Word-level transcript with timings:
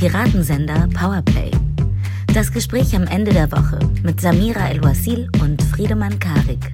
Piratensender 0.00 0.88
Powerplay. 0.98 1.50
Das 2.32 2.50
Gespräch 2.50 2.96
am 2.96 3.06
Ende 3.06 3.34
der 3.34 3.52
Woche 3.52 3.78
mit 4.02 4.18
Samira 4.18 4.70
El-Wasil 4.70 5.28
und 5.42 5.62
Friedemann 5.62 6.18
Karik. 6.18 6.72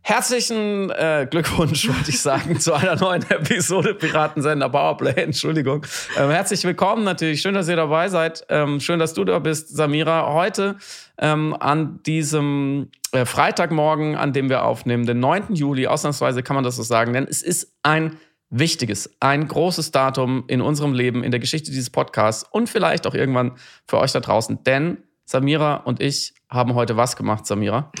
Herzlichen 0.00 0.88
äh, 0.88 1.28
Glückwunsch, 1.30 1.86
wollte 1.86 2.08
ich 2.08 2.22
sagen, 2.22 2.58
zu 2.58 2.72
einer 2.72 2.96
neuen 2.96 3.20
Episode 3.30 3.92
Piratensender 3.92 4.70
Powerplay. 4.70 5.12
Entschuldigung. 5.16 5.84
Ähm, 6.16 6.30
herzlich 6.30 6.64
willkommen 6.64 7.04
natürlich. 7.04 7.42
Schön, 7.42 7.52
dass 7.52 7.68
ihr 7.68 7.76
dabei 7.76 8.08
seid. 8.08 8.46
Ähm, 8.48 8.80
schön, 8.80 8.98
dass 8.98 9.12
du 9.12 9.24
da 9.24 9.38
bist, 9.38 9.68
Samira. 9.68 10.32
Heute 10.32 10.76
ähm, 11.18 11.54
an 11.60 12.02
diesem 12.04 12.88
äh, 13.12 13.26
Freitagmorgen, 13.26 14.16
an 14.16 14.32
dem 14.32 14.48
wir 14.48 14.64
aufnehmen, 14.64 15.04
den 15.04 15.20
9. 15.20 15.54
Juli, 15.54 15.86
ausnahmsweise 15.86 16.42
kann 16.42 16.54
man 16.54 16.64
das 16.64 16.76
so 16.76 16.82
sagen, 16.82 17.12
denn 17.12 17.26
es 17.28 17.42
ist 17.42 17.70
ein 17.82 18.16
wichtiges, 18.50 19.10
ein 19.20 19.46
großes 19.46 19.92
Datum 19.92 20.44
in 20.48 20.60
unserem 20.60 20.92
Leben, 20.92 21.22
in 21.22 21.30
der 21.30 21.40
Geschichte 21.40 21.70
dieses 21.70 21.90
Podcasts 21.90 22.44
und 22.50 22.68
vielleicht 22.68 23.06
auch 23.06 23.14
irgendwann 23.14 23.52
für 23.86 23.98
euch 23.98 24.12
da 24.12 24.20
draußen. 24.20 24.62
Denn 24.64 24.98
Samira 25.24 25.76
und 25.76 26.00
ich 26.00 26.34
haben 26.48 26.74
heute 26.74 26.96
was 26.96 27.16
gemacht, 27.16 27.46
Samira? 27.46 27.92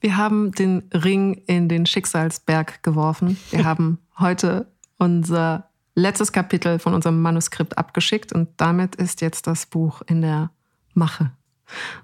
Wir 0.00 0.16
haben 0.16 0.52
den 0.52 0.88
Ring 0.92 1.42
in 1.46 1.68
den 1.68 1.86
Schicksalsberg 1.86 2.82
geworfen. 2.82 3.36
Wir 3.50 3.64
haben 3.66 3.98
heute 4.18 4.66
unser 4.98 5.68
letztes 5.94 6.32
Kapitel 6.32 6.78
von 6.78 6.94
unserem 6.94 7.20
Manuskript 7.20 7.76
abgeschickt 7.76 8.32
und 8.32 8.48
damit 8.56 8.96
ist 8.96 9.20
jetzt 9.20 9.46
das 9.46 9.66
Buch 9.66 10.00
in 10.06 10.22
der 10.22 10.50
Mache, 10.94 11.32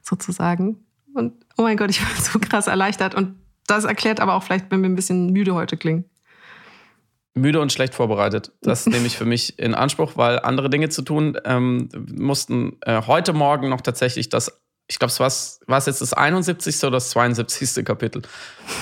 sozusagen. 0.02 0.84
Und 1.14 1.33
oh 1.56 1.62
mein 1.62 1.77
Gott, 1.77 1.91
ich 1.91 1.98
bin 1.98 2.09
so 2.23 2.39
krass 2.39 2.66
erleichtert. 2.66 3.14
Und 3.14 3.36
das 3.66 3.84
erklärt 3.84 4.20
aber 4.20 4.34
auch 4.34 4.42
vielleicht, 4.42 4.70
wenn 4.70 4.83
wir 4.83 4.89
ein 4.89 4.95
bisschen 4.95 5.33
müde 5.33 5.55
heute 5.55 5.77
klingen. 5.77 6.05
Müde 7.41 7.61
und 7.61 7.72
schlecht 7.72 7.94
vorbereitet. 7.94 8.53
Das 8.62 8.86
nehme 8.86 9.06
ich 9.06 9.17
für 9.17 9.25
mich 9.25 9.58
in 9.58 9.75
Anspruch, 9.75 10.12
weil 10.17 10.41
andere 10.41 10.70
Dinge 10.70 10.89
zu 10.89 11.03
tun 11.03 11.39
ähm, 11.45 11.89
mussten 12.17 12.77
äh, 12.83 13.03
heute 13.06 13.33
Morgen 13.33 13.69
noch 13.69 13.80
tatsächlich 13.80 14.28
das 14.28 14.61
ich 14.91 14.98
glaube, 14.98 15.11
es 15.11 15.20
war, 15.20 15.30
war 15.70 15.78
es 15.78 15.86
jetzt 15.86 16.00
das 16.00 16.14
71. 16.14 16.83
oder 16.83 16.92
das 16.92 17.11
72. 17.11 17.84
Kapitel. 17.84 18.22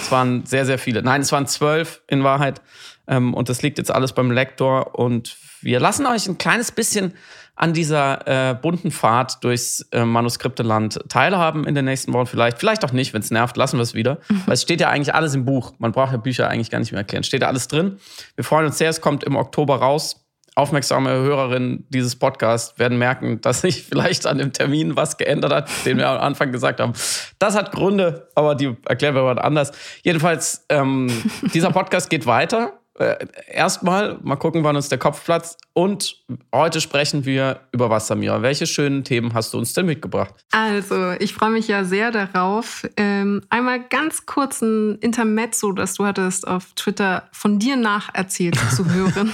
Es 0.01 0.11
waren 0.13 0.47
sehr, 0.47 0.65
sehr 0.65 0.79
viele. 0.79 1.03
Nein, 1.03 1.21
es 1.21 1.33
waren 1.33 1.48
zwölf 1.48 2.01
in 2.07 2.23
Wahrheit. 2.23 2.63
Ähm, 3.09 3.35
und 3.35 3.48
das 3.48 3.63
liegt 3.63 3.79
jetzt 3.79 3.91
alles 3.91 4.13
beim 4.13 4.31
Lektor. 4.31 4.97
Und 4.97 5.37
wir 5.63 5.81
lassen 5.81 6.07
euch 6.07 6.29
ein 6.29 6.39
kleines 6.39 6.70
bisschen 6.70 7.13
an 7.57 7.73
dieser 7.73 8.51
äh, 8.51 8.55
bunten 8.55 8.91
Fahrt 8.91 9.43
durchs 9.43 9.81
äh, 9.91 10.05
Manuskripteland 10.05 11.01
teilhaben 11.09 11.65
in 11.65 11.75
den 11.75 11.87
nächsten 11.87 12.13
Wochen. 12.13 12.27
Vielleicht, 12.27 12.59
vielleicht 12.59 12.85
auch 12.85 12.93
nicht, 12.93 13.15
wenn 13.15 13.23
es 13.23 13.31
nervt, 13.31 13.57
lassen 13.57 13.79
wir 13.79 13.83
es 13.83 13.95
wieder. 13.95 14.19
Mhm. 14.29 14.43
Weil 14.47 14.55
es 14.55 14.63
steht 14.63 14.81
ja 14.81 14.91
eigentlich 14.91 15.15
alles 15.15 15.35
im 15.35 15.45
Buch. 15.45 15.73
Man 15.79 15.93
braucht 15.93 16.13
ja 16.13 16.19
Bücher 16.19 16.48
eigentlich 16.48 16.71
gar 16.71 16.79
nicht 16.79 16.93
mehr 16.93 17.01
erklären. 17.01 17.25
Steht 17.25 17.43
ja 17.43 17.48
alles 17.48 17.67
drin. 17.67 17.98
Wir 18.37 18.45
freuen 18.45 18.67
uns 18.67 18.79
sehr, 18.79 18.91
es 18.91 19.01
kommt 19.01 19.25
im 19.25 19.37
Oktober 19.37 19.77
raus 19.77 20.27
aufmerksame 20.57 21.11
Hörerinnen 21.11 21.87
dieses 21.91 22.17
Podcasts 22.17 22.79
werden 22.79 22.98
merken, 22.98 23.41
dass 23.43 23.61
sich 23.61 23.85
vielleicht 23.85 24.27
an 24.27 24.39
dem 24.39 24.53
Termin 24.53 24.97
was 24.97 25.19
geändert 25.19 25.53
hat, 25.53 25.69
den 25.85 25.98
wir 25.98 26.09
am 26.09 26.19
Anfang 26.19 26.51
gesagt 26.51 26.81
haben. 26.81 26.95
Das 27.39 27.55
hat 27.55 27.73
Gründe, 27.73 28.31
aber 28.35 28.55
die 28.55 28.75
erklären 28.87 29.15
wir 29.15 29.23
mal 29.23 29.39
anders. 29.39 29.73
Jedenfalls, 30.03 30.65
ähm, 30.70 31.09
dieser 31.55 31.70
Podcast 31.70 32.09
geht 32.11 32.27
weiter. 32.27 32.73
Äh, 32.98 33.27
erstmal, 33.48 34.19
mal 34.22 34.36
gucken, 34.36 34.64
wann 34.64 34.77
uns 34.77 34.89
der 34.89 34.98
Kopf 34.98 35.25
platzt. 35.25 35.61
Und 35.75 36.25
heute 36.55 36.80
sprechen 36.80 37.25
wir 37.25 37.61
über 37.72 37.91
was, 37.91 38.06
Samira. 38.06 38.41
Welche 38.42 38.66
schönen 38.66 39.05
Themen 39.05 39.34
hast 39.34 39.52
du 39.52 39.58
uns 39.58 39.75
denn 39.75 39.86
mitgebracht? 39.86 40.34
Also, 40.50 41.12
ich 41.19 41.34
freue 41.34 41.50
mich 41.50 41.69
ja 41.69 41.84
sehr 41.84 42.11
darauf. 42.11 42.86
Ähm, 42.97 43.42
einmal 43.50 43.80
ganz 43.80 44.24
kurz 44.24 44.62
ein 44.62 44.97
Intermezzo, 45.00 45.72
das 45.72 45.94
du 45.94 46.06
hattest 46.06 46.47
auf 46.47 46.72
Twitter 46.74 47.28
von 47.33 47.58
dir 47.58 47.77
nacherzählt 47.77 48.58
zu 48.74 48.91
hören. 48.91 49.30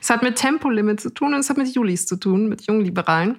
Es 0.00 0.10
hat 0.10 0.22
mit 0.22 0.36
Tempolimit 0.36 1.00
zu 1.00 1.10
tun 1.10 1.34
und 1.34 1.40
es 1.40 1.50
hat 1.50 1.56
mit 1.56 1.74
Julis 1.74 2.06
zu 2.06 2.16
tun, 2.16 2.48
mit 2.48 2.66
Jungliberalen. 2.66 3.38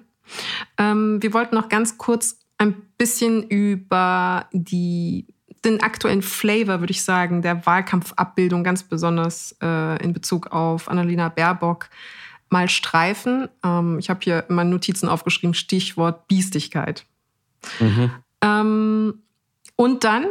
Ähm, 0.78 1.22
wir 1.22 1.34
wollten 1.34 1.56
noch 1.56 1.70
ganz 1.70 1.98
kurz 1.98 2.40
ein 2.58 2.74
bisschen 2.98 3.44
über 3.44 4.48
die, 4.52 5.28
den 5.66 5.82
aktuellen 5.82 6.22
Flavor, 6.22 6.80
würde 6.80 6.92
ich 6.92 7.04
sagen, 7.04 7.42
der 7.42 7.66
Wahlkampfabbildung, 7.66 8.64
ganz 8.64 8.84
besonders 8.84 9.56
äh, 9.62 10.04
in 10.04 10.14
Bezug 10.14 10.48
auf 10.48 10.90
Annalena 10.90 11.30
Baerbock, 11.30 11.90
mal 12.50 12.70
streifen. 12.70 13.50
Ähm, 13.64 14.00
ich 14.00 14.10
habe 14.10 14.20
hier 14.24 14.46
in 14.50 14.56
meinen 14.56 14.70
Notizen 14.70 15.10
aufgeschrieben, 15.10 15.54
Stichwort 15.54 16.28
Biestigkeit. 16.28 17.06
Mhm. 17.80 18.12
Ähm, 18.42 19.14
und 19.76 20.04
dann, 20.04 20.28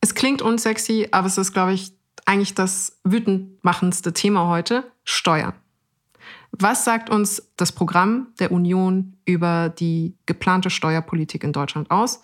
es 0.00 0.14
klingt 0.14 0.42
unsexy, 0.42 1.08
aber 1.10 1.26
es 1.26 1.38
ist, 1.38 1.52
glaube 1.52 1.72
ich, 1.72 1.92
eigentlich 2.26 2.54
das 2.54 2.98
wütendmachendste 3.04 4.12
Thema 4.12 4.48
heute, 4.48 4.90
Steuern. 5.04 5.54
Was 6.52 6.84
sagt 6.84 7.10
uns 7.10 7.50
das 7.56 7.72
Programm 7.72 8.28
der 8.38 8.52
Union 8.52 9.16
über 9.24 9.68
die 9.68 10.14
geplante 10.26 10.70
Steuerpolitik 10.70 11.42
in 11.42 11.52
Deutschland 11.52 11.90
aus? 11.90 12.22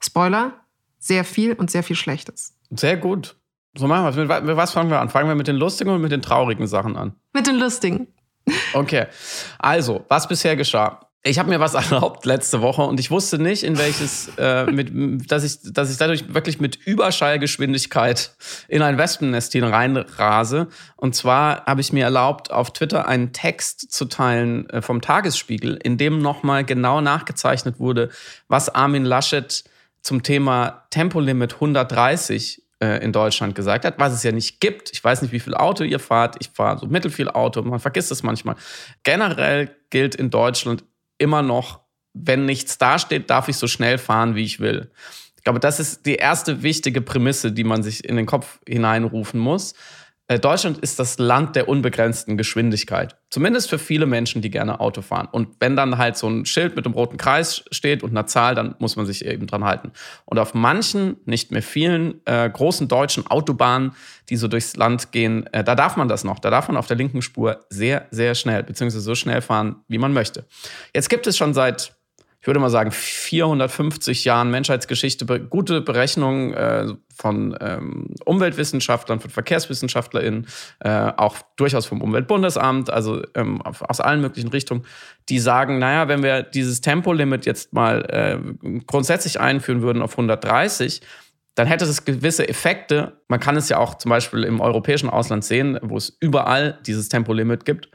Spoiler, 0.00 0.63
sehr 1.04 1.24
viel 1.24 1.52
und 1.52 1.70
sehr 1.70 1.82
viel 1.82 1.96
Schlechtes. 1.96 2.54
Sehr 2.70 2.96
gut. 2.96 3.36
So 3.76 3.86
machen 3.86 4.04
wir 4.04 4.24
es. 4.24 4.42
Mit 4.42 4.56
was 4.56 4.72
fangen 4.72 4.88
wir 4.88 5.00
an? 5.00 5.10
Fangen 5.10 5.28
wir 5.28 5.34
mit 5.34 5.48
den 5.48 5.56
lustigen 5.56 5.90
und 5.90 6.00
mit 6.00 6.12
den 6.12 6.22
traurigen 6.22 6.66
Sachen 6.66 6.96
an? 6.96 7.14
Mit 7.32 7.46
den 7.46 7.56
lustigen. 7.56 8.08
Okay. 8.74 9.06
Also, 9.58 10.04
was 10.08 10.28
bisher 10.28 10.54
geschah? 10.54 11.00
Ich 11.22 11.38
habe 11.38 11.48
mir 11.48 11.60
was 11.60 11.72
erlaubt 11.90 12.26
letzte 12.26 12.60
Woche 12.60 12.82
und 12.82 13.00
ich 13.00 13.10
wusste 13.10 13.38
nicht, 13.38 13.62
in 13.62 13.78
welches, 13.78 14.32
äh, 14.36 14.66
mit, 14.66 15.30
dass, 15.30 15.44
ich, 15.44 15.60
dass 15.72 15.90
ich 15.90 15.96
dadurch 15.96 16.34
wirklich 16.34 16.60
mit 16.60 16.76
Überschallgeschwindigkeit 16.76 18.36
in 18.68 18.82
ein 18.82 18.98
Wespennest 18.98 19.52
hineinrase. 19.52 20.68
Und 20.96 21.14
zwar 21.14 21.64
habe 21.64 21.80
ich 21.80 21.94
mir 21.94 22.04
erlaubt, 22.04 22.50
auf 22.50 22.72
Twitter 22.74 23.08
einen 23.08 23.32
Text 23.32 23.90
zu 23.90 24.04
teilen 24.04 24.68
äh, 24.68 24.82
vom 24.82 25.00
Tagesspiegel, 25.00 25.78
in 25.82 25.96
dem 25.96 26.20
nochmal 26.20 26.64
genau 26.64 27.00
nachgezeichnet 27.00 27.80
wurde, 27.80 28.10
was 28.48 28.68
Armin 28.68 29.06
Laschet 29.06 29.64
zum 30.04 30.22
Thema 30.22 30.86
Tempolimit 30.90 31.54
130 31.54 32.62
äh, 32.80 33.02
in 33.02 33.10
Deutschland 33.10 33.54
gesagt 33.54 33.86
hat, 33.86 33.98
was 33.98 34.12
es 34.12 34.22
ja 34.22 34.32
nicht 34.32 34.60
gibt. 34.60 34.92
Ich 34.92 35.02
weiß 35.02 35.22
nicht, 35.22 35.32
wie 35.32 35.40
viel 35.40 35.54
Auto 35.54 35.82
ihr 35.82 35.98
fahrt. 35.98 36.36
Ich 36.40 36.50
fahre 36.50 36.78
so 36.78 36.86
mittelfiel 36.86 37.30
Auto, 37.30 37.62
man 37.62 37.80
vergisst 37.80 38.12
es 38.12 38.22
manchmal. 38.22 38.56
Generell 39.02 39.74
gilt 39.88 40.14
in 40.14 40.28
Deutschland 40.28 40.84
immer 41.16 41.42
noch, 41.42 41.80
wenn 42.12 42.44
nichts 42.44 42.76
dasteht, 42.76 43.30
darf 43.30 43.48
ich 43.48 43.56
so 43.56 43.66
schnell 43.66 43.96
fahren, 43.96 44.34
wie 44.34 44.44
ich 44.44 44.60
will. 44.60 44.90
Ich 45.36 45.42
glaube, 45.42 45.58
das 45.58 45.80
ist 45.80 46.04
die 46.04 46.16
erste 46.16 46.62
wichtige 46.62 47.00
Prämisse, 47.00 47.50
die 47.50 47.64
man 47.64 47.82
sich 47.82 48.04
in 48.04 48.16
den 48.16 48.26
Kopf 48.26 48.60
hineinrufen 48.68 49.40
muss. 49.40 49.74
Äh, 50.26 50.38
Deutschland 50.38 50.78
ist 50.78 50.98
das 50.98 51.18
Land 51.18 51.54
der 51.54 51.68
unbegrenzten 51.68 52.38
Geschwindigkeit. 52.38 53.16
Zumindest 53.28 53.68
für 53.68 53.78
viele 53.78 54.06
Menschen, 54.06 54.40
die 54.40 54.50
gerne 54.50 54.80
Auto 54.80 55.02
fahren. 55.02 55.28
Und 55.30 55.56
wenn 55.60 55.76
dann 55.76 55.98
halt 55.98 56.16
so 56.16 56.28
ein 56.28 56.46
Schild 56.46 56.76
mit 56.76 56.86
einem 56.86 56.94
roten 56.94 57.18
Kreis 57.18 57.64
steht 57.70 58.02
und 58.02 58.10
einer 58.10 58.26
Zahl, 58.26 58.54
dann 58.54 58.74
muss 58.78 58.96
man 58.96 59.04
sich 59.04 59.24
eben 59.24 59.46
dran 59.46 59.64
halten. 59.64 59.92
Und 60.24 60.38
auf 60.38 60.54
manchen, 60.54 61.16
nicht 61.26 61.50
mehr 61.50 61.62
vielen, 61.62 62.22
äh, 62.24 62.48
großen 62.48 62.88
deutschen 62.88 63.26
Autobahnen, 63.26 63.92
die 64.30 64.36
so 64.36 64.48
durchs 64.48 64.76
Land 64.76 65.12
gehen, 65.12 65.46
äh, 65.52 65.62
da 65.62 65.74
darf 65.74 65.96
man 65.96 66.08
das 66.08 66.24
noch. 66.24 66.38
Da 66.38 66.48
darf 66.48 66.68
man 66.68 66.78
auf 66.78 66.86
der 66.86 66.96
linken 66.96 67.20
Spur 67.20 67.66
sehr, 67.68 68.06
sehr 68.10 68.34
schnell, 68.34 68.62
beziehungsweise 68.62 69.02
so 69.02 69.14
schnell 69.14 69.42
fahren, 69.42 69.76
wie 69.88 69.98
man 69.98 70.14
möchte. 70.14 70.46
Jetzt 70.94 71.10
gibt 71.10 71.26
es 71.26 71.36
schon 71.36 71.52
seit 71.52 71.94
ich 72.44 72.46
würde 72.46 72.60
mal 72.60 72.68
sagen, 72.68 72.90
450 72.90 74.26
Jahren 74.26 74.50
Menschheitsgeschichte, 74.50 75.24
gute 75.24 75.80
Berechnungen 75.80 76.52
äh, 76.52 76.88
von 77.16 77.56
ähm, 77.58 78.08
Umweltwissenschaftlern, 78.26 79.18
von 79.18 79.30
VerkehrswissenschaftlerInnen, 79.30 80.46
äh, 80.80 80.90
auch 81.16 81.38
durchaus 81.56 81.86
vom 81.86 82.02
Umweltbundesamt, 82.02 82.90
also 82.90 83.22
ähm, 83.34 83.62
aus 83.62 84.02
allen 84.02 84.20
möglichen 84.20 84.50
Richtungen, 84.50 84.84
die 85.30 85.38
sagen, 85.38 85.78
naja, 85.78 86.06
wenn 86.08 86.22
wir 86.22 86.42
dieses 86.42 86.82
Tempolimit 86.82 87.46
jetzt 87.46 87.72
mal 87.72 88.02
äh, 88.10 88.78
grundsätzlich 88.86 89.40
einführen 89.40 89.80
würden 89.80 90.02
auf 90.02 90.10
130, 90.10 91.00
dann 91.54 91.66
hätte 91.66 91.86
es 91.86 92.04
gewisse 92.04 92.46
Effekte. 92.46 93.22
Man 93.26 93.40
kann 93.40 93.56
es 93.56 93.70
ja 93.70 93.78
auch 93.78 93.94
zum 93.94 94.10
Beispiel 94.10 94.44
im 94.44 94.60
europäischen 94.60 95.08
Ausland 95.08 95.46
sehen, 95.46 95.78
wo 95.80 95.96
es 95.96 96.14
überall 96.20 96.78
dieses 96.86 97.08
Tempolimit 97.08 97.64
gibt. 97.64 97.88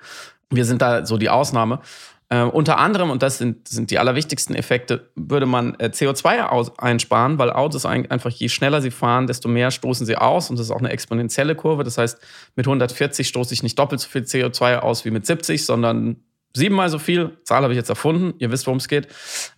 Wir 0.50 0.66
sind 0.66 0.82
da 0.82 1.06
so 1.06 1.18
die 1.18 1.30
Ausnahme. 1.30 1.82
Äh, 2.30 2.44
unter 2.44 2.78
anderem, 2.78 3.10
und 3.10 3.24
das 3.24 3.40
sind, 3.40 3.68
sind 3.68 3.90
die 3.90 3.98
allerwichtigsten 3.98 4.56
Effekte, 4.56 5.10
würde 5.16 5.48
man 5.48 5.74
äh, 5.80 5.86
CO2 5.86 6.78
einsparen, 6.78 7.40
weil 7.40 7.52
Autos 7.52 7.86
ein, 7.86 8.10
einfach, 8.12 8.30
je 8.30 8.50
schneller 8.50 8.82
sie 8.82 8.92
fahren, 8.92 9.26
desto 9.26 9.50
mehr 9.50 9.72
stoßen 9.72 10.06
sie 10.06 10.16
aus. 10.16 10.50
Und 10.50 10.60
das 10.60 10.68
ist 10.68 10.72
auch 10.72 10.80
eine 10.80 10.92
exponentielle 10.92 11.56
Kurve. 11.56 11.84
Das 11.84 11.98
heißt, 11.98 12.20
mit 12.56 12.68
140 12.68 13.28
stoße 13.28 13.54
ich 13.54 13.64
nicht 13.64 13.80
doppelt 13.80 14.00
so 14.00 14.10
viel 14.10 14.22
CO2 14.22 14.78
aus 14.78 15.06
wie 15.06 15.12
mit 15.12 15.26
70, 15.26 15.66
sondern 15.66 16.18
siebenmal 16.56 16.90
so 16.90 17.00
viel. 17.00 17.38
Zahl 17.46 17.64
habe 17.64 17.74
ich 17.74 17.78
jetzt 17.78 17.90
erfunden. 17.90 18.36
Ihr 18.38 18.52
wisst, 18.52 18.68
worum 18.68 18.78
es 18.78 18.88
geht. 18.88 19.08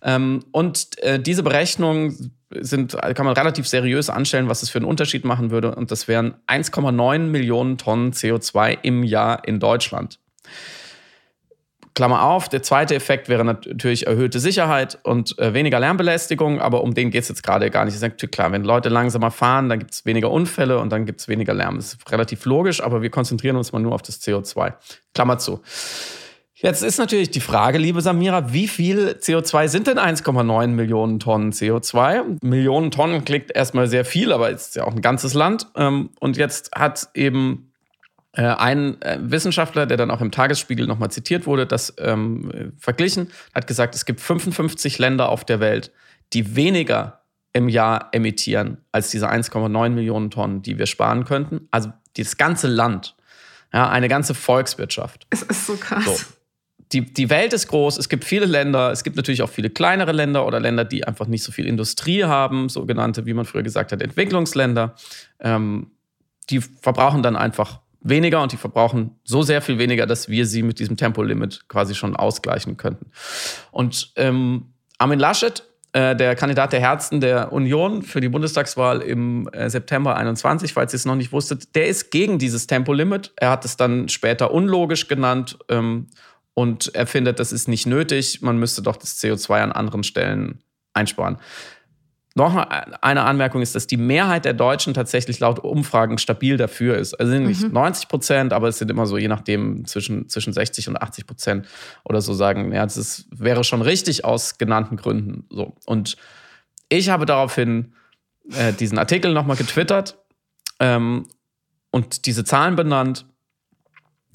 Ähm, 0.02 0.42
und 0.50 0.98
äh, 1.02 1.20
diese 1.20 1.42
Berechnungen 1.42 2.32
sind, 2.58 2.96
kann 2.96 3.26
man 3.26 3.34
relativ 3.34 3.68
seriös 3.68 4.08
anstellen, 4.08 4.48
was 4.48 4.62
es 4.62 4.70
für 4.70 4.78
einen 4.78 4.86
Unterschied 4.86 5.26
machen 5.26 5.50
würde. 5.50 5.74
Und 5.74 5.90
das 5.90 6.08
wären 6.08 6.36
1,9 6.46 7.18
Millionen 7.18 7.76
Tonnen 7.76 8.12
CO2 8.12 8.78
im 8.82 9.04
Jahr 9.04 9.46
in 9.46 9.60
Deutschland 9.60 10.18
Klammer 11.94 12.22
auf, 12.22 12.48
der 12.48 12.62
zweite 12.62 12.94
Effekt 12.94 13.28
wäre 13.28 13.44
natürlich 13.44 14.06
erhöhte 14.06 14.40
Sicherheit 14.40 14.98
und 15.02 15.38
äh, 15.38 15.52
weniger 15.52 15.78
Lärmbelästigung, 15.78 16.60
aber 16.60 16.82
um 16.82 16.94
den 16.94 17.10
geht 17.10 17.22
es 17.22 17.28
jetzt 17.28 17.42
gerade 17.42 17.70
gar 17.70 17.84
nicht. 17.84 17.94
Ist 17.94 18.00
natürlich 18.00 18.30
klar, 18.30 18.50
wenn 18.50 18.64
Leute 18.64 18.88
langsamer 18.88 19.30
fahren, 19.30 19.68
dann 19.68 19.78
gibt 19.78 19.92
es 19.92 20.06
weniger 20.06 20.30
Unfälle 20.30 20.78
und 20.78 20.90
dann 20.90 21.04
gibt 21.04 21.20
es 21.20 21.28
weniger 21.28 21.52
Lärm. 21.52 21.76
Das 21.76 21.94
ist 21.94 22.10
relativ 22.10 22.44
logisch, 22.46 22.82
aber 22.82 23.02
wir 23.02 23.10
konzentrieren 23.10 23.56
uns 23.56 23.72
mal 23.72 23.80
nur 23.80 23.94
auf 23.94 24.02
das 24.02 24.22
CO2. 24.22 24.72
Klammer 25.12 25.38
zu. 25.38 25.60
Jetzt 26.54 26.84
ist 26.84 26.98
natürlich 26.98 27.30
die 27.30 27.40
Frage, 27.40 27.76
liebe 27.76 28.00
Samira, 28.00 28.52
wie 28.52 28.68
viel 28.68 29.16
CO2 29.20 29.66
sind 29.66 29.88
denn 29.88 29.98
1,9 29.98 30.68
Millionen 30.68 31.18
Tonnen 31.18 31.50
CO2? 31.50 32.38
Millionen 32.40 32.92
Tonnen 32.92 33.24
klingt 33.24 33.54
erstmal 33.54 33.88
sehr 33.88 34.04
viel, 34.04 34.32
aber 34.32 34.48
es 34.50 34.68
ist 34.68 34.76
ja 34.76 34.84
auch 34.84 34.94
ein 34.94 35.02
ganzes 35.02 35.34
Land. 35.34 35.66
Ähm, 35.74 36.10
und 36.20 36.36
jetzt 36.36 36.70
hat 36.72 37.08
eben 37.14 37.71
ein 38.40 39.00
äh, 39.02 39.18
Wissenschaftler, 39.20 39.86
der 39.86 39.96
dann 39.96 40.10
auch 40.10 40.20
im 40.20 40.30
Tagesspiegel 40.30 40.86
nochmal 40.86 41.10
zitiert 41.10 41.46
wurde, 41.46 41.66
das 41.66 41.94
ähm, 41.98 42.72
verglichen, 42.78 43.30
hat 43.54 43.66
gesagt, 43.66 43.94
es 43.94 44.06
gibt 44.06 44.20
55 44.20 44.98
Länder 44.98 45.28
auf 45.28 45.44
der 45.44 45.60
Welt, 45.60 45.92
die 46.32 46.56
weniger 46.56 47.22
im 47.52 47.68
Jahr 47.68 48.08
emittieren 48.12 48.78
als 48.92 49.10
diese 49.10 49.30
1,9 49.30 49.90
Millionen 49.90 50.30
Tonnen, 50.30 50.62
die 50.62 50.78
wir 50.78 50.86
sparen 50.86 51.24
könnten. 51.24 51.68
Also 51.70 51.92
das 52.16 52.38
ganze 52.38 52.68
Land, 52.68 53.14
ja, 53.72 53.88
eine 53.90 54.08
ganze 54.08 54.34
Volkswirtschaft. 54.34 55.26
Es 55.30 55.42
ist 55.42 55.66
so 55.66 55.76
krass. 55.76 56.04
So. 56.04 56.16
Die, 56.92 57.12
die 57.12 57.30
Welt 57.30 57.54
ist 57.54 57.68
groß, 57.68 57.98
es 57.98 58.08
gibt 58.10 58.24
viele 58.24 58.44
Länder, 58.44 58.90
es 58.90 59.02
gibt 59.02 59.16
natürlich 59.16 59.42
auch 59.42 59.48
viele 59.48 59.70
kleinere 59.70 60.12
Länder 60.12 60.46
oder 60.46 60.60
Länder, 60.60 60.84
die 60.84 61.06
einfach 61.06 61.26
nicht 61.26 61.42
so 61.42 61.50
viel 61.50 61.66
Industrie 61.66 62.24
haben, 62.24 62.68
sogenannte, 62.68 63.24
wie 63.24 63.32
man 63.32 63.46
früher 63.46 63.62
gesagt 63.62 63.92
hat, 63.92 64.02
Entwicklungsländer. 64.02 64.94
Ähm, 65.40 65.90
die 66.50 66.60
verbrauchen 66.60 67.22
dann 67.22 67.36
einfach 67.36 67.80
weniger 68.02 68.42
und 68.42 68.52
die 68.52 68.56
verbrauchen 68.56 69.16
so 69.24 69.42
sehr 69.42 69.62
viel 69.62 69.78
weniger, 69.78 70.06
dass 70.06 70.28
wir 70.28 70.46
sie 70.46 70.62
mit 70.62 70.78
diesem 70.78 70.96
Tempolimit 70.96 71.68
quasi 71.68 71.94
schon 71.94 72.16
ausgleichen 72.16 72.76
könnten. 72.76 73.10
Und 73.70 74.12
ähm, 74.16 74.72
Armin 74.98 75.18
Laschet, 75.18 75.62
äh, 75.92 76.16
der 76.16 76.34
Kandidat 76.34 76.72
der 76.72 76.80
Herzen 76.80 77.20
der 77.20 77.52
Union 77.52 78.02
für 78.02 78.20
die 78.20 78.28
Bundestagswahl 78.28 79.02
im 79.02 79.48
äh, 79.52 79.68
September 79.68 80.16
21, 80.16 80.72
falls 80.72 80.94
ihr 80.94 80.96
es 80.96 81.04
noch 81.04 81.16
nicht 81.16 81.32
wusstet, 81.32 81.74
der 81.74 81.86
ist 81.86 82.10
gegen 82.10 82.38
dieses 82.38 82.66
Tempolimit. 82.66 83.32
Er 83.36 83.50
hat 83.50 83.64
es 83.64 83.76
dann 83.76 84.08
später 84.08 84.52
unlogisch 84.52 85.08
genannt 85.08 85.58
ähm, 85.68 86.08
und 86.54 86.94
er 86.94 87.06
findet, 87.06 87.40
das 87.40 87.52
ist 87.52 87.68
nicht 87.68 87.86
nötig. 87.86 88.42
Man 88.42 88.58
müsste 88.58 88.82
doch 88.82 88.96
das 88.96 89.22
CO2 89.22 89.60
an 89.60 89.72
anderen 89.72 90.02
Stellen 90.02 90.62
einsparen. 90.94 91.38
Noch 92.34 92.56
eine 92.56 93.24
Anmerkung 93.24 93.60
ist, 93.60 93.74
dass 93.74 93.86
die 93.86 93.98
Mehrheit 93.98 94.46
der 94.46 94.54
Deutschen 94.54 94.94
tatsächlich 94.94 95.38
laut 95.40 95.58
Umfragen 95.58 96.16
stabil 96.16 96.56
dafür 96.56 96.96
ist. 96.96 97.14
Also 97.14 97.30
sind 97.30 97.44
nicht 97.44 97.62
mhm. 97.62 97.72
90 97.72 98.08
Prozent, 98.08 98.52
aber 98.54 98.68
es 98.68 98.78
sind 98.78 98.90
immer 98.90 99.04
so, 99.06 99.18
je 99.18 99.28
nachdem, 99.28 99.84
zwischen, 99.84 100.28
zwischen 100.30 100.54
60 100.54 100.88
und 100.88 101.00
80 101.00 101.26
Prozent 101.26 101.66
oder 102.04 102.22
so 102.22 102.32
sagen, 102.32 102.72
ja, 102.72 102.84
das 102.84 102.96
ist, 102.96 103.26
wäre 103.30 103.64
schon 103.64 103.82
richtig 103.82 104.24
aus 104.24 104.56
genannten 104.56 104.96
Gründen. 104.96 105.44
So. 105.50 105.74
Und 105.84 106.16
ich 106.88 107.10
habe 107.10 107.26
daraufhin 107.26 107.92
äh, 108.50 108.72
diesen 108.72 108.98
Artikel 108.98 109.34
nochmal 109.34 109.56
getwittert 109.56 110.18
ähm, 110.80 111.26
und 111.90 112.24
diese 112.24 112.44
Zahlen 112.44 112.76
benannt 112.76 113.26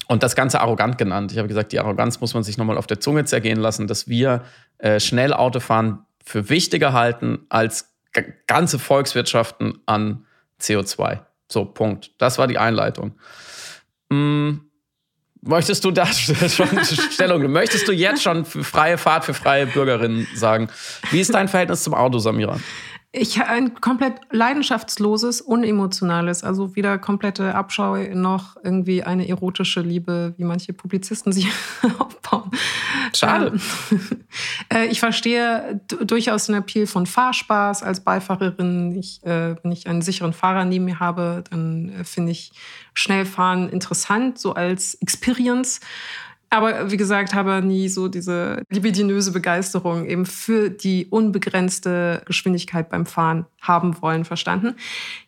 und 0.06 0.22
das 0.22 0.36
Ganze 0.36 0.60
arrogant 0.60 0.98
genannt. 0.98 1.32
Ich 1.32 1.38
habe 1.38 1.48
gesagt, 1.48 1.72
die 1.72 1.80
Arroganz 1.80 2.20
muss 2.20 2.32
man 2.32 2.44
sich 2.44 2.58
nochmal 2.58 2.78
auf 2.78 2.86
der 2.86 3.00
Zunge 3.00 3.24
zergehen 3.24 3.58
lassen, 3.58 3.88
dass 3.88 4.08
wir 4.08 4.44
äh, 4.78 5.00
schnell 5.00 5.32
Auto 5.32 5.58
fahren 5.60 6.04
für 6.28 6.50
wichtiger 6.50 6.92
halten 6.92 7.46
als 7.48 7.94
ganze 8.46 8.78
Volkswirtschaften 8.78 9.80
an 9.86 10.26
CO2. 10.60 11.20
So, 11.50 11.64
Punkt. 11.64 12.10
Das 12.18 12.36
war 12.38 12.46
die 12.46 12.58
Einleitung. 12.58 13.18
Hm, 14.10 14.60
möchtest 15.40 15.84
du 15.86 15.90
da 15.90 16.04
schon 16.12 16.84
Stellung 16.84 17.50
Möchtest 17.50 17.88
du 17.88 17.92
jetzt 17.92 18.22
schon 18.22 18.44
freie 18.44 18.98
Fahrt 18.98 19.24
für 19.24 19.32
freie 19.32 19.66
Bürgerinnen 19.66 20.28
sagen? 20.34 20.68
Wie 21.10 21.20
ist 21.20 21.32
dein 21.32 21.48
Verhältnis 21.48 21.82
zum 21.82 21.94
Auto, 21.94 22.18
Samira? 22.18 22.60
Ich 23.10 23.42
ein 23.42 23.80
komplett 23.80 24.20
leidenschaftsloses, 24.30 25.40
unemotionales, 25.40 26.44
also 26.44 26.76
weder 26.76 26.98
komplette 26.98 27.54
Abschau 27.54 27.96
noch 28.12 28.56
irgendwie 28.62 29.02
eine 29.02 29.26
erotische 29.26 29.80
Liebe, 29.80 30.34
wie 30.36 30.44
manche 30.44 30.74
Publizisten 30.74 31.32
sie 31.32 31.48
aufbauen. 31.98 32.50
Schade. 33.14 33.58
Ähm, 33.90 34.00
äh, 34.72 34.86
ich 34.88 35.00
verstehe 35.00 35.80
durchaus 36.04 36.46
den 36.46 36.56
Appeal 36.56 36.86
von 36.86 37.06
Fahrspaß 37.06 37.82
als 37.82 38.00
Beifahrerin. 38.04 38.94
Ich, 38.98 39.24
äh, 39.24 39.56
wenn 39.62 39.72
ich 39.72 39.86
einen 39.86 40.02
sicheren 40.02 40.34
Fahrer 40.34 40.66
neben 40.66 40.84
mir 40.84 41.00
habe, 41.00 41.44
dann 41.50 41.88
äh, 41.88 42.04
finde 42.04 42.32
ich 42.32 42.52
Schnellfahren 42.92 43.70
interessant, 43.70 44.38
so 44.38 44.52
als 44.52 44.94
Experience. 44.96 45.80
Aber 46.50 46.90
wie 46.90 46.96
gesagt, 46.96 47.34
habe 47.34 47.60
nie 47.62 47.88
so 47.88 48.08
diese 48.08 48.62
libidinöse 48.70 49.32
Begeisterung 49.32 50.06
eben 50.06 50.24
für 50.24 50.70
die 50.70 51.06
unbegrenzte 51.06 52.22
Geschwindigkeit 52.24 52.88
beim 52.88 53.04
Fahren 53.04 53.46
haben 53.60 54.00
wollen 54.00 54.24
verstanden. 54.24 54.74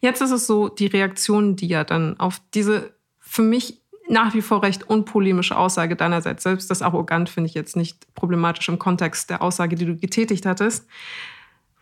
Jetzt 0.00 0.22
ist 0.22 0.30
es 0.30 0.46
so, 0.46 0.68
die 0.68 0.86
Reaktionen, 0.86 1.56
die 1.56 1.68
ja 1.68 1.84
dann 1.84 2.18
auf 2.18 2.40
diese 2.54 2.94
für 3.18 3.42
mich 3.42 3.80
nach 4.08 4.34
wie 4.34 4.42
vor 4.42 4.62
recht 4.62 4.88
unpolemische 4.90 5.56
Aussage 5.56 5.94
deinerseits, 5.94 6.42
selbst 6.42 6.68
das 6.70 6.82
arrogant 6.82 7.28
finde 7.28 7.48
ich 7.48 7.54
jetzt 7.54 7.76
nicht 7.76 8.12
problematisch 8.14 8.68
im 8.68 8.78
Kontext 8.78 9.30
der 9.30 9.40
Aussage, 9.40 9.76
die 9.76 9.86
du 9.86 9.96
getätigt 9.96 10.46
hattest, 10.46 10.86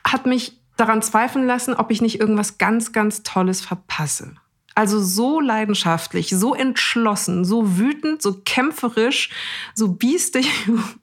hat 0.05 0.27
mich 0.27 0.61
daran 0.77 1.01
zweifeln 1.01 1.47
lassen, 1.47 1.75
ob 1.75 1.91
ich 1.91 2.03
nicht 2.03 2.21
irgendwas 2.21 2.59
ganz, 2.59 2.93
ganz 2.93 3.23
Tolles 3.23 3.63
verpasse. 3.63 4.35
Also 4.79 5.01
so 5.01 5.41
leidenschaftlich, 5.41 6.29
so 6.29 6.55
entschlossen, 6.55 7.45
so 7.45 7.79
wütend, 7.79 8.23
so 8.23 8.43
kämpferisch, 8.45 9.29
so 9.75 9.89
biestig, 9.89 10.49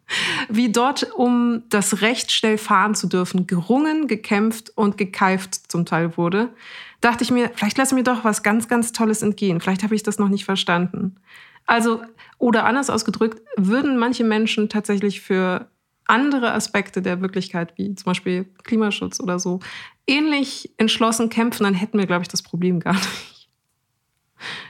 wie 0.48 0.72
dort, 0.72 1.12
um 1.14 1.64
das 1.68 2.00
Recht 2.00 2.32
schnell 2.32 2.58
fahren 2.58 2.96
zu 2.96 3.08
dürfen, 3.08 3.48
gerungen, 3.48 4.08
gekämpft 4.08 4.72
und 4.76 4.98
gekeift 4.98 5.70
zum 5.70 5.86
Teil 5.86 6.16
wurde, 6.16 6.54
dachte 7.02 7.26
ich 7.26 7.32
mir, 7.32 7.52
vielleicht 7.54 7.78
lasse 7.78 7.96
mir 7.96 8.06
doch 8.06 8.24
was 8.24 8.44
ganz, 8.44 8.70
ganz 8.70 8.94
Tolles 8.94 9.22
entgehen. 9.22 9.60
Vielleicht 9.60 9.84
habe 9.84 9.94
ich 9.94 10.04
das 10.04 10.20
noch 10.20 10.30
nicht 10.30 10.46
verstanden. 10.46 11.18
Also, 11.66 12.02
oder 12.38 12.64
anders 12.64 12.90
ausgedrückt, 12.90 13.42
würden 13.58 13.98
manche 13.98 14.24
Menschen 14.24 14.70
tatsächlich 14.70 15.20
für 15.20 15.68
andere 16.06 16.54
Aspekte 16.54 17.02
der 17.02 17.20
Wirklichkeit, 17.20 17.74
wie 17.76 17.94
zum 17.94 18.06
Beispiel 18.06 18.46
Klimaschutz 18.64 19.20
oder 19.20 19.38
so, 19.38 19.60
ähnlich 20.08 20.72
entschlossen 20.78 21.30
kämpfen, 21.30 21.66
dann 21.66 21.74
hätten 21.74 21.98
wir, 21.98 22.06
glaube 22.06 22.22
ich, 22.22 22.30
das 22.30 22.42
Problem 22.42 22.80
gar 22.80 22.94
nicht. 22.94 23.35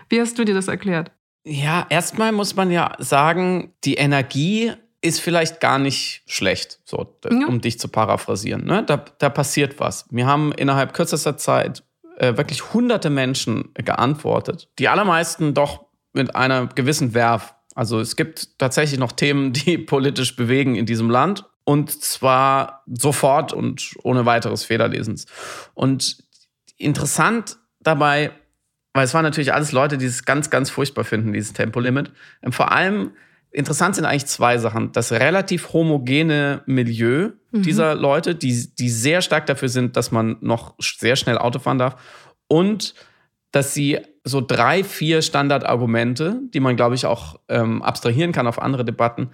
Wie 0.09 0.19
hast 0.19 0.37
du 0.37 0.45
dir 0.45 0.53
das 0.53 0.67
erklärt? 0.67 1.11
Ja, 1.43 1.85
erstmal 1.89 2.31
muss 2.31 2.55
man 2.55 2.71
ja 2.71 2.93
sagen, 2.97 3.73
die 3.83 3.95
Energie 3.95 4.73
ist 5.01 5.21
vielleicht 5.21 5.59
gar 5.59 5.77
nicht 5.77 6.23
schlecht, 6.25 6.79
so, 6.83 7.15
ja. 7.29 7.47
um 7.47 7.61
dich 7.61 7.79
zu 7.79 7.87
paraphrasieren. 7.87 8.65
Ne? 8.65 8.83
Da, 8.83 9.05
da 9.19 9.29
passiert 9.29 9.79
was. 9.79 10.05
Wir 10.09 10.25
haben 10.25 10.51
innerhalb 10.51 10.93
kürzester 10.93 11.37
Zeit 11.37 11.83
äh, 12.17 12.37
wirklich 12.37 12.73
hunderte 12.73 13.11
Menschen 13.11 13.69
geantwortet. 13.75 14.69
Die 14.79 14.87
allermeisten 14.87 15.53
doch 15.53 15.85
mit 16.13 16.35
einer 16.35 16.67
gewissen 16.67 17.13
Werf. 17.13 17.53
Also 17.75 17.99
es 17.99 18.15
gibt 18.15 18.57
tatsächlich 18.57 18.99
noch 18.99 19.11
Themen, 19.11 19.53
die 19.53 19.77
politisch 19.77 20.35
bewegen 20.35 20.75
in 20.75 20.87
diesem 20.87 21.09
Land. 21.11 21.45
Und 21.65 21.91
zwar 22.03 22.83
sofort 22.87 23.53
und 23.53 23.95
ohne 24.03 24.25
weiteres 24.25 24.63
Federlesens. 24.63 25.25
Und 25.73 26.23
interessant 26.77 27.57
dabei 27.79 28.31
weil 28.95 29.03
es 29.03 29.13
waren 29.13 29.23
natürlich 29.23 29.53
alles 29.53 29.73
Leute, 29.73 29.97
die 29.97 30.05
es 30.05 30.23
ganz, 30.23 30.49
ganz 30.49 30.69
furchtbar 30.69 31.03
finden, 31.03 31.33
dieses 31.33 31.51
Tempolimit. 31.51 32.13
Ähm, 32.41 32.53
vor 32.53 32.71
allem 32.71 33.11
interessant 33.51 33.95
sind 33.95 34.05
eigentlich 34.05 34.25
zwei 34.25 34.57
Sachen. 34.57 34.93
Das 34.93 35.11
relativ 35.11 35.73
homogene 35.73 36.61
Milieu 36.65 37.31
mhm. 37.51 37.61
dieser 37.61 37.93
Leute, 37.93 38.35
die, 38.35 38.73
die 38.79 38.89
sehr 38.89 39.21
stark 39.21 39.47
dafür 39.47 39.67
sind, 39.67 39.97
dass 39.97 40.13
man 40.13 40.37
noch 40.39 40.75
sehr 40.79 41.17
schnell 41.17 41.37
Auto 41.37 41.59
fahren 41.59 41.77
darf. 41.77 41.97
Und 42.47 42.95
dass 43.51 43.73
sie 43.73 43.99
so 44.23 44.39
drei, 44.39 44.81
vier 44.81 45.21
Standardargumente, 45.21 46.39
die 46.53 46.61
man, 46.61 46.77
glaube 46.77 46.95
ich, 46.95 47.05
auch 47.05 47.37
ähm, 47.49 47.81
abstrahieren 47.81 48.31
kann 48.31 48.47
auf 48.47 48.61
andere 48.61 48.85
Debatten, 48.85 49.31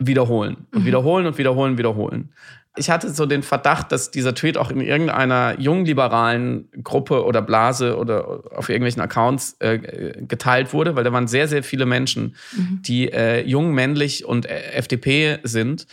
wiederholen. 0.00 0.66
Und 0.72 0.82
mhm. 0.82 0.86
wiederholen 0.86 1.26
und 1.26 1.38
wiederholen, 1.38 1.78
wiederholen 1.78 2.32
ich 2.76 2.88
hatte 2.88 3.10
so 3.10 3.26
den 3.26 3.42
Verdacht, 3.42 3.92
dass 3.92 4.10
dieser 4.10 4.34
Tweet 4.34 4.56
auch 4.56 4.70
in 4.70 4.80
irgendeiner 4.80 5.60
jungliberalen 5.60 6.70
Gruppe 6.82 7.24
oder 7.24 7.42
Blase 7.42 7.98
oder 7.98 8.44
auf 8.56 8.70
irgendwelchen 8.70 9.02
Accounts 9.02 9.56
äh, 9.58 9.78
geteilt 10.26 10.72
wurde, 10.72 10.96
weil 10.96 11.04
da 11.04 11.12
waren 11.12 11.28
sehr, 11.28 11.48
sehr 11.48 11.62
viele 11.62 11.84
Menschen, 11.84 12.34
mhm. 12.56 12.80
die 12.82 13.12
äh, 13.12 13.46
jung, 13.46 13.74
männlich 13.74 14.24
und 14.24 14.46
äh, 14.46 14.72
FDP 14.72 15.38
sind. 15.42 15.86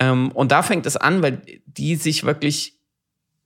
Ähm, 0.00 0.32
und 0.32 0.50
da 0.50 0.62
fängt 0.62 0.86
es 0.86 0.96
an, 0.96 1.22
weil 1.22 1.40
die 1.66 1.94
sich 1.94 2.24
wirklich 2.24 2.78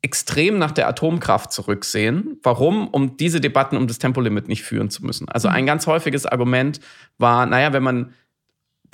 extrem 0.00 0.58
nach 0.58 0.70
der 0.70 0.88
Atomkraft 0.88 1.52
zurücksehen. 1.52 2.38
Warum? 2.42 2.88
Um 2.88 3.18
diese 3.18 3.40
Debatten 3.40 3.76
um 3.76 3.86
das 3.86 3.98
Tempolimit 3.98 4.48
nicht 4.48 4.62
führen 4.62 4.88
zu 4.88 5.04
müssen. 5.04 5.28
Also 5.28 5.48
mhm. 5.48 5.56
ein 5.56 5.66
ganz 5.66 5.86
häufiges 5.86 6.24
Argument 6.24 6.80
war, 7.18 7.44
naja, 7.44 7.74
wenn 7.74 7.82
man 7.82 8.14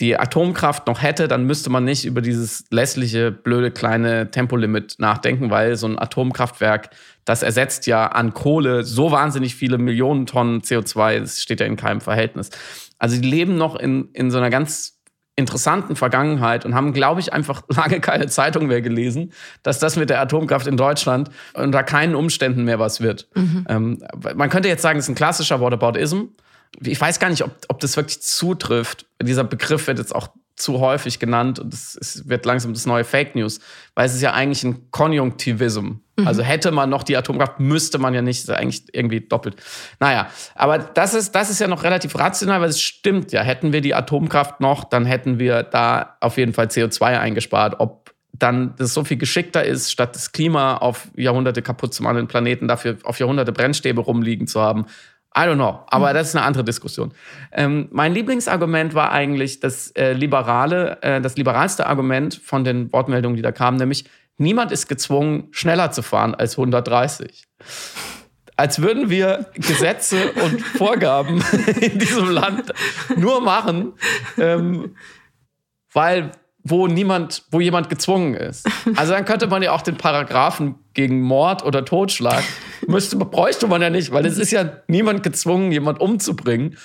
die 0.00 0.18
Atomkraft 0.18 0.86
noch 0.86 1.02
hätte, 1.02 1.28
dann 1.28 1.44
müsste 1.44 1.70
man 1.70 1.84
nicht 1.84 2.04
über 2.04 2.20
dieses 2.20 2.64
lässliche, 2.70 3.30
blöde 3.30 3.70
kleine 3.70 4.30
Tempolimit 4.30 4.96
nachdenken, 4.98 5.50
weil 5.50 5.76
so 5.76 5.86
ein 5.86 5.98
Atomkraftwerk, 5.98 6.90
das 7.24 7.42
ersetzt 7.42 7.86
ja 7.86 8.06
an 8.08 8.34
Kohle 8.34 8.82
so 8.82 9.12
wahnsinnig 9.12 9.54
viele 9.54 9.78
Millionen 9.78 10.26
Tonnen 10.26 10.62
CO2, 10.62 11.20
das 11.20 11.42
steht 11.42 11.60
ja 11.60 11.66
in 11.66 11.76
keinem 11.76 12.00
Verhältnis. 12.00 12.50
Also 12.98 13.20
die 13.20 13.28
leben 13.28 13.56
noch 13.56 13.76
in, 13.76 14.08
in 14.12 14.30
so 14.30 14.38
einer 14.38 14.50
ganz 14.50 14.94
interessanten 15.36 15.96
Vergangenheit 15.96 16.64
und 16.64 16.74
haben, 16.74 16.92
glaube 16.92 17.20
ich, 17.20 17.32
einfach 17.32 17.62
lange 17.68 18.00
keine 18.00 18.26
Zeitung 18.28 18.66
mehr 18.66 18.82
gelesen, 18.82 19.32
dass 19.62 19.78
das 19.78 19.96
mit 19.96 20.10
der 20.10 20.20
Atomkraft 20.20 20.66
in 20.66 20.76
Deutschland 20.76 21.30
unter 21.54 21.82
keinen 21.82 22.14
Umständen 22.14 22.64
mehr 22.64 22.78
was 22.78 23.00
wird. 23.00 23.28
Mhm. 23.34 23.66
Ähm, 23.68 24.04
man 24.34 24.48
könnte 24.48 24.68
jetzt 24.68 24.82
sagen, 24.82 24.98
es 24.98 25.06
ist 25.06 25.10
ein 25.10 25.16
klassischer 25.16 25.60
Whataboutism. 25.60 26.22
Ich 26.80 27.00
weiß 27.00 27.20
gar 27.20 27.30
nicht, 27.30 27.42
ob, 27.42 27.54
ob 27.68 27.80
das 27.80 27.96
wirklich 27.96 28.20
zutrifft. 28.22 29.06
Dieser 29.22 29.44
Begriff 29.44 29.86
wird 29.86 29.98
jetzt 29.98 30.14
auch 30.14 30.28
zu 30.56 30.78
häufig 30.78 31.18
genannt 31.18 31.58
und 31.58 31.74
es 31.74 32.22
wird 32.26 32.46
langsam 32.46 32.72
das 32.74 32.86
neue 32.86 33.02
Fake 33.02 33.34
News, 33.34 33.58
weil 33.94 34.06
es 34.06 34.14
ist 34.14 34.22
ja 34.22 34.32
eigentlich 34.32 34.62
ein 34.62 34.90
Konjunktivism. 34.92 35.94
Mhm. 36.16 36.26
Also 36.26 36.42
hätte 36.42 36.70
man 36.70 36.90
noch 36.90 37.02
die 37.02 37.16
Atomkraft, 37.16 37.58
müsste 37.58 37.98
man 37.98 38.14
ja 38.14 38.22
nicht, 38.22 38.38
ist 38.38 38.50
eigentlich 38.50 38.84
irgendwie 38.92 39.20
doppelt. 39.20 39.56
Naja, 39.98 40.28
aber 40.54 40.78
das 40.78 41.14
ist, 41.14 41.34
das 41.34 41.50
ist 41.50 41.60
ja 41.60 41.66
noch 41.66 41.82
relativ 41.82 42.16
rational, 42.16 42.60
weil 42.60 42.68
es 42.68 42.80
stimmt 42.80 43.32
ja. 43.32 43.42
Hätten 43.42 43.72
wir 43.72 43.80
die 43.80 43.94
Atomkraft 43.94 44.60
noch, 44.60 44.84
dann 44.84 45.06
hätten 45.06 45.40
wir 45.40 45.64
da 45.64 46.16
auf 46.20 46.36
jeden 46.36 46.52
Fall 46.52 46.66
CO2 46.66 47.18
eingespart. 47.18 47.80
Ob 47.80 48.14
dann 48.32 48.74
das 48.76 48.94
so 48.94 49.04
viel 49.04 49.16
geschickter 49.16 49.64
ist, 49.64 49.90
statt 49.90 50.14
das 50.14 50.32
Klima 50.32 50.76
auf 50.76 51.08
Jahrhunderte 51.16 51.62
kaputt 51.62 51.94
zu 51.94 52.02
machen, 52.02 52.16
den 52.16 52.28
Planeten 52.28 52.68
dafür 52.68 52.96
auf 53.04 53.18
Jahrhunderte 53.18 53.52
Brennstäbe 53.52 54.00
rumliegen 54.00 54.46
zu 54.46 54.60
haben, 54.60 54.86
I 55.36 55.40
don't 55.42 55.56
know, 55.56 55.80
aber 55.88 56.10
mhm. 56.10 56.14
das 56.14 56.28
ist 56.28 56.36
eine 56.36 56.44
andere 56.44 56.64
Diskussion. 56.64 57.12
Ähm, 57.52 57.88
mein 57.90 58.14
Lieblingsargument 58.14 58.94
war 58.94 59.10
eigentlich 59.10 59.58
das 59.58 59.90
äh, 59.92 60.12
liberale, 60.12 60.98
äh, 61.02 61.20
das 61.20 61.36
liberalste 61.36 61.86
Argument 61.86 62.40
von 62.42 62.62
den 62.62 62.92
Wortmeldungen, 62.92 63.36
die 63.36 63.42
da 63.42 63.50
kamen, 63.50 63.78
nämlich 63.78 64.04
niemand 64.36 64.70
ist 64.70 64.88
gezwungen, 64.88 65.48
schneller 65.50 65.90
zu 65.90 66.02
fahren 66.02 66.34
als 66.36 66.56
130. 66.56 67.44
Als 68.56 68.80
würden 68.80 69.10
wir 69.10 69.46
Gesetze 69.54 70.30
und 70.44 70.60
Vorgaben 70.78 71.42
in 71.80 71.98
diesem 71.98 72.30
Land 72.30 72.72
nur 73.16 73.40
machen, 73.40 73.94
ähm, 74.38 74.94
weil 75.92 76.30
wo 76.64 76.86
niemand, 76.86 77.44
wo 77.50 77.60
jemand 77.60 77.90
gezwungen 77.90 78.34
ist. 78.34 78.66
Also 78.96 79.12
dann 79.12 79.26
könnte 79.26 79.46
man 79.46 79.62
ja 79.62 79.72
auch 79.72 79.82
den 79.82 79.98
Paragraphen 79.98 80.76
gegen 80.94 81.20
Mord 81.20 81.62
oder 81.62 81.84
Totschlag 81.84 82.42
müsste, 82.88 83.16
bräuchte 83.16 83.66
man 83.66 83.82
ja 83.82 83.90
nicht, 83.90 84.12
weil 84.12 84.24
es 84.24 84.38
ist 84.38 84.50
ja 84.50 84.78
niemand 84.88 85.22
gezwungen, 85.22 85.70
jemand 85.72 86.00
umzubringen. 86.00 86.78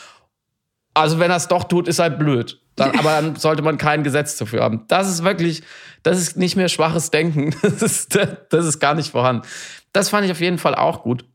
Also 0.93 1.19
wenn 1.19 1.31
er 1.31 1.38
es 1.38 1.48
doch 1.48 1.63
tut, 1.63 1.88
ist 1.88 2.00
halt 2.00 2.19
blöd. 2.19 2.62
Dann, 2.75 2.98
aber 2.98 3.21
dann 3.21 3.36
sollte 3.38 3.62
man 3.62 3.77
kein 3.77 4.03
Gesetz 4.03 4.38
dafür 4.38 4.63
haben. 4.63 4.83
Das 4.88 5.09
ist 5.09 5.24
wirklich, 5.24 5.63
das 6.03 6.19
ist 6.19 6.36
nicht 6.38 6.55
mehr 6.57 6.69
schwaches 6.69 7.09
Denken. 7.09 7.55
Das 7.62 7.81
ist, 7.81 8.19
das 8.50 8.65
ist 8.65 8.79
gar 8.79 8.95
nicht 8.95 9.12
vorhanden. 9.12 9.48
Das 9.93 10.09
fand 10.09 10.25
ich 10.25 10.31
auf 10.31 10.41
jeden 10.41 10.57
Fall 10.57 10.75
auch 10.75 11.03
gut. 11.03 11.25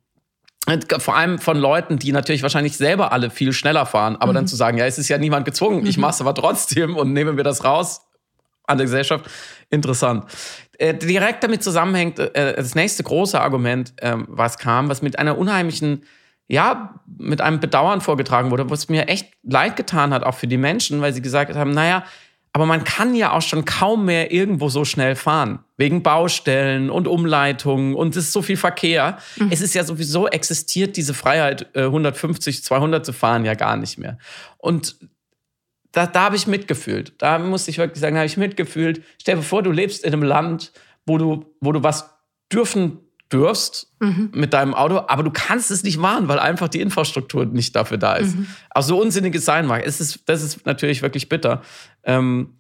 Vor 0.99 1.17
allem 1.17 1.39
von 1.39 1.59
Leuten, 1.59 1.99
die 1.99 2.13
natürlich 2.13 2.43
wahrscheinlich 2.43 2.77
selber 2.77 3.13
alle 3.13 3.31
viel 3.31 3.53
schneller 3.53 3.85
fahren, 3.85 4.17
aber 4.17 4.33
mhm. 4.33 4.37
dann 4.37 4.47
zu 4.47 4.57
sagen, 4.57 4.79
ja, 4.79 4.87
es 4.87 4.99
ist 4.99 5.09
ja 5.09 5.19
niemand 5.19 5.45
gezwungen, 5.45 5.85
ich 5.87 5.97
mhm. 5.97 6.03
mache 6.03 6.13
es 6.13 6.21
aber 6.23 6.35
trotzdem 6.35 6.97
und 6.97 7.13
nehme 7.13 7.35
mir 7.35 7.43
das 7.43 7.65
raus, 7.65 8.01
an 8.67 8.79
der 8.79 8.87
Gesellschaft. 8.87 9.27
Interessant. 9.71 10.25
Äh, 10.79 10.95
direkt 10.95 11.45
damit 11.45 11.63
zusammenhängt 11.63 12.19
äh, 12.19 12.55
das 12.57 12.75
nächste 12.75 13.03
große 13.03 13.41
Argument, 13.41 13.93
äh, 13.97 14.17
was 14.27 14.59
kam, 14.59 14.89
was 14.89 15.03
mit 15.03 15.19
einer 15.19 15.39
unheimlichen, 15.39 16.05
ja, 16.49 17.01
mit 17.19 17.41
einem 17.41 17.61
Bedauern 17.61 18.01
vorgetragen 18.01 18.51
wurde, 18.51 18.69
was 18.71 18.89
mir 18.89 19.09
echt 19.09 19.29
leid 19.43 19.77
getan 19.77 20.13
hat, 20.13 20.25
auch 20.25 20.35
für 20.35 20.47
die 20.47 20.57
Menschen, 20.57 21.01
weil 21.01 21.13
sie 21.13 21.23
gesagt 21.23 21.55
haben, 21.55 21.71
naja, 21.71 22.05
aber 22.53 22.67
man 22.67 22.85
kann 22.85 23.17
ja 23.17 23.33
auch 23.33 23.43
schon 23.43 23.65
kaum 23.65 24.05
mehr 24.05 24.31
irgendwo 24.31 24.69
so 24.69 24.85
schnell 24.85 25.17
fahren. 25.17 25.59
Wegen 25.77 26.05
Baustellen 26.05 26.89
und 26.89 27.09
Umleitungen 27.09 27.97
und 27.97 28.15
es 28.15 28.27
ist 28.27 28.33
so 28.33 28.43
viel 28.43 28.57
Verkehr. 28.57 29.19
Mhm. 29.37 29.49
Es 29.51 29.61
ist 29.61 29.75
ja 29.75 29.83
sowieso 29.83 30.29
existiert 30.29 30.97
diese 30.97 31.15
Freiheit, 31.15 31.77
150, 31.77 32.59
äh, 32.59 32.63
200 32.63 33.05
zu 33.05 33.13
fahren 33.13 33.45
ja 33.45 33.55
gar 33.55 33.77
nicht 33.77 33.99
mehr. 33.99 34.19
Und 34.59 34.97
da, 35.95 36.07
da 36.07 36.23
habe 36.25 36.37
ich 36.37 36.47
mitgefühlt. 36.47 37.15
Da 37.19 37.39
muss 37.39 37.69
ich 37.69 37.79
wirklich 37.79 38.01
sagen, 38.01 38.17
habe 38.17 38.27
ich 38.27 38.37
mitgefühlt. 38.37 39.03
Stell 39.21 39.37
dir 39.37 39.43
vor, 39.43 39.63
du 39.63 39.71
lebst 39.71 40.05
in 40.05 40.13
einem 40.13 40.25
Land, 40.25 40.73
wo 41.07 41.19
du, 41.19 41.47
wo 41.61 41.71
du 41.73 41.83
was 41.83 42.11
dürfen 42.53 42.99
dürfst 43.33 43.93
mhm. 44.01 44.31
mit 44.35 44.53
deinem 44.53 44.75
Auto, 44.75 45.03
aber 45.07 45.23
du 45.23 45.31
kannst 45.31 45.71
es 45.71 45.83
nicht 45.85 45.97
machen, 45.97 46.29
weil 46.29 46.39
einfach 46.39 46.69
die 46.69 46.81
Infrastruktur 46.81 47.47
nicht 47.47 47.75
dafür 47.75 47.97
da 47.97 48.15
ist. 48.17 48.37
Mhm. 48.37 48.49
Auch 48.71 48.83
so 48.83 49.01
unsinnig 49.01 49.35
es 49.37 49.45
sein 49.45 49.67
mag. 49.67 49.85
Es 49.87 50.01
ist, 50.01 50.29
das 50.29 50.43
ist 50.43 50.67
natürlich 50.67 51.01
wirklich 51.01 51.29
bitter. 51.29 51.63
Ähm, 52.03 52.59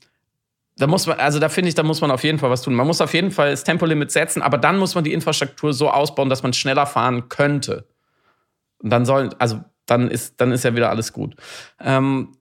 da 0.76 0.87
muss 0.87 1.07
man, 1.07 1.19
also 1.19 1.41
da 1.41 1.49
finde 1.49 1.69
ich, 1.69 1.75
da 1.75 1.83
muss 1.83 2.00
man 2.00 2.12
auf 2.12 2.25
jeden 2.25 2.38
Fall 2.38 2.50
was 2.50 2.62
tun. 2.62 2.75
Man 2.75 2.87
muss 2.87 3.00
auf 3.00 3.14
jeden 3.14 3.33
Fall 3.33 3.50
das 3.50 3.64
Tempolimit 3.64 4.12
setzen, 4.12 4.43
aber 4.43 4.59
dann 4.59 4.79
muss 4.79 4.95
man 4.95 5.05
die 5.05 5.12
Infrastruktur 5.12 5.73
so 5.73 5.91
ausbauen, 5.91 6.29
dass 6.29 6.43
man 6.43 6.53
schneller 6.53 6.87
fahren 6.87 7.29
könnte. 7.29 7.88
Und 8.79 8.91
dann 8.91 9.05
soll, 9.05 9.31
also 9.38 9.61
dann 9.87 10.09
ist, 10.09 10.41
dann 10.41 10.53
ist 10.53 10.64
ja 10.64 10.75
wieder 10.75 10.91
alles 10.91 11.12
gut. 11.12 11.35
Ähm, 11.81 12.37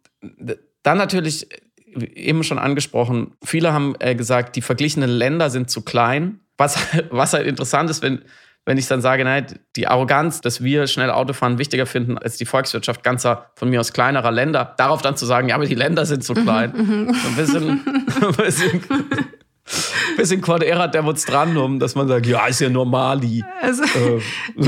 dann 0.83 0.97
natürlich, 0.97 1.47
eben 1.95 2.43
schon 2.43 2.59
angesprochen, 2.59 3.35
viele 3.43 3.73
haben 3.73 3.95
äh, 3.99 4.15
gesagt, 4.15 4.55
die 4.55 4.61
verglichenen 4.61 5.09
Länder 5.09 5.49
sind 5.49 5.69
zu 5.69 5.81
klein. 5.81 6.39
Was, 6.57 6.77
was 7.09 7.33
halt 7.33 7.47
interessant 7.47 7.89
ist, 7.89 8.01
wenn, 8.01 8.21
wenn 8.65 8.77
ich 8.77 8.87
dann 8.87 9.01
sage, 9.01 9.23
nein, 9.23 9.45
die 9.75 9.87
Arroganz, 9.87 10.41
dass 10.41 10.63
wir 10.63 10.87
schnell 10.87 11.09
Autofahren 11.09 11.57
wichtiger 11.57 11.85
finden 11.85 12.17
als 12.17 12.37
die 12.37 12.45
Volkswirtschaft 12.45 13.03
ganzer, 13.03 13.51
von 13.55 13.69
mir 13.69 13.79
aus 13.79 13.93
kleinerer 13.93 14.31
Länder, 14.31 14.73
darauf 14.77 15.01
dann 15.01 15.17
zu 15.17 15.25
sagen, 15.25 15.49
ja, 15.49 15.55
aber 15.55 15.65
die 15.65 15.75
Länder 15.75 16.05
sind 16.05 16.23
zu 16.23 16.33
klein. 16.33 16.73
Mhm, 16.75 17.01
mhm. 17.01 17.15
ein 17.25 17.35
bisschen, 17.35 17.69
ein 18.21 18.35
bisschen, 18.35 18.83
bisschen 20.17 20.41
Quadera 20.41 20.87
Demonstrandum, 20.87 21.79
dass 21.79 21.95
man 21.95 22.07
sagt, 22.07 22.25
ja, 22.25 22.45
ist 22.47 22.59
ja 22.59 22.69
nur 22.69 22.85
Mali. 22.85 23.43
Also, 23.61 23.83
äh, 23.83 24.21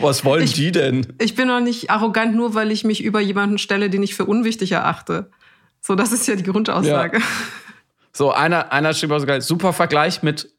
was 0.00 0.24
wollen 0.24 0.44
ich, 0.44 0.54
die 0.54 0.72
denn? 0.72 1.06
Ich 1.18 1.34
bin 1.34 1.48
doch 1.48 1.60
nicht 1.60 1.90
arrogant, 1.90 2.34
nur 2.34 2.54
weil 2.54 2.70
ich 2.70 2.84
mich 2.84 3.02
über 3.02 3.20
jemanden 3.20 3.58
stelle, 3.58 3.90
den 3.90 4.02
ich 4.02 4.14
für 4.14 4.24
unwichtig 4.24 4.72
erachte. 4.72 5.30
So, 5.80 5.94
das 5.94 6.12
ist 6.12 6.26
ja 6.28 6.36
die 6.36 6.44
Grundaussage. 6.44 7.18
Ja. 7.18 7.24
So, 8.12 8.30
einer, 8.30 8.72
einer 8.72 8.94
schrieb 8.94 9.10
auch 9.10 9.18
sogar, 9.18 9.40
super 9.40 9.72
Vergleich 9.72 10.22
mit, 10.22 10.54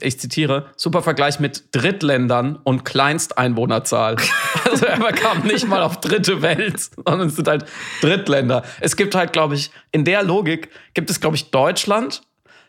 ich 0.00 0.18
zitiere, 0.18 0.70
super 0.76 1.02
Vergleich 1.02 1.40
mit 1.40 1.64
Drittländern 1.72 2.56
und 2.62 2.84
Kleinsteinwohnerzahl. 2.84 4.16
Also 4.72 4.86
er 4.86 5.12
kam 5.12 5.42
nicht 5.42 5.68
mal 5.68 5.82
auf 5.82 6.00
dritte 6.00 6.40
Welt, 6.40 6.80
sondern 6.80 7.28
es 7.28 7.36
sind 7.36 7.46
halt 7.46 7.66
Drittländer. 8.00 8.62
Es 8.80 8.96
gibt 8.96 9.14
halt, 9.14 9.34
glaube 9.34 9.54
ich, 9.54 9.70
in 9.90 10.06
der 10.06 10.22
Logik 10.22 10.70
gibt 10.94 11.10
es, 11.10 11.20
glaube 11.20 11.36
ich, 11.36 11.50
Deutschland, 11.50 12.22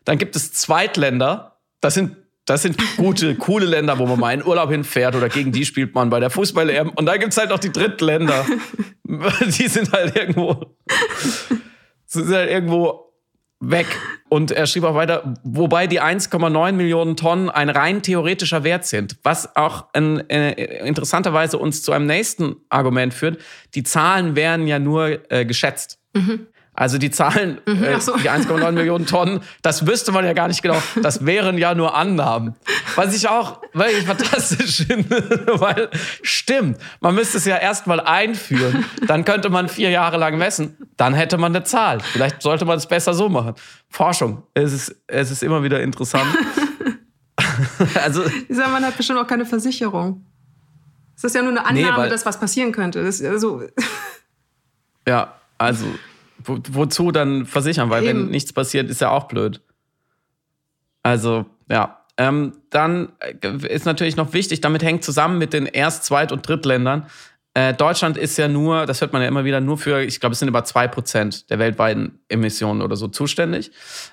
dann 0.06 0.18
gibt 0.18 0.36
es 0.36 0.54
Zweitländer, 0.54 1.58
das 1.82 1.94
sind 1.94 2.18
das 2.46 2.62
sind 2.62 2.78
gute, 2.98 3.36
coole 3.40 3.66
Länder, 3.66 4.00
wo 4.00 4.06
man 4.06 4.20
mal 4.20 4.34
in 4.34 4.46
Urlaub 4.46 4.70
hinfährt 4.70 5.16
oder 5.16 5.30
gegen 5.30 5.52
die 5.52 5.66
spielt 5.66 5.96
man 5.96 6.10
bei 6.10 6.20
der 6.20 6.30
Fußball-EM. 6.30 6.90
Und 6.90 7.06
dann 7.06 7.20
gibt 7.20 7.32
es 7.32 7.38
halt 7.38 7.50
noch 7.50 7.60
die 7.60 7.72
Drittländer. 7.72 8.46
Die 9.06 9.68
sind 9.68 9.92
halt 9.92 10.16
irgendwo, 10.16 10.76
sind 12.08 12.30
halt 12.30 12.50
irgendwo 12.50 13.14
weg. 13.60 13.86
Und 14.30 14.52
er 14.52 14.66
schrieb 14.66 14.86
auch 14.86 14.96
weiter, 14.96 15.36
wobei 15.44 15.86
die 15.86 16.02
1,9 16.02 16.72
Millionen 16.72 17.16
Tonnen 17.16 17.50
ein 17.50 17.70
rein 17.70 18.02
theoretischer 18.02 18.64
Wert 18.64 18.86
sind. 18.86 19.18
Was 19.22 19.56
auch 19.56 19.86
in, 19.94 20.28
äh, 20.30 20.88
interessanterweise 20.88 21.60
uns 21.60 21.84
zu 21.84 21.92
einem 21.92 22.08
nächsten 22.08 22.56
Argument 22.70 23.14
führt. 23.14 23.40
Die 23.76 23.84
Zahlen 23.84 24.36
werden 24.36 24.66
ja 24.66 24.80
nur 24.80 25.32
äh, 25.32 25.46
geschätzt. 25.46 26.00
Mhm. 26.14 26.48
Also 26.76 26.98
die 26.98 27.12
Zahlen, 27.12 27.62
mhm, 27.68 27.84
äh, 27.84 28.00
so. 28.00 28.18
die 28.18 28.32
1,9 28.32 28.72
Millionen 28.72 29.06
Tonnen, 29.06 29.42
das 29.62 29.86
wüsste 29.86 30.12
man 30.12 30.26
ja 30.26 30.34
gar 30.34 30.48
nicht 30.48 30.64
genau. 30.64 30.82
Das 31.04 31.24
wären 31.24 31.60
ja 31.60 31.76
nur 31.76 31.96
Annahmen. 31.96 32.56
Was 32.96 33.16
ich 33.16 33.28
auch 33.28 33.62
wirklich 33.74 34.06
fantastisch 34.06 34.78
finde, 34.88 35.46
weil 35.60 35.90
stimmt, 36.24 36.80
man 37.00 37.14
müsste 37.14 37.38
es 37.38 37.46
ja 37.46 37.58
erstmal 37.58 38.00
einführen, 38.00 38.86
dann 39.08 39.24
könnte 39.24 39.52
man 39.52 39.70
vier 39.70 39.92
Jahre 39.92 40.18
lang 40.18 40.38
messen, 40.38 40.78
dann 40.98 41.14
hätte 41.14 41.38
man 41.38 41.56
eine 41.56 41.64
Zahl. 41.64 42.00
Vielleicht 42.00 42.42
sollte 42.42 42.66
man 42.66 42.78
es 42.78 42.88
besser 42.88 43.14
so 43.14 43.30
machen. 43.30 43.54
Forschung, 43.90 44.42
es 44.56 44.74
ist, 44.74 44.96
es 45.06 45.30
ist 45.30 45.44
immer 45.44 45.62
wieder 45.62 45.80
interessant. 45.80 46.26
also, 48.04 48.24
ich 48.26 48.46
sag, 48.50 48.72
man 48.72 48.84
hat 48.84 48.98
bestimmt 48.98 49.20
auch 49.20 49.28
keine 49.28 49.46
Versicherung. 49.46 50.26
Es 51.16 51.24
ist 51.24 51.36
ja 51.36 51.44
nur 51.44 51.52
eine 51.52 51.66
Annahme, 51.66 52.06
nee, 52.06 52.10
dass 52.10 52.26
was 52.26 52.40
passieren 52.40 52.72
könnte. 52.72 53.04
Das, 53.04 53.22
also 53.22 53.62
ja, 55.08 55.36
also 55.60 55.86
wo, 56.44 56.60
wozu 56.72 57.12
dann 57.12 57.46
versichern? 57.46 57.90
Weil 57.90 58.04
Eben. 58.04 58.20
wenn 58.20 58.32
nichts 58.32 58.54
passiert, 58.54 58.90
ist 58.90 59.02
ja 59.02 59.10
auch 59.12 59.28
blöd. 59.28 59.62
Also, 61.02 61.46
ja. 61.70 62.00
Ähm, 62.16 62.54
dann 62.70 63.14
ist 63.42 63.86
natürlich 63.86 64.16
noch 64.16 64.34
wichtig, 64.34 64.62
damit 64.62 64.84
hängt 64.84 65.04
zusammen 65.04 65.40
mit 65.40 65.52
den 65.52 65.66
Erst-, 65.66 66.06
Zweit- 66.06 66.32
und 66.32 66.48
Drittländern. 66.48 67.08
Äh, 67.56 67.74
Deutschland 67.74 68.18
ist 68.18 68.38
ja 68.38 68.48
nur, 68.48 68.86
das 68.86 69.02
hört 69.02 69.14
man 69.14 69.22
ja 69.22 69.28
immer 69.28 69.46
wieder, 69.46 69.62
nur 69.62 69.78
für, 69.78 70.02
ich 70.02 70.20
glaube, 70.20 70.34
es 70.34 70.40
sind 70.40 70.48
über 70.48 70.64
zwei 70.64 70.88
Prozent 70.88 71.50
der 71.50 71.60
weltweiten 71.60 72.20
Emissionen 72.30 72.82
oder 72.82 72.96
so 72.96 73.08
zuständig. 73.08 73.72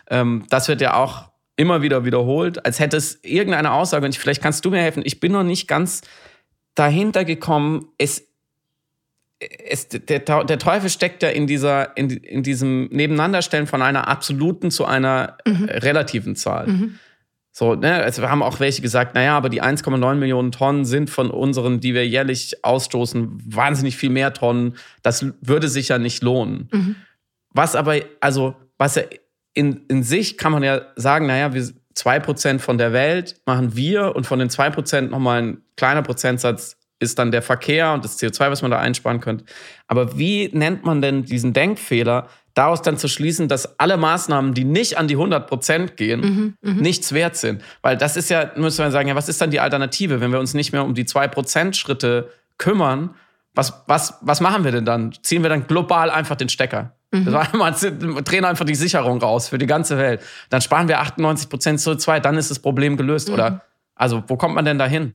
Ähm, 0.08 0.44
das 0.48 0.68
wird 0.68 0.80
ja 0.80 0.94
auch 0.94 1.30
immer 1.56 1.82
wieder 1.82 2.04
wiederholt, 2.06 2.64
als 2.64 2.80
hätte 2.80 2.96
es 2.96 3.22
irgendeine 3.22 3.72
Aussage, 3.72 4.06
und 4.06 4.16
vielleicht 4.16 4.42
kannst 4.42 4.64
du 4.64 4.70
mir 4.70 4.80
helfen, 4.80 5.02
ich 5.04 5.20
bin 5.20 5.32
noch 5.32 5.42
nicht 5.42 5.68
ganz 5.68 6.00
dahinter 6.74 7.26
gekommen, 7.26 7.88
es 7.98 8.29
es, 9.40 9.88
der, 9.88 10.18
der 10.20 10.58
Teufel 10.58 10.90
steckt 10.90 11.22
ja 11.22 11.30
in 11.30 11.46
dieser, 11.46 11.96
in, 11.96 12.10
in 12.10 12.42
diesem 12.42 12.88
Nebeneinanderstellen 12.88 13.66
von 13.66 13.82
einer 13.82 14.08
absoluten 14.08 14.70
zu 14.70 14.84
einer 14.84 15.38
mhm. 15.46 15.64
relativen 15.64 16.36
Zahl. 16.36 16.66
Mhm. 16.66 16.98
So, 17.52 17.74
ne, 17.74 17.94
also 17.94 18.22
wir 18.22 18.30
haben 18.30 18.42
auch 18.42 18.60
welche 18.60 18.80
gesagt, 18.80 19.14
naja, 19.14 19.36
aber 19.36 19.48
die 19.48 19.62
1,9 19.62 20.14
Millionen 20.14 20.52
Tonnen 20.52 20.84
sind 20.84 21.10
von 21.10 21.30
unseren, 21.30 21.80
die 21.80 21.94
wir 21.94 22.06
jährlich 22.06 22.64
ausstoßen, 22.64 23.42
wahnsinnig 23.44 23.96
viel 23.96 24.10
mehr 24.10 24.32
Tonnen. 24.32 24.76
Das 25.02 25.26
würde 25.40 25.68
sich 25.68 25.88
ja 25.88 25.98
nicht 25.98 26.22
lohnen. 26.22 26.68
Mhm. 26.72 26.96
Was 27.52 27.74
aber, 27.74 27.96
also 28.20 28.54
was 28.78 28.94
ja 28.94 29.02
in, 29.52 29.80
in 29.88 30.04
sich 30.04 30.38
kann 30.38 30.52
man 30.52 30.62
ja 30.62 30.82
sagen, 30.94 31.26
naja, 31.26 31.52
wir, 31.52 31.68
zwei 31.94 32.20
Prozent 32.20 32.62
von 32.62 32.78
der 32.78 32.92
Welt 32.92 33.40
machen 33.46 33.74
wir 33.74 34.14
und 34.14 34.26
von 34.26 34.38
den 34.38 34.48
zwei 34.48 34.70
Prozent 34.70 35.10
nochmal 35.10 35.42
ein 35.42 35.58
kleiner 35.76 36.02
Prozentsatz 36.02 36.76
ist 37.00 37.18
dann 37.18 37.32
der 37.32 37.42
Verkehr 37.42 37.92
und 37.92 38.04
das 38.04 38.20
CO2, 38.20 38.50
was 38.50 38.62
man 38.62 38.70
da 38.70 38.78
einsparen 38.78 39.20
könnte. 39.20 39.44
Aber 39.88 40.16
wie 40.18 40.50
nennt 40.52 40.84
man 40.84 41.02
denn 41.02 41.24
diesen 41.24 41.52
Denkfehler, 41.52 42.28
daraus 42.54 42.82
dann 42.82 42.98
zu 42.98 43.08
schließen, 43.08 43.48
dass 43.48 43.78
alle 43.80 43.96
Maßnahmen, 43.96 44.54
die 44.54 44.64
nicht 44.64 44.98
an 44.98 45.08
die 45.08 45.14
100 45.14 45.48
Prozent 45.48 45.96
gehen, 45.96 46.20
mhm, 46.20 46.54
mhm, 46.60 46.80
nichts 46.80 47.12
wert 47.12 47.36
sind? 47.36 47.62
Weil 47.82 47.96
das 47.96 48.16
ist 48.16 48.28
ja, 48.30 48.52
müssen 48.54 48.84
wir 48.84 48.90
sagen, 48.90 49.08
ja, 49.08 49.14
was 49.16 49.28
ist 49.28 49.40
dann 49.40 49.50
die 49.50 49.60
Alternative, 49.60 50.20
wenn 50.20 50.30
wir 50.30 50.38
uns 50.38 50.54
nicht 50.54 50.72
mehr 50.72 50.84
um 50.84 50.94
die 50.94 51.06
zwei 51.06 51.26
Prozent 51.26 51.76
Schritte 51.76 52.30
kümmern? 52.58 53.14
Was, 53.54 53.82
was, 53.86 54.18
was 54.20 54.40
machen 54.40 54.62
wir 54.64 54.70
denn 54.70 54.84
dann? 54.84 55.12
Ziehen 55.22 55.42
wir 55.42 55.48
dann 55.48 55.66
global 55.66 56.10
einfach 56.10 56.36
den 56.36 56.48
Stecker? 56.48 56.92
Mhm. 57.12 57.24
Das 57.24 57.34
war 57.34 57.52
einmal, 57.52 57.74
drehen 58.22 58.44
einfach 58.44 58.66
die 58.66 58.74
Sicherung 58.74 59.20
raus 59.20 59.48
für 59.48 59.58
die 59.58 59.66
ganze 59.66 59.96
Welt. 59.96 60.20
Dann 60.50 60.60
sparen 60.60 60.86
wir 60.86 61.00
98 61.00 61.48
Prozent 61.48 61.80
CO2, 61.80 62.20
dann 62.20 62.36
ist 62.36 62.50
das 62.50 62.58
Problem 62.58 62.96
gelöst, 62.96 63.28
mhm. 63.28 63.34
oder? 63.34 63.62
Also, 63.94 64.22
wo 64.28 64.36
kommt 64.36 64.54
man 64.54 64.64
denn 64.64 64.78
da 64.78 64.86
hin? 64.86 65.14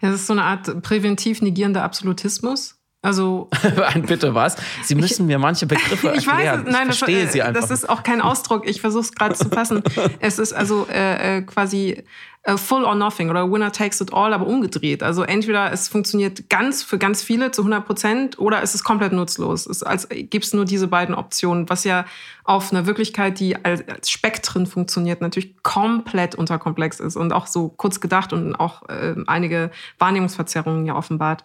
Das 0.00 0.14
ist 0.14 0.26
so 0.26 0.32
eine 0.32 0.44
Art 0.44 0.82
präventiv 0.82 1.42
negierender 1.42 1.82
Absolutismus. 1.82 2.79
Also 3.02 3.48
ein 3.94 4.02
bitte 4.02 4.34
was? 4.34 4.56
Sie 4.82 4.94
müssen 4.94 5.22
ich, 5.22 5.28
mir 5.28 5.38
manche 5.38 5.66
Begriffe 5.66 6.08
erklären. 6.08 6.16
Ich 6.20 6.26
weiß, 6.26 6.72
nein, 6.72 6.90
ich 6.90 6.98
verstehe 6.98 7.24
das, 7.24 7.32
sie 7.32 7.42
einfach. 7.42 7.62
Das 7.62 7.70
ist 7.70 7.88
auch 7.88 8.02
kein 8.02 8.20
Ausdruck. 8.20 8.68
Ich 8.68 8.80
versuche 8.80 9.04
es 9.04 9.12
gerade 9.12 9.34
zu 9.34 9.48
fassen. 9.48 9.82
es 10.20 10.38
ist 10.38 10.52
also 10.52 10.86
äh, 10.92 11.38
äh 11.38 11.42
quasi 11.42 12.04
äh, 12.42 12.56
full 12.56 12.84
or 12.84 12.94
nothing 12.94 13.28
oder 13.28 13.50
winner 13.50 13.70
takes 13.70 14.00
it 14.00 14.14
all, 14.14 14.32
aber 14.32 14.46
umgedreht. 14.46 15.02
Also 15.02 15.22
entweder 15.22 15.72
es 15.72 15.88
funktioniert 15.88 16.48
ganz 16.48 16.82
für 16.82 16.96
ganz 16.96 17.22
viele 17.22 17.50
zu 17.50 17.62
100 17.62 17.86
Prozent 17.86 18.38
oder 18.38 18.62
es 18.62 18.74
ist 18.74 18.82
komplett 18.82 19.12
nutzlos. 19.12 19.66
Es 19.66 19.82
als 19.82 20.08
gibt 20.08 20.46
es 20.46 20.54
nur 20.54 20.64
diese 20.64 20.88
beiden 20.88 21.14
Optionen, 21.14 21.68
was 21.68 21.84
ja 21.84 22.06
auf 22.44 22.72
einer 22.72 22.86
Wirklichkeit, 22.86 23.38
die 23.40 23.62
als, 23.62 23.86
als 23.88 24.10
Spektren 24.10 24.66
funktioniert, 24.66 25.20
natürlich 25.20 25.62
komplett 25.62 26.34
unterkomplex 26.34 26.98
ist 27.00 27.16
und 27.16 27.32
auch 27.32 27.46
so 27.46 27.68
kurz 27.68 28.00
gedacht 28.00 28.32
und 28.32 28.54
auch 28.54 28.88
äh, 28.88 29.16
einige 29.26 29.70
Wahrnehmungsverzerrungen 29.98 30.86
ja 30.86 30.96
offenbart. 30.96 31.44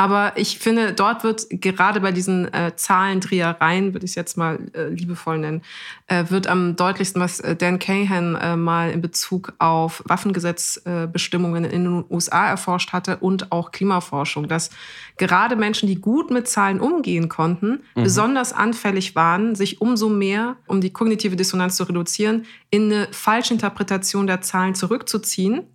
Aber 0.00 0.32
ich 0.36 0.58
finde, 0.58 0.94
dort 0.94 1.24
wird 1.24 1.46
gerade 1.50 2.00
bei 2.00 2.10
diesen 2.10 2.50
äh, 2.54 2.74
Zahlendrehereien, 2.74 3.92
würde 3.92 4.06
ich 4.06 4.12
es 4.12 4.14
jetzt 4.14 4.38
mal 4.38 4.58
äh, 4.72 4.88
liebevoll 4.88 5.36
nennen, 5.36 5.60
äh, 6.06 6.24
wird 6.30 6.46
am 6.46 6.74
deutlichsten, 6.74 7.20
was 7.20 7.38
äh, 7.40 7.54
Dan 7.54 7.78
Cahan 7.78 8.34
äh, 8.34 8.56
mal 8.56 8.92
in 8.92 9.02
Bezug 9.02 9.52
auf 9.58 10.02
Waffengesetzbestimmungen 10.06 11.64
in 11.64 11.84
den 11.84 12.04
USA 12.08 12.48
erforscht 12.48 12.94
hatte 12.94 13.18
und 13.18 13.52
auch 13.52 13.72
Klimaforschung, 13.72 14.48
dass 14.48 14.70
gerade 15.18 15.54
Menschen, 15.54 15.86
die 15.86 16.00
gut 16.00 16.30
mit 16.30 16.48
Zahlen 16.48 16.80
umgehen 16.80 17.28
konnten, 17.28 17.82
mhm. 17.94 18.02
besonders 18.02 18.54
anfällig 18.54 19.14
waren, 19.16 19.54
sich 19.54 19.82
umso 19.82 20.08
mehr, 20.08 20.56
um 20.66 20.80
die 20.80 20.94
kognitive 20.94 21.36
Dissonanz 21.36 21.76
zu 21.76 21.84
reduzieren, 21.84 22.46
in 22.70 22.90
eine 22.90 23.08
falsche 23.10 23.52
Interpretation 23.52 24.26
der 24.26 24.40
Zahlen 24.40 24.74
zurückzuziehen 24.74 25.66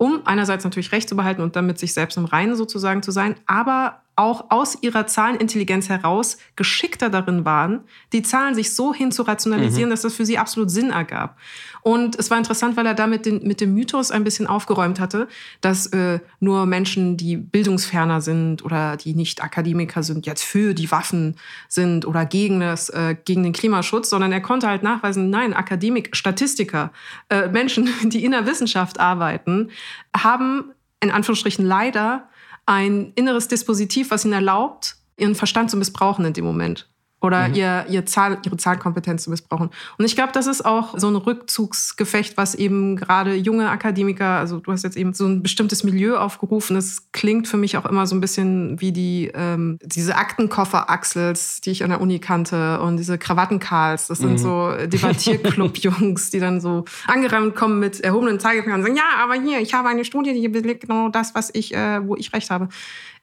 um 0.00 0.22
einerseits 0.24 0.64
natürlich 0.64 0.92
Recht 0.92 1.10
zu 1.10 1.14
behalten 1.14 1.42
und 1.42 1.56
damit 1.56 1.78
sich 1.78 1.92
selbst 1.92 2.16
im 2.16 2.24
Reinen 2.24 2.56
sozusagen 2.56 3.02
zu 3.02 3.10
sein, 3.10 3.34
aber 3.44 4.00
auch 4.16 4.50
aus 4.50 4.78
ihrer 4.80 5.06
Zahlenintelligenz 5.06 5.90
heraus 5.90 6.38
geschickter 6.56 7.10
darin 7.10 7.44
waren, 7.44 7.80
die 8.14 8.22
Zahlen 8.22 8.54
sich 8.54 8.74
so 8.74 8.94
hin 8.94 9.12
zu 9.12 9.24
rationalisieren, 9.24 9.90
mhm. 9.90 9.92
dass 9.92 10.00
das 10.00 10.14
für 10.14 10.24
sie 10.24 10.38
absolut 10.38 10.70
Sinn 10.70 10.88
ergab. 10.88 11.36
Und 11.82 12.18
es 12.18 12.30
war 12.30 12.38
interessant, 12.38 12.76
weil 12.76 12.86
er 12.86 12.94
damit 12.94 13.26
den, 13.26 13.46
mit 13.46 13.60
dem 13.60 13.74
Mythos 13.74 14.10
ein 14.10 14.24
bisschen 14.24 14.46
aufgeräumt 14.46 15.00
hatte, 15.00 15.28
dass 15.60 15.86
äh, 15.88 16.20
nur 16.40 16.66
Menschen, 16.66 17.16
die 17.16 17.36
bildungsferner 17.36 18.20
sind 18.20 18.64
oder 18.64 18.96
die 18.96 19.14
nicht 19.14 19.42
Akademiker 19.42 20.02
sind, 20.02 20.26
jetzt 20.26 20.42
für 20.42 20.74
die 20.74 20.90
Waffen 20.90 21.36
sind 21.68 22.06
oder 22.06 22.26
gegen, 22.26 22.60
das, 22.60 22.88
äh, 22.90 23.16
gegen 23.24 23.42
den 23.42 23.52
Klimaschutz, 23.52 24.10
sondern 24.10 24.32
er 24.32 24.40
konnte 24.40 24.68
halt 24.68 24.82
nachweisen, 24.82 25.30
nein, 25.30 25.54
Akademik, 25.54 26.14
Statistiker, 26.16 26.92
äh, 27.28 27.48
Menschen, 27.48 27.88
die 28.04 28.24
in 28.24 28.32
der 28.32 28.46
Wissenschaft 28.46 29.00
arbeiten, 29.00 29.70
haben 30.16 30.72
in 31.00 31.10
Anführungsstrichen 31.10 31.64
leider 31.64 32.28
ein 32.66 33.12
inneres 33.14 33.48
Dispositiv, 33.48 34.10
was 34.10 34.24
ihnen 34.24 34.34
erlaubt, 34.34 34.96
ihren 35.16 35.34
Verstand 35.34 35.70
zu 35.70 35.76
missbrauchen 35.76 36.24
in 36.24 36.32
dem 36.32 36.44
Moment 36.44 36.90
oder 37.20 37.48
mhm. 37.48 37.54
ihr, 37.54 37.86
ihr 37.88 38.06
Zahl, 38.06 38.38
ihre 38.44 38.56
Zahlkompetenz 38.56 39.24
zu 39.24 39.30
missbrauchen. 39.30 39.70
Und 39.98 40.04
ich 40.04 40.14
glaube, 40.14 40.32
das 40.32 40.46
ist 40.46 40.64
auch 40.64 40.98
so 40.98 41.08
ein 41.08 41.16
Rückzugsgefecht, 41.16 42.36
was 42.36 42.54
eben 42.54 42.96
gerade 42.96 43.34
junge 43.34 43.68
Akademiker, 43.68 44.38
also 44.38 44.58
du 44.58 44.72
hast 44.72 44.84
jetzt 44.84 44.96
eben 44.96 45.12
so 45.12 45.26
ein 45.26 45.42
bestimmtes 45.42 45.84
Milieu 45.84 46.16
aufgerufen. 46.16 46.76
Das 46.76 47.10
klingt 47.12 47.46
für 47.46 47.58
mich 47.58 47.76
auch 47.76 47.84
immer 47.84 48.06
so 48.06 48.14
ein 48.14 48.20
bisschen 48.20 48.80
wie 48.80 48.92
die 48.92 49.30
ähm, 49.34 49.78
diese 49.82 50.16
Aktenkoffer-Axels, 50.16 51.60
die 51.60 51.70
ich 51.70 51.84
an 51.84 51.90
der 51.90 52.00
Uni 52.00 52.18
kannte 52.18 52.80
und 52.80 52.96
diese 52.96 53.18
Krawattenkarls. 53.18 54.06
Das 54.06 54.18
sind 54.18 54.32
mhm. 54.32 54.38
so 54.38 54.72
Debattierclub-Jungs, 54.86 56.30
die 56.30 56.40
dann 56.40 56.60
so 56.60 56.84
angerannt 57.06 57.54
kommen 57.54 57.80
mit 57.80 58.00
erhobenen 58.00 58.40
Zeigefingern 58.40 58.80
und 58.80 58.86
sagen, 58.86 58.96
ja, 58.96 59.22
aber 59.22 59.34
hier, 59.34 59.60
ich 59.60 59.74
habe 59.74 59.88
eine 59.88 60.04
Studie, 60.04 60.32
die 60.32 60.48
belegt 60.48 60.82
genau 60.82 61.10
das, 61.10 61.34
was 61.34 61.50
ich, 61.52 61.74
äh, 61.74 62.06
wo 62.06 62.16
ich 62.16 62.32
recht 62.32 62.50
habe 62.50 62.68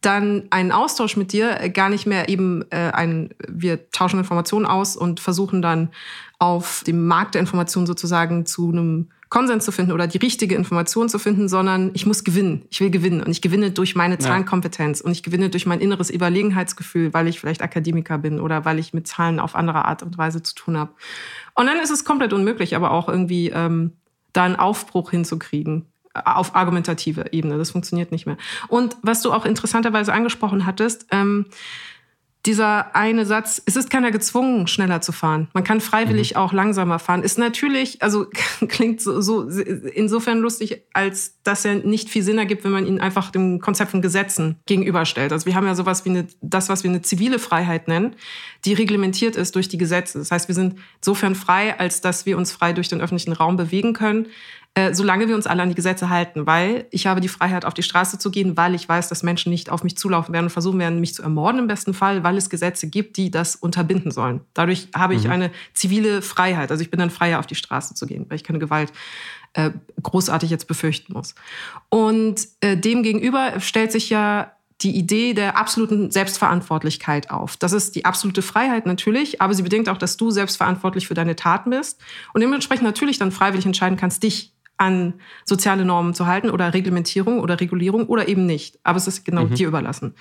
dann 0.02 0.44
einen 0.52 0.72
Austausch 0.72 1.18
mit 1.18 1.34
dir, 1.34 1.60
äh, 1.60 1.70
gar 1.70 1.90
nicht 1.90 2.06
mehr 2.06 2.30
eben 2.30 2.64
äh, 2.70 2.92
ein, 2.92 3.30
wir 3.48 3.87
tauschen 3.92 4.20
Informationen 4.20 4.66
aus 4.66 4.96
und 4.96 5.20
versuchen 5.20 5.62
dann 5.62 5.90
auf 6.40 6.84
dem 6.86 7.08
Markt 7.08 7.36
der 7.36 7.42
Informationen 7.42 7.88
sozusagen 7.88 8.46
zu 8.46 8.70
einem 8.70 9.10
Konsens 9.30 9.66
zu 9.66 9.72
finden 9.74 9.92
oder 9.92 10.08
die 10.08 10.20
richtige 10.20 10.56
Information 10.56 11.10
zu 11.10 11.20
finden, 11.20 11.50
sondern 11.50 11.92
ich 11.94 12.06
muss 12.06 12.24
gewinnen. 12.24 12.64
Ich 12.70 12.80
will 12.80 12.90
gewinnen 12.90 13.22
und 13.22 13.30
ich 13.30 13.42
gewinne 13.42 13.72
durch 13.72 13.94
meine 13.96 14.18
Zahlenkompetenz 14.20 15.02
und 15.02 15.12
ich 15.12 15.22
gewinne 15.22 15.50
durch 15.50 15.66
mein 15.66 15.82
inneres 15.82 16.10
Überlegenheitsgefühl, 16.10 17.14
weil 17.14 17.28
ich 17.28 17.40
vielleicht 17.40 17.62
Akademiker 17.62 18.18
bin 18.20 18.40
oder 18.40 18.64
weil 18.64 18.80
ich 18.80 18.94
mit 18.94 19.06
Zahlen 19.08 19.40
auf 19.42 19.56
andere 19.56 19.84
Art 19.84 20.02
und 20.02 20.18
Weise 20.18 20.44
zu 20.44 20.56
tun 20.56 20.78
habe. 20.78 20.92
Und 21.56 21.68
dann 21.68 21.78
ist 21.80 21.92
es 21.92 22.06
komplett 22.06 22.32
unmöglich, 22.32 22.76
aber 22.76 22.92
auch 22.92 23.10
irgendwie 23.10 23.50
ähm, 23.50 23.92
da 24.32 24.44
einen 24.44 24.56
Aufbruch 24.56 25.12
hinzukriegen 25.12 25.88
auf 26.14 26.56
argumentative 26.56 27.26
Ebene. 27.32 27.58
Das 27.58 27.72
funktioniert 27.72 28.12
nicht 28.12 28.26
mehr. 28.26 28.38
Und 28.70 28.98
was 29.02 29.22
du 29.22 29.34
auch 29.34 29.46
interessanterweise 29.46 30.14
angesprochen 30.14 30.66
hattest, 30.66 31.06
ähm, 31.12 31.46
dieser 32.48 32.96
eine 32.96 33.26
Satz, 33.26 33.62
es 33.66 33.76
ist 33.76 33.90
keiner 33.90 34.10
gezwungen, 34.10 34.68
schneller 34.68 35.02
zu 35.02 35.12
fahren. 35.12 35.50
Man 35.54 35.66
kann 35.66 35.82
freiwillig 35.82 36.32
mhm. 36.32 36.38
auch 36.38 36.54
langsamer 36.54 36.98
fahren. 36.98 37.22
Ist 37.22 37.38
natürlich, 37.38 38.02
also 38.02 38.28
klingt 38.68 39.02
so, 39.02 39.22
so 39.22 39.48
insofern 39.48 40.40
lustig, 40.40 40.84
als 40.94 41.36
dass 41.44 41.66
er 41.66 41.76
nicht 41.76 42.10
viel 42.10 42.24
Sinn 42.24 42.38
ergibt, 42.38 42.64
wenn 42.64 42.72
man 42.72 42.88
ihn 42.88 43.00
einfach 43.00 43.32
dem 43.32 43.60
Konzept 43.60 43.92
von 43.92 44.02
Gesetzen 44.02 44.60
gegenüberstellt. 44.66 45.34
Also 45.34 45.46
wir 45.46 45.56
haben 45.56 45.68
ja 45.68 45.76
sowas 45.76 46.06
wie 46.06 46.10
eine, 46.10 46.28
das, 46.42 46.70
was 46.70 46.84
wir 46.84 46.90
eine 46.90 47.02
zivile 47.02 47.38
Freiheit 47.38 47.88
nennen, 47.88 48.16
die 48.66 48.74
reglementiert 48.74 49.36
ist 49.36 49.56
durch 49.56 49.68
die 49.68 49.78
Gesetze. 49.78 50.18
Das 50.18 50.32
heißt, 50.32 50.48
wir 50.48 50.56
sind 50.56 50.76
insofern 51.02 51.36
frei, 51.36 51.78
als 51.78 52.02
dass 52.02 52.26
wir 52.26 52.38
uns 52.38 52.54
frei 52.54 52.72
durch 52.72 52.88
den 52.88 53.02
öffentlichen 53.02 53.34
Raum 53.34 53.58
bewegen 53.58 53.94
können. 53.94 54.28
Äh, 54.78 54.94
solange 54.94 55.28
wir 55.28 55.34
uns 55.34 55.48
alle 55.48 55.64
an 55.64 55.70
die 55.70 55.76
Gesetze 55.76 56.12
halten, 56.12 56.46
weil 56.46 56.86
ich 56.92 57.08
habe 57.08 57.20
die 57.20 57.30
Freiheit, 57.30 57.66
auf 57.66 57.74
die 57.74 57.82
Straße 57.82 58.20
zu 58.20 58.30
gehen, 58.30 58.56
weil 58.58 58.76
ich 58.76 58.88
weiß, 58.88 59.10
dass 59.10 59.24
Menschen 59.24 59.50
nicht 59.50 59.72
auf 59.72 59.84
mich 59.84 59.98
zulaufen 59.98 60.36
werden 60.36 60.46
und 60.46 60.50
versuchen 60.52 60.78
werden, 60.78 61.00
mich 61.00 61.16
zu 61.16 61.24
ermorden 61.24 61.62
im 61.62 61.66
besten 61.66 61.96
Fall, 61.96 62.24
weil 62.24 62.38
es 62.38 62.52
Gesetze 62.52 62.88
gibt, 62.88 63.18
die 63.18 63.32
das 63.32 63.56
unterbinden 63.56 64.12
sollen. 64.12 64.42
Dadurch 64.54 64.90
habe 64.94 65.16
ich 65.16 65.24
mhm. 65.24 65.32
eine 65.32 65.52
zivile 65.74 66.22
Freiheit. 66.22 66.70
Also 66.70 66.84
ich 66.84 66.92
bin 66.92 67.00
dann 67.00 67.10
freier, 67.10 67.40
auf 67.40 67.48
die 67.48 67.56
Straße 67.56 67.96
zu 67.96 68.06
gehen, 68.06 68.28
weil 68.30 68.36
ich 68.36 68.44
keine 68.44 68.60
Gewalt 68.60 68.94
äh, 69.54 69.72
großartig 70.04 70.52
jetzt 70.52 70.68
befürchten 70.68 71.12
muss. 71.14 71.34
Und 71.90 72.48
äh, 72.62 72.78
dem 72.78 73.02
gegenüber 73.02 73.60
stellt 73.60 73.92
sich 73.92 74.12
ja 74.12 74.52
die 74.82 74.96
Idee 74.96 75.34
der 75.34 75.58
absoluten 75.58 76.12
Selbstverantwortlichkeit 76.12 77.32
auf. 77.32 77.58
Das 77.58 77.74
ist 77.74 77.96
die 77.96 78.06
absolute 78.06 78.44
Freiheit 78.44 78.86
natürlich, 78.86 79.42
aber 79.42 79.56
sie 79.56 79.64
bedingt 79.64 79.90
auch, 79.90 79.98
dass 79.98 80.18
du 80.18 80.30
selbstverantwortlich 80.30 81.08
für 81.08 81.16
deine 81.16 81.36
Taten 81.36 81.72
bist 81.72 82.00
und 82.34 82.42
dementsprechend 82.42 82.84
natürlich 82.84 83.18
dann 83.18 83.32
freiwillig 83.32 83.66
entscheiden 83.66 83.98
kannst, 83.98 84.22
dich 84.22 84.54
an 84.78 85.16
soziale 85.44 85.86
Normen 85.86 86.14
zu 86.14 86.28
halten 86.28 86.50
oder 86.50 86.74
Reglementierung 86.74 87.40
oder 87.40 87.60
Regulierung 87.60 88.06
oder 88.08 88.28
eben 88.28 88.46
nicht. 88.46 88.80
Aber 88.84 88.98
es 88.98 89.08
ist 89.08 89.26
genau 89.26 89.46
mhm. 89.46 89.56
dir 89.56 89.68
überlassen. 89.68 90.14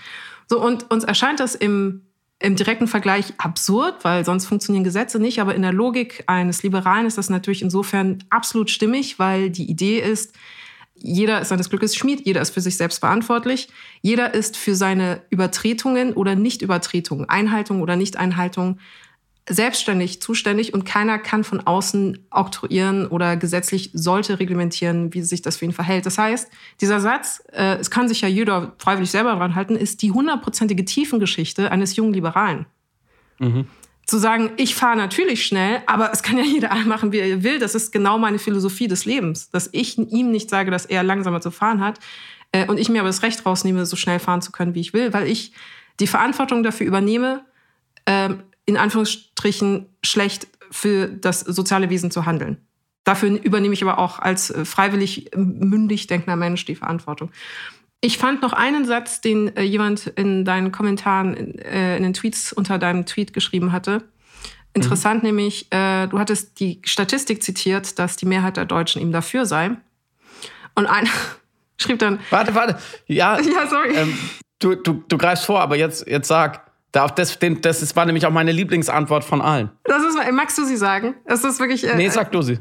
So, 0.49 0.62
und 0.62 0.90
uns 0.90 1.05
erscheint 1.05 1.40
das 1.40 1.55
im, 1.55 2.03
im 2.38 2.57
direkten 2.57 2.87
Vergleich 2.87 3.35
absurd, 3.38 4.05
weil 4.05 4.25
sonst 4.25 4.47
funktionieren 4.47 4.85
Gesetze 4.85 5.19
nicht. 5.19 5.40
Aber 5.40 5.55
in 5.55 5.62
der 5.62 5.73
Logik 5.73 6.25
eines 6.27 6.62
Liberalen 6.62 7.07
ist 7.07 7.19
das 7.19 7.29
natürlich 7.29 7.62
insofern 7.62 8.25
absolut 8.31 8.71
stimmig, 8.71 9.19
weil 9.19 9.51
die 9.51 9.71
Idee 9.71 10.01
ist, 10.01 10.35
jeder 10.99 11.42
ist 11.42 11.49
seines 11.49 11.69
Glückes 11.69 11.95
Schmied, 11.95 12.25
jeder 12.25 12.40
ist 12.40 12.55
für 12.55 12.62
sich 12.62 12.79
selbst 12.79 13.01
verantwortlich, 13.01 13.69
jeder 14.01 14.33
ist 14.33 14.57
für 14.57 14.75
seine 14.75 15.23
Übertretungen 15.29 16.14
oder 16.14 16.35
Nichtübertretungen, 16.35 17.29
Einhaltung 17.29 17.83
oder 17.83 17.97
Nichteinhaltung 17.97 18.79
selbstständig 19.49 20.21
zuständig 20.21 20.75
und 20.75 20.85
keiner 20.85 21.19
kann 21.19 21.45
von 21.45 21.61
außen 21.61 22.19
oktroyieren 22.31 23.07
oder 23.07 23.37
gesetzlich 23.37 23.91
sollte 23.93 24.41
reglementieren, 24.41 25.15
wie 25.15 25.23
sich 25.23 25.41
das 25.41 25.57
für 25.57 25.67
ihn 25.67 25.73
verhält. 25.73 26.05
Das 26.05 26.19
heißt, 26.19 26.51
dieser 26.81 27.01
Satz, 27.01 27.45
äh, 27.53 27.77
es 27.77 27.91
kann 27.91 28.09
sich 28.09 28.23
ja 28.23 28.29
jeder 28.29 28.75
freiwillig 28.79 29.11
selber 29.11 29.35
dran 29.37 29.55
halten, 29.55 29.77
ist 29.77 30.03
die 30.03 30.11
hundertprozentige 30.11 30.85
Tiefengeschichte 30.85 31.71
eines 31.71 31.95
jungen 31.95 32.13
Liberalen. 32.13 32.67
Mhm. 33.39 33.67
Zu 34.05 34.19
sagen, 34.19 34.51
ich 34.57 34.75
fahre 34.75 34.97
natürlich 34.97 35.47
schnell, 35.47 35.83
aber 35.87 36.13
es 36.13 36.23
kann 36.25 36.39
ja 36.39 36.45
jeder 36.45 36.75
machen, 36.87 37.13
wie 37.13 37.19
er 37.19 37.45
will. 37.45 37.61
Das 37.61 37.77
ist 37.77 37.93
genau 37.93 38.19
meine 38.19 38.41
Philosophie 38.41 38.89
des 38.89 39.05
Lebens. 39.05 39.51
Dass 39.51 39.69
ich 39.71 39.97
ihm 39.97 40.33
nicht 40.33 40.51
sage, 40.51 40.73
dass 40.73 40.87
er 40.87 41.05
langsamer 41.05 41.41
zu 41.41 41.53
fahren 41.53 41.81
hat 41.81 42.01
äh, 42.51 42.67
und 42.67 42.79
ich 42.79 42.89
mir 42.89 43.01
aber 43.01 43.09
das 43.09 43.23
Recht 43.23 43.47
rausnehme, 43.47 43.87
so 43.87 43.95
schnell 43.95 44.19
fahren 44.19 44.43
zu 44.43 44.51
können, 44.51 44.75
wie 44.75 44.81
ich 44.81 44.93
will, 44.93 45.13
weil 45.13 45.29
ich 45.29 45.53
die 46.01 46.09
Verantwortung 46.09 46.65
dafür 46.65 46.87
übernehme, 46.87 47.45
ähm, 48.07 48.43
in 48.67 48.77
Anführungsstrichen 48.77 49.87
schlecht 50.05 50.49
für 50.71 51.09
das 51.09 51.41
soziale 51.41 51.91
Wesen 51.91 52.11
zu 52.11 52.27
handeln. 52.27 52.59
Dafür 53.07 53.31
übernehme 53.41 53.73
ich 53.73 53.83
aber 53.85 53.99
auch 53.99 54.19
als 54.19 54.51
äh, 54.51 54.65
freiwillig 54.65 55.31
mündig 55.37 56.09
denkender 56.09 56.35
Mensch 56.35 56.65
die 56.65 56.75
Verantwortung. 56.75 57.31
Ich 58.01 58.19
fand 58.19 58.43
noch 58.43 58.53
einen 58.53 58.85
Satz, 58.85 59.21
den 59.21 59.57
äh, 59.57 59.63
jemand 59.63 60.09
in 60.09 60.45
deinen 60.45 60.73
Kommentaren, 60.73 61.37
äh, 61.61 61.97
in 61.97 62.03
den 62.03 62.15
Tweets 62.15 62.53
unter 62.53 62.79
deinem 62.79 63.07
Tweet 63.07 63.33
geschrieben 63.33 63.71
hatte. 63.71 64.03
Interessant 64.75 65.23
mhm. 65.23 65.29
nämlich, 65.29 65.71
du 65.71 66.19
hattest 66.19 66.61
die 66.61 66.83
Statistik 66.85 67.43
zitiert, 67.43 67.99
dass 67.99 68.17
die 68.17 68.27
Mehrheit 68.27 68.59
der 68.59 68.67
Deutschen 68.67 69.01
ihm 69.01 69.11
dafür 69.11 69.47
sei. 69.47 69.71
Und 70.75 70.85
einer 70.85 71.09
schrieb 71.79 71.99
dann. 71.99 72.21
Warte, 72.29 72.55
warte. 72.55 72.79
Ja, 73.07 73.41
ja 73.41 73.67
sorry. 73.69 73.95
Ähm, 73.95 74.19
du, 74.59 74.75
du, 74.75 75.03
du 75.09 75.17
greifst 75.17 75.47
vor, 75.47 75.63
aber 75.63 75.77
jetzt, 75.77 76.07
jetzt 76.07 76.29
sag. 76.29 76.66
Das, 76.97 77.81
das 77.81 77.97
war 77.97 78.07
nämlich 78.07 78.27
auch 78.27 78.31
meine 78.31 78.53
Lieblingsantwort 78.53 79.25
von 79.25 79.43
allen. 79.43 79.71
Das 79.85 80.03
ist, 80.03 80.17
magst 80.33 80.57
du 80.57 80.65
sie 80.65 80.77
sagen? 80.77 81.15
Das 81.27 81.45
ist 81.45 81.61
wirklich. 81.61 81.87
Äh, 81.87 81.97
nee, 81.97 82.09
sag 82.09 82.33
du 82.33 82.43
sie. 82.43 82.59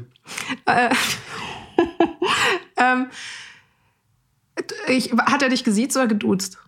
Äh, 0.66 0.90
ähm, 2.76 3.06
ich, 4.88 5.12
hat 5.12 5.42
er 5.42 5.48
dich 5.48 5.64
gesiezt 5.64 5.96
oder 5.96 6.06
geduzt? 6.06 6.58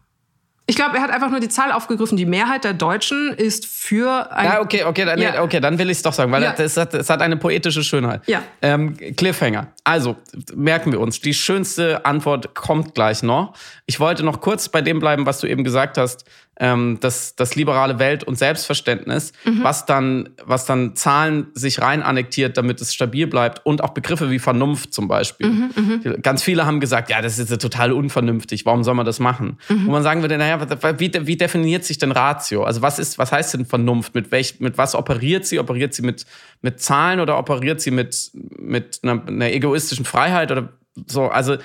Ich 0.71 0.77
glaube, 0.77 0.99
er 0.99 1.03
hat 1.03 1.11
einfach 1.11 1.31
nur 1.31 1.41
die 1.41 1.49
Zahl 1.49 1.73
aufgegriffen. 1.73 2.19
Die 2.19 2.27
Mehrheit 2.27 2.63
der 2.63 2.75
Deutschen 2.75 3.33
ist 3.33 3.65
für 3.65 4.31
ein. 4.31 4.45
Ja, 4.45 4.61
okay, 4.61 4.85
okay, 4.85 5.07
dann, 5.07 5.19
ja. 5.19 5.43
okay, 5.43 5.61
dann 5.61 5.79
will 5.79 5.89
ich 5.89 5.97
es 5.97 6.03
doch 6.03 6.13
sagen, 6.13 6.31
weil 6.31 6.43
ja. 6.43 6.55
es, 6.59 6.77
hat, 6.77 6.93
es 6.93 7.09
hat 7.09 7.23
eine 7.23 7.39
poetische 7.39 7.83
Schönheit. 7.83 8.21
Ja. 8.27 8.43
Ähm, 8.61 8.95
Cliffhanger. 9.17 9.69
Also, 9.85 10.17
merken 10.55 10.93
wir 10.93 11.01
uns, 11.01 11.23
die 11.23 11.33
schönste 11.33 12.05
Antwort 12.05 12.55
kommt 12.55 12.95
gleich 12.95 13.23
noch. 13.23 13.55
Ich 13.87 13.99
wollte 13.99 14.23
noch 14.25 14.43
kurz 14.43 14.69
bei 14.69 14.83
dem 14.83 14.99
bleiben, 14.99 15.25
was 15.25 15.41
du 15.41 15.47
eben 15.47 15.65
gesagt 15.65 15.97
hast 15.97 16.27
ähm, 16.59 16.99
das, 17.01 17.37
das 17.37 17.55
liberale 17.55 17.99
Welt- 17.99 18.25
und 18.25 18.37
Selbstverständnis, 18.37 19.33
mhm. 19.45 19.63
was, 19.63 19.87
dann, 19.87 20.31
was 20.45 20.67
dann 20.67 20.97
Zahlen 20.97 21.49
sich 21.55 21.81
rein 21.81 22.03
annektiert, 22.03 22.57
damit 22.57 22.81
es 22.81 22.93
stabil 22.93 23.27
bleibt 23.27 23.65
und 23.65 23.83
auch 23.83 23.91
Begriffe 23.91 24.31
wie 24.31 24.39
Vernunft 24.39 24.93
zum 24.93 25.09
Beispiel. 25.09 25.49
Mhm, 25.49 25.71
mhm. 25.77 26.23
Ganz 26.23 26.43
viele 26.43 26.67
haben 26.67 26.81
gesagt, 26.81 27.11
ja, 27.11 27.23
das 27.23 27.39
ist 27.39 27.51
ja 27.51 27.57
total 27.57 27.93
unvernünftig, 27.93 28.67
warum 28.67 28.83
soll 28.83 28.95
man 28.95 29.07
das 29.07 29.21
machen? 29.21 29.59
Mhm. 29.69 29.87
Und 29.87 29.93
man 29.93 30.03
sagen 30.03 30.23
würde, 30.23 30.37
naja, 30.37 30.59
wie, 30.99 31.13
wie 31.27 31.37
definiert 31.37 31.85
sich 31.85 31.99
denn 31.99 32.13
Ratio? 32.13 32.65
Also 32.65 32.83
was 32.83 32.99
ist, 32.99 33.19
was 33.19 33.31
heißt 33.31 33.55
denn 33.55 33.67
Vernunft? 33.67 34.15
Mit, 34.15 34.33
welch, 34.33 34.59
mit 34.61 34.79
was 34.79 34.95
operiert 34.95 35.47
sie? 35.47 35.59
Operiert 35.59 35.95
sie 35.95 36.03
mit, 36.03 36.27
mit 36.61 36.81
Zahlen 36.81 37.21
oder 37.21 37.39
operiert 37.39 37.81
sie 37.81 37.93
mit, 37.93 38.31
mit 38.35 39.01
einer, 39.03 39.25
einer 39.27 39.53
egoistischen 39.53 40.05
Freiheit 40.05 40.51
oder 40.51 40.71
so? 41.07 41.29
Also 41.29 41.57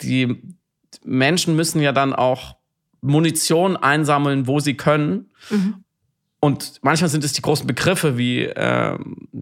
die 0.00 0.42
Menschen 1.04 1.56
müssen 1.56 1.80
ja 1.80 1.92
dann 1.92 2.14
auch 2.14 2.56
Munition 3.02 3.76
einsammeln, 3.76 4.46
wo 4.46 4.60
sie 4.60 4.76
können. 4.76 5.30
Mhm. 5.50 5.84
Und 6.44 6.80
manchmal 6.82 7.08
sind 7.08 7.22
es 7.22 7.34
die 7.34 7.42
großen 7.42 7.68
Begriffe 7.68 8.18
wie, 8.18 8.42
äh, 8.42 8.98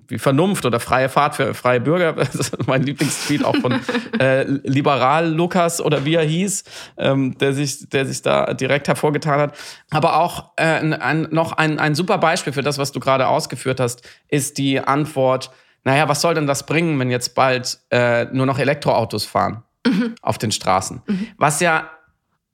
wie 0.09 0.19
Vernunft 0.19 0.67
oder 0.67 0.81
freie 0.81 1.09
Fahrt 1.09 1.35
für 1.35 1.55
freie 1.55 1.81
Bürger. 1.81 2.13
Das 2.15 2.35
ist 2.35 2.67
mein 2.67 2.83
Lieblingstweet 2.83 3.43
auch 3.43 3.57
von 3.57 3.81
äh, 4.19 4.43
Liberal 4.43 5.33
Lukas 5.33 5.81
oder 5.81 6.05
wie 6.05 6.17
er 6.17 6.25
hieß, 6.25 6.65
ähm, 6.99 7.39
der, 7.39 7.55
sich, 7.55 7.89
der 7.89 8.05
sich 8.05 8.21
da 8.21 8.53
direkt 8.53 8.87
hervorgetan 8.89 9.41
hat. 9.41 9.57
Aber 9.89 10.19
auch 10.19 10.51
äh, 10.57 10.65
ein, 10.65 11.29
noch 11.31 11.53
ein, 11.53 11.79
ein 11.79 11.95
super 11.95 12.19
Beispiel 12.19 12.53
für 12.53 12.63
das, 12.63 12.77
was 12.77 12.93
du 12.93 13.01
gerade 13.01 13.29
ausgeführt 13.29 13.81
hast, 13.81 14.07
ist 14.29 14.59
die 14.59 14.79
Antwort, 14.79 15.51
naja, 15.85 16.07
was 16.07 16.21
soll 16.21 16.35
denn 16.35 16.47
das 16.47 16.67
bringen, 16.67 16.99
wenn 16.99 17.11
jetzt 17.11 17.35
bald 17.35 17.79
äh, 17.89 18.27
nur 18.27 18.45
noch 18.45 18.59
Elektroautos 18.59 19.25
fahren 19.25 19.63
mhm. 19.87 20.17
auf 20.21 20.37
den 20.37 20.53
Straßen? 20.53 21.01
Mhm. 21.07 21.29
Was 21.39 21.61
ja 21.61 21.89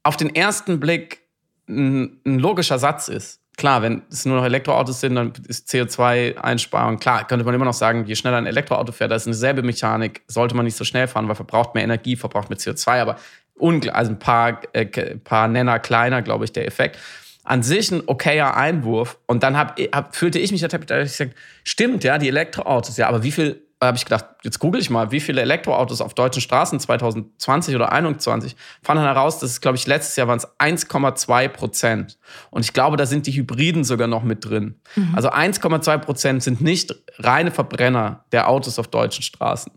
auf 0.06 0.16
den 0.16 0.34
ersten 0.34 0.80
Blick 0.80 1.20
ein, 1.68 2.20
ein 2.24 2.38
logischer 2.38 2.78
Satz 2.78 3.08
ist. 3.08 3.40
Klar, 3.56 3.80
wenn 3.82 4.02
es 4.10 4.26
nur 4.26 4.36
noch 4.36 4.44
Elektroautos 4.44 5.00
sind, 5.00 5.14
dann 5.14 5.32
ist 5.48 5.68
CO2-Einsparung. 5.68 6.98
Klar, 6.98 7.26
könnte 7.26 7.44
man 7.44 7.54
immer 7.54 7.64
noch 7.64 7.74
sagen, 7.74 8.04
je 8.04 8.14
schneller 8.14 8.36
ein 8.36 8.46
Elektroauto 8.46 8.92
fährt, 8.92 9.10
da 9.10 9.16
ist 9.16 9.26
eine 9.26 9.34
selbe 9.34 9.62
Mechanik, 9.62 10.22
sollte 10.26 10.54
man 10.54 10.66
nicht 10.66 10.76
so 10.76 10.84
schnell 10.84 11.08
fahren, 11.08 11.26
weil 11.26 11.34
verbraucht 11.34 11.74
mehr 11.74 11.82
Energie, 11.82 12.16
verbraucht 12.16 12.50
mehr 12.50 12.58
CO2, 12.58 13.00
aber 13.00 13.16
also 13.58 14.12
ein 14.12 14.18
paar, 14.18 14.60
äh, 14.74 14.84
paar 15.16 15.48
Nenner 15.48 15.78
kleiner, 15.78 16.20
glaube 16.20 16.44
ich, 16.44 16.52
der 16.52 16.66
Effekt. 16.66 16.98
An 17.44 17.62
sich 17.62 17.90
ein 17.90 18.02
okayer 18.06 18.56
Einwurf. 18.56 19.18
Und 19.26 19.42
dann 19.42 19.56
hab, 19.56 19.78
hab, 19.78 20.14
fühlte 20.14 20.38
ich 20.38 20.52
mich, 20.52 20.60
da 20.60 20.66
ich 20.76 20.86
gesagt, 20.86 21.34
stimmt, 21.64 22.04
ja, 22.04 22.18
die 22.18 22.28
Elektroautos, 22.28 22.98
ja, 22.98 23.08
aber 23.08 23.22
wie 23.22 23.32
viel 23.32 23.65
habe 23.82 23.96
ich 23.98 24.04
gedacht, 24.04 24.24
jetzt 24.42 24.58
google 24.58 24.80
ich 24.80 24.88
mal, 24.88 25.10
wie 25.10 25.20
viele 25.20 25.42
Elektroautos 25.42 26.00
auf 26.00 26.14
deutschen 26.14 26.40
Straßen 26.40 26.80
2020 26.80 27.74
oder 27.74 27.88
2021 27.88 28.56
fand 28.82 28.98
dann 28.98 29.06
heraus, 29.06 29.38
dass 29.38 29.50
es, 29.50 29.60
glaube 29.60 29.76
ich, 29.76 29.86
letztes 29.86 30.16
Jahr 30.16 30.28
waren 30.28 30.38
es 30.38 30.48
1,2 30.58 31.48
Prozent. 31.48 32.18
Und 32.50 32.64
ich 32.64 32.72
glaube, 32.72 32.96
da 32.96 33.04
sind 33.04 33.26
die 33.26 33.32
Hybriden 33.32 33.84
sogar 33.84 34.08
noch 34.08 34.22
mit 34.22 34.44
drin. 34.44 34.80
Mhm. 34.94 35.14
Also 35.14 35.30
1,2 35.30 35.98
Prozent 35.98 36.42
sind 36.42 36.62
nicht 36.62 36.94
reine 37.18 37.50
Verbrenner 37.50 38.24
der 38.32 38.48
Autos 38.48 38.78
auf 38.78 38.88
deutschen 38.88 39.22
Straßen. 39.22 39.72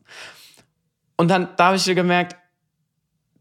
Und 1.18 1.28
dann 1.28 1.50
da 1.58 1.68
habe 1.68 1.76
ich 1.76 1.84
gemerkt, 1.84 2.38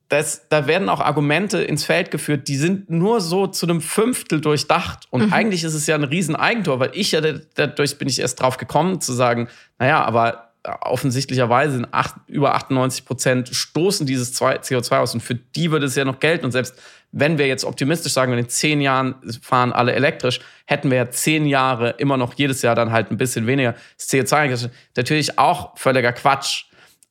das, 0.08 0.48
da 0.48 0.66
werden 0.66 0.88
auch 0.88 1.00
Argumente 1.00 1.62
ins 1.62 1.84
Feld 1.84 2.10
geführt, 2.10 2.48
die 2.48 2.56
sind 2.56 2.88
nur 2.88 3.20
so 3.20 3.46
zu 3.46 3.66
einem 3.66 3.82
Fünftel 3.82 4.40
durchdacht. 4.40 5.06
Und 5.10 5.26
mhm. 5.26 5.32
eigentlich 5.32 5.64
ist 5.64 5.74
es 5.74 5.86
ja 5.86 5.94
ein 5.94 6.04
Rieseneigentor, 6.04 6.80
weil 6.80 6.90
ich 6.94 7.12
ja 7.12 7.20
dadurch 7.20 7.98
bin 7.98 8.08
ich 8.08 8.18
erst 8.18 8.40
drauf 8.40 8.56
gekommen 8.56 9.00
zu 9.00 9.12
sagen, 9.12 9.48
naja, 9.78 10.02
aber 10.02 10.47
offensichtlicherweise 10.80 11.74
sind 11.76 11.88
acht, 11.92 12.14
über 12.26 12.54
98 12.54 13.04
Prozent 13.04 13.48
stoßen 13.48 14.06
dieses 14.06 14.34
CO2 14.40 14.98
aus 14.98 15.14
und 15.14 15.20
für 15.20 15.34
die 15.34 15.70
würde 15.70 15.86
es 15.86 15.94
ja 15.94 16.04
noch 16.04 16.20
gelten. 16.20 16.44
Und 16.44 16.52
selbst 16.52 16.74
wenn 17.12 17.38
wir 17.38 17.46
jetzt 17.46 17.64
optimistisch 17.64 18.12
sagen, 18.12 18.32
in 18.32 18.48
zehn 18.48 18.80
Jahren 18.80 19.14
fahren 19.40 19.72
alle 19.72 19.94
elektrisch, 19.94 20.40
hätten 20.66 20.90
wir 20.90 20.98
ja 20.98 21.10
zehn 21.10 21.46
Jahre 21.46 21.90
immer 21.98 22.16
noch 22.16 22.34
jedes 22.34 22.62
Jahr 22.62 22.74
dann 22.74 22.92
halt 22.92 23.10
ein 23.10 23.16
bisschen 23.16 23.46
weniger 23.46 23.74
CO2. 23.98 24.70
Natürlich 24.96 25.38
auch 25.38 25.76
völliger 25.78 26.12
Quatsch. 26.12 26.64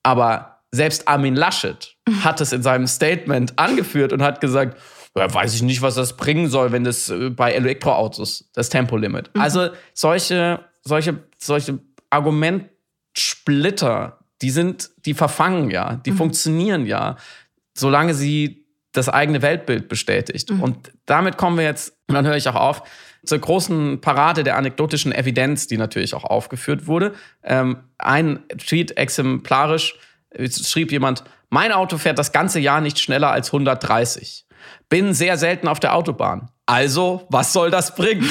Aber 0.04 0.60
selbst 0.72 1.08
Armin 1.08 1.36
Laschet 1.36 1.96
hat 2.24 2.42
es 2.42 2.54
in 2.54 2.62
seinem 2.62 2.88
Statement 2.88 3.58
angeführt 3.58 4.14
und 4.14 4.22
hat 4.22 4.40
gesagt, 4.42 4.78
ja, 5.18 5.34
weiß 5.34 5.56
ich 5.56 5.64
nicht, 5.64 5.82
was 5.82 5.96
das 5.96 6.16
bringen 6.16 6.48
soll, 6.48 6.72
wenn 6.72 6.84
das 6.84 7.10
äh, 7.10 7.32
bei 7.32 7.54
Elektroautos 7.54 8.50
das 8.54 8.70
Tempolimit. 8.70 9.34
Mhm. 9.34 9.42
Also 9.42 9.70
solche, 9.94 10.60
solche, 10.84 11.24
solche 11.40 11.80
Argumente 12.10 12.70
Splitter, 13.18 14.20
die 14.42 14.52
sind, 14.52 14.92
die 15.06 15.14
verfangen 15.14 15.72
ja, 15.72 15.96
die 15.96 16.12
mhm. 16.12 16.18
funktionieren 16.18 16.86
ja, 16.86 17.18
solange 17.74 18.14
sie 18.14 18.66
das 18.92 19.10
eigene 19.10 19.42
Weltbild 19.42 19.90
bestätigt. 19.90 20.50
Mhm. 20.52 20.64
Und 20.64 20.92
damit 21.06 21.38
kommen 21.38 21.58
wir 21.58 21.66
jetzt, 21.66 21.94
und 22.08 22.16
dann 22.16 22.26
höre 22.26 22.36
ich 22.36 22.48
auch 22.50 22.56
auf, 22.56 22.84
zur 23.24 23.40
großen 23.40 24.02
Parade 24.02 24.44
der 24.44 24.58
anekdotischen 24.58 25.12
Evidenz, 25.12 25.68
die 25.68 25.78
natürlich 25.78 26.14
auch 26.14 26.24
aufgeführt 26.24 26.88
wurde. 26.88 27.14
Ähm, 27.44 27.78
ein 27.98 28.40
Tweet 28.58 28.98
exemplarisch 28.98 29.96
schrieb 30.50 30.92
jemand, 30.92 31.24
mein 31.50 31.72
Auto 31.72 31.98
fährt 31.98 32.20
das 32.20 32.32
ganze 32.32 32.60
Jahr 32.60 32.82
nicht 32.82 33.00
schneller 33.00 33.32
als 33.32 33.48
130. 33.50 34.46
Bin 34.90 35.14
sehr 35.14 35.38
selten 35.38 35.68
auf 35.68 35.80
der 35.80 35.96
Autobahn. 35.96 36.50
Also, 36.66 37.26
was 37.30 37.54
soll 37.54 37.72
das 37.72 37.96
bringen? 37.96 38.30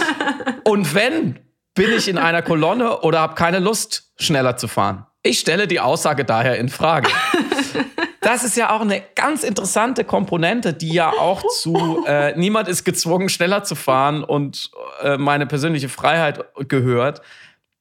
Und 0.64 0.94
wenn, 0.94 1.38
bin 1.78 1.92
ich 1.92 2.08
in 2.08 2.18
einer 2.18 2.42
Kolonne 2.42 3.00
oder 3.02 3.20
habe 3.20 3.34
keine 3.36 3.60
Lust, 3.60 4.10
schneller 4.18 4.56
zu 4.56 4.66
fahren. 4.66 5.06
Ich 5.22 5.38
stelle 5.38 5.68
die 5.68 5.78
Aussage 5.78 6.24
daher 6.24 6.58
in 6.58 6.68
Frage. 6.68 7.08
Das 8.20 8.44
ist 8.44 8.58
ja 8.58 8.76
auch 8.76 8.82
eine 8.82 9.02
ganz 9.14 9.42
interessante 9.42 10.04
Komponente, 10.04 10.74
die 10.74 10.92
ja 10.92 11.08
auch 11.08 11.42
zu 11.62 12.04
äh, 12.06 12.36
niemand 12.36 12.68
ist 12.68 12.84
gezwungen, 12.84 13.30
schneller 13.30 13.64
zu 13.64 13.74
fahren 13.74 14.22
und 14.22 14.70
äh, 15.02 15.16
meine 15.16 15.46
persönliche 15.46 15.88
Freiheit 15.88 16.44
gehört. 16.68 17.22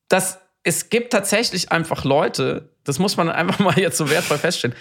Dass 0.08 0.40
es 0.64 0.90
gibt 0.90 1.12
tatsächlich 1.12 1.74
einfach 1.74 2.06
Leute, 2.06 2.70
das 2.86 2.98
muss 2.98 3.18
man 3.18 3.30
einfach 3.30 3.60
mal 3.66 3.78
jetzt 3.78 3.98
so 3.98 4.10
wertvoll 4.10 4.38
feststellen, 4.38 4.78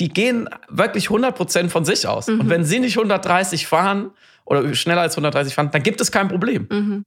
die 0.00 0.08
gehen 0.08 0.48
wirklich 0.68 1.08
100% 1.08 1.68
von 1.68 1.84
sich 1.84 2.08
aus. 2.08 2.26
Mhm. 2.26 2.40
Und 2.40 2.50
wenn 2.50 2.64
sie 2.64 2.80
nicht 2.80 2.96
130 2.96 3.68
fahren 3.68 4.10
oder 4.44 4.74
schneller 4.74 5.02
als 5.02 5.12
130 5.12 5.54
fahren, 5.54 5.70
dann 5.70 5.84
gibt 5.84 6.00
es 6.00 6.10
kein 6.10 6.26
Problem. 6.26 6.66
Mhm 6.68 7.04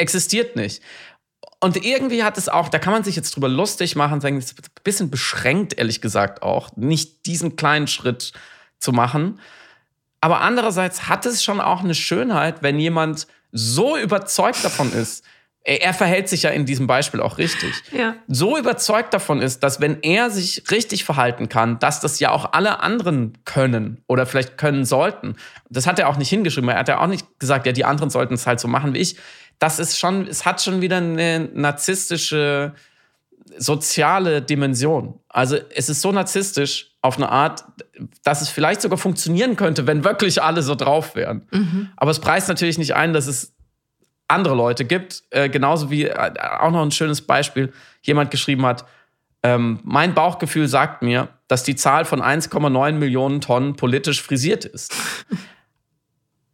existiert 0.00 0.56
nicht. 0.56 0.82
Und 1.60 1.84
irgendwie 1.84 2.24
hat 2.24 2.38
es 2.38 2.48
auch, 2.48 2.68
da 2.68 2.78
kann 2.78 2.92
man 2.92 3.04
sich 3.04 3.16
jetzt 3.16 3.36
drüber 3.36 3.48
lustig 3.48 3.94
machen, 3.94 4.20
sagen, 4.20 4.38
ist 4.38 4.58
ein 4.58 4.64
bisschen 4.82 5.10
beschränkt, 5.10 5.78
ehrlich 5.78 6.00
gesagt 6.00 6.42
auch, 6.42 6.74
nicht 6.76 7.26
diesen 7.26 7.56
kleinen 7.56 7.86
Schritt 7.86 8.32
zu 8.78 8.92
machen. 8.92 9.38
Aber 10.22 10.40
andererseits 10.40 11.08
hat 11.08 11.26
es 11.26 11.44
schon 11.44 11.60
auch 11.60 11.84
eine 11.84 11.94
Schönheit, 11.94 12.62
wenn 12.62 12.78
jemand 12.78 13.26
so 13.52 13.96
überzeugt 13.96 14.64
davon 14.64 14.92
ist, 14.92 15.24
er 15.62 15.92
verhält 15.92 16.28
sich 16.28 16.44
ja 16.44 16.50
in 16.50 16.64
diesem 16.64 16.86
Beispiel 16.86 17.20
auch 17.20 17.36
richtig, 17.36 17.74
ja. 17.92 18.16
so 18.28 18.56
überzeugt 18.56 19.12
davon 19.12 19.42
ist, 19.42 19.62
dass 19.62 19.78
wenn 19.78 20.00
er 20.02 20.30
sich 20.30 20.64
richtig 20.70 21.04
verhalten 21.04 21.50
kann, 21.50 21.78
dass 21.78 22.00
das 22.00 22.18
ja 22.18 22.30
auch 22.30 22.54
alle 22.54 22.80
anderen 22.80 23.36
können 23.44 24.02
oder 24.06 24.24
vielleicht 24.24 24.56
können 24.56 24.86
sollten. 24.86 25.36
Das 25.68 25.86
hat 25.86 25.98
er 25.98 26.08
auch 26.08 26.16
nicht 26.16 26.30
hingeschrieben. 26.30 26.70
Er 26.70 26.78
hat 26.78 26.88
ja 26.88 26.98
auch 26.98 27.06
nicht 27.06 27.26
gesagt, 27.38 27.66
ja, 27.66 27.72
die 27.72 27.84
anderen 27.84 28.08
sollten 28.08 28.34
es 28.34 28.46
halt 28.46 28.58
so 28.58 28.68
machen 28.68 28.94
wie 28.94 28.98
ich 28.98 29.16
das 29.60 29.78
ist 29.78 29.98
schon, 29.98 30.26
es 30.26 30.44
hat 30.44 30.60
schon 30.60 30.80
wieder 30.80 30.96
eine 30.96 31.48
narzisstische 31.52 32.74
soziale 33.56 34.42
Dimension. 34.42 35.20
Also 35.28 35.56
es 35.74 35.88
ist 35.88 36.00
so 36.00 36.10
narzisstisch 36.12 36.92
auf 37.02 37.16
eine 37.16 37.28
Art, 37.28 37.64
dass 38.24 38.40
es 38.40 38.48
vielleicht 38.48 38.80
sogar 38.80 38.98
funktionieren 38.98 39.56
könnte, 39.56 39.86
wenn 39.86 40.02
wirklich 40.02 40.42
alle 40.42 40.62
so 40.62 40.74
drauf 40.74 41.14
wären. 41.14 41.46
Mhm. 41.50 41.90
Aber 41.96 42.10
es 42.10 42.20
preist 42.20 42.48
natürlich 42.48 42.78
nicht 42.78 42.94
ein, 42.94 43.12
dass 43.12 43.26
es 43.26 43.52
andere 44.28 44.54
Leute 44.54 44.84
gibt. 44.84 45.24
Äh, 45.30 45.48
genauso 45.50 45.90
wie 45.90 46.04
äh, 46.04 46.32
auch 46.58 46.70
noch 46.70 46.82
ein 46.82 46.90
schönes 46.90 47.20
Beispiel. 47.20 47.72
Jemand 48.02 48.30
geschrieben 48.30 48.64
hat, 48.64 48.86
ähm, 49.42 49.80
mein 49.82 50.14
Bauchgefühl 50.14 50.68
sagt 50.68 51.02
mir, 51.02 51.28
dass 51.48 51.64
die 51.64 51.76
Zahl 51.76 52.04
von 52.04 52.22
1,9 52.22 52.92
Millionen 52.92 53.40
Tonnen 53.40 53.76
politisch 53.76 54.22
frisiert 54.22 54.64
ist. 54.64 54.94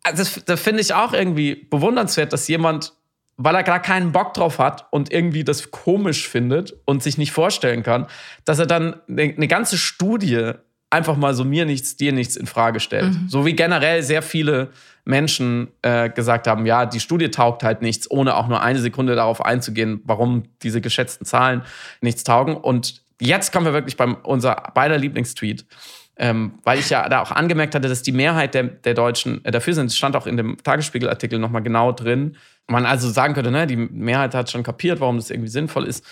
Also 0.06 0.22
das, 0.22 0.44
das 0.44 0.60
finde 0.60 0.80
ich 0.80 0.94
auch 0.94 1.12
irgendwie 1.12 1.54
bewundernswert, 1.54 2.32
dass 2.32 2.48
jemand, 2.48 2.94
weil 3.36 3.54
er 3.54 3.62
gar 3.62 3.80
keinen 3.80 4.12
Bock 4.12 4.34
drauf 4.34 4.58
hat 4.58 4.86
und 4.90 5.12
irgendwie 5.12 5.44
das 5.44 5.70
komisch 5.70 6.28
findet 6.28 6.74
und 6.84 7.02
sich 7.02 7.18
nicht 7.18 7.32
vorstellen 7.32 7.82
kann, 7.82 8.06
dass 8.44 8.58
er 8.58 8.66
dann 8.66 9.00
eine, 9.08 9.22
eine 9.22 9.48
ganze 9.48 9.76
Studie 9.76 10.52
einfach 10.90 11.16
mal 11.16 11.34
so 11.34 11.44
mir 11.44 11.66
nichts, 11.66 11.96
dir 11.96 12.12
nichts 12.12 12.36
in 12.36 12.46
Frage 12.46 12.80
stellt. 12.80 13.12
Mhm. 13.12 13.28
So 13.28 13.44
wie 13.44 13.54
generell 13.54 14.02
sehr 14.02 14.22
viele 14.22 14.70
Menschen 15.04 15.68
äh, 15.82 16.08
gesagt 16.10 16.46
haben, 16.46 16.66
ja, 16.66 16.86
die 16.86 17.00
Studie 17.00 17.30
taugt 17.30 17.62
halt 17.62 17.82
nichts, 17.82 18.10
ohne 18.10 18.36
auch 18.36 18.48
nur 18.48 18.62
eine 18.62 18.78
Sekunde 18.78 19.14
darauf 19.14 19.44
einzugehen, 19.44 20.00
warum 20.04 20.44
diese 20.62 20.80
geschätzten 20.80 21.26
Zahlen 21.26 21.62
nichts 22.00 22.24
taugen. 22.24 22.56
Und 22.56 23.02
jetzt 23.20 23.52
kommen 23.52 23.66
wir 23.66 23.72
wirklich 23.72 23.96
beim 23.96 24.16
unser 24.22 24.54
beider 24.74 24.98
Lieblingstweet. 24.98 25.66
Ähm, 26.18 26.58
weil 26.62 26.78
ich 26.78 26.88
ja 26.88 27.08
da 27.10 27.20
auch 27.20 27.30
angemerkt 27.30 27.74
hatte, 27.74 27.88
dass 27.88 28.02
die 28.02 28.12
Mehrheit 28.12 28.54
der, 28.54 28.62
der 28.62 28.94
Deutschen 28.94 29.44
äh, 29.44 29.50
dafür 29.50 29.74
sind. 29.74 29.86
Es 29.86 29.96
stand 29.96 30.16
auch 30.16 30.26
in 30.26 30.38
dem 30.38 30.56
Tagesspiegel-Artikel 30.62 31.38
nochmal 31.38 31.62
genau 31.62 31.92
drin. 31.92 32.36
Man 32.68 32.86
also 32.86 33.10
sagen 33.10 33.34
könnte, 33.34 33.50
ne, 33.50 33.66
die 33.66 33.76
Mehrheit 33.76 34.34
hat 34.34 34.50
schon 34.50 34.62
kapiert, 34.62 35.00
warum 35.00 35.16
das 35.16 35.30
irgendwie 35.30 35.50
sinnvoll 35.50 35.84
ist. 35.84 36.04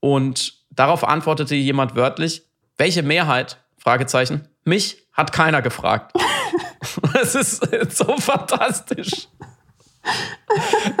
Und 0.00 0.54
darauf 0.70 1.04
antwortete 1.04 1.54
jemand 1.54 1.94
wörtlich, 1.94 2.42
welche 2.76 3.02
Mehrheit? 3.02 3.58
Fragezeichen. 3.78 4.48
Mich 4.64 5.06
hat 5.12 5.32
keiner 5.32 5.62
gefragt. 5.62 6.12
Das 7.14 7.34
ist 7.34 7.66
so 7.96 8.16
fantastisch. 8.18 9.28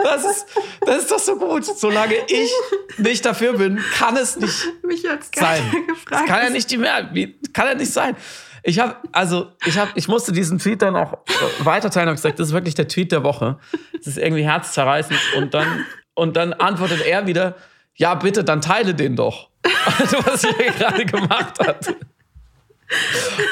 Das 0.02 0.24
ist, 0.24 0.46
das 0.80 1.02
ist 1.02 1.10
doch 1.10 1.18
so 1.18 1.36
gut. 1.36 1.64
Solange 1.64 2.14
ich 2.28 2.50
nicht 2.98 3.24
dafür 3.24 3.54
bin, 3.54 3.80
kann 3.94 4.16
es 4.16 4.36
nicht 4.36 4.68
Mich 4.82 5.06
hat's 5.06 5.30
sein. 5.34 5.62
gefragt. 5.86 6.10
Das 6.10 6.24
kann 6.26 6.42
ja 6.42 6.50
nicht 6.50 6.70
die 6.70 6.78
mehr, 6.78 7.10
wie, 7.12 7.38
kann 7.52 7.66
ja 7.66 7.74
nicht 7.74 7.92
sein. 7.92 8.16
Ich 8.62 8.78
habe, 8.78 8.96
also, 9.12 9.52
ich 9.66 9.76
habe, 9.76 9.90
ich 9.94 10.08
musste 10.08 10.32
diesen 10.32 10.58
Tweet 10.58 10.80
dann 10.80 10.96
auch 10.96 11.12
äh, 11.12 11.64
weiterteilen 11.64 12.08
und 12.08 12.14
gesagt, 12.14 12.38
das 12.38 12.48
ist 12.48 12.54
wirklich 12.54 12.74
der 12.74 12.88
Tweet 12.88 13.12
der 13.12 13.22
Woche. 13.22 13.58
Das 13.92 14.06
ist 14.06 14.16
irgendwie 14.16 14.42
herzzerreißend. 14.42 15.18
Und 15.36 15.52
dann, 15.52 15.84
und 16.14 16.36
dann 16.36 16.54
antwortet 16.54 17.02
er 17.02 17.26
wieder, 17.26 17.56
ja, 17.94 18.14
bitte, 18.14 18.42
dann 18.42 18.62
teile 18.62 18.94
den 18.94 19.16
doch. 19.16 19.50
Also, 19.98 20.16
was 20.24 20.44
er 20.44 20.72
gerade 20.72 21.04
gemacht 21.04 21.58
hat. 21.60 21.94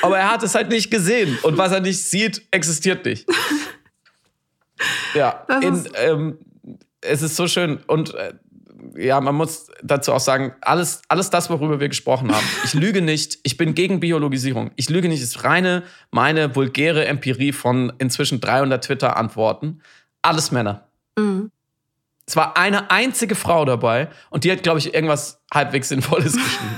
Aber 0.01 0.19
er 0.19 0.31
hat 0.31 0.43
es 0.43 0.55
halt 0.55 0.71
nicht 0.71 0.91
gesehen. 0.91 1.39
Und 1.43 1.59
was 1.59 1.73
er 1.73 1.81
nicht 1.81 2.03
sieht, 2.03 2.43
existiert 2.51 3.05
nicht. 3.05 3.27
Ja, 5.15 5.47
in, 5.63 5.85
ähm, 5.95 6.39
es 7.01 7.23
ist 7.23 7.37
so 7.37 7.47
schön. 7.47 7.79
Und 7.87 8.15
äh, 8.15 8.35
ja, 8.97 9.21
man 9.21 9.35
muss 9.35 9.69
dazu 9.83 10.13
auch 10.13 10.21
sagen, 10.21 10.55
alles, 10.61 11.03
alles 11.09 11.31
das, 11.31 11.51
worüber 11.51 11.81
wir 11.81 11.89
gesprochen 11.89 12.35
haben. 12.35 12.47
Ich 12.65 12.75
lüge 12.75 13.03
nicht, 13.03 13.39
ich 13.43 13.57
bin 13.57 13.75
gegen 13.75 14.01
Biologisierung. 14.01 14.71
Ich 14.77 14.89
lüge 14.89 15.09
nicht, 15.09 15.23
es 15.23 15.37
ist 15.37 15.45
reine, 15.45 15.83
meine 16.11 16.55
vulgäre 16.57 17.05
Empirie 17.07 17.53
von 17.53 17.93
inzwischen 17.99 18.41
300 18.41 18.85
Twitter-Antworten. 18.85 19.81
Alles 20.23 20.51
Männer. 20.51 20.87
Mhm. 21.19 21.51
Es 22.27 22.37
war 22.37 22.57
eine 22.57 22.91
einzige 22.91 23.35
Frau 23.35 23.65
dabei 23.65 24.09
und 24.31 24.45
die 24.45 24.53
hat, 24.53 24.63
glaube 24.63 24.79
ich, 24.79 24.95
irgendwas 24.95 25.43
halbwegs 25.53 25.89
Sinnvolles 25.89 26.33
geschrieben. 26.35 26.77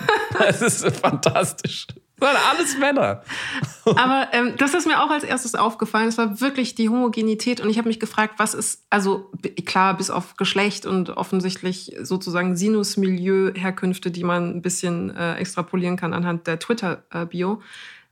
Es 0.49 0.63
ist 0.63 0.97
fantastisch. 0.97 1.87
Waren 2.25 2.37
alles 2.51 2.79
Männer. 2.79 3.23
Aber 3.85 4.29
ähm, 4.33 4.55
das 4.57 4.73
ist 4.73 4.87
mir 4.87 5.03
auch 5.03 5.11
als 5.11 5.25
erstes 5.25 5.55
aufgefallen. 5.55 6.09
Es 6.09 6.17
war 6.17 6.41
wirklich 6.41 6.75
die 6.75 6.89
Homogenität. 6.89 7.61
Und 7.61 7.69
ich 7.69 7.77
habe 7.77 7.89
mich 7.89 8.01
gefragt, 8.01 8.35
was 8.39 8.55
ist, 8.55 8.83
also 8.89 9.31
klar, 9.67 9.95
bis 9.97 10.09
auf 10.09 10.37
Geschlecht 10.37 10.87
und 10.87 11.11
offensichtlich 11.11 11.95
sozusagen 12.01 12.57
Sinus-Milieu-Herkünfte, 12.57 14.11
die 14.11 14.25
man 14.25 14.57
ein 14.57 14.63
bisschen 14.63 15.15
äh, 15.15 15.35
extrapolieren 15.35 15.97
kann 15.97 16.15
anhand 16.15 16.47
der 16.47 16.59
Twitter-Bio. 16.59 17.61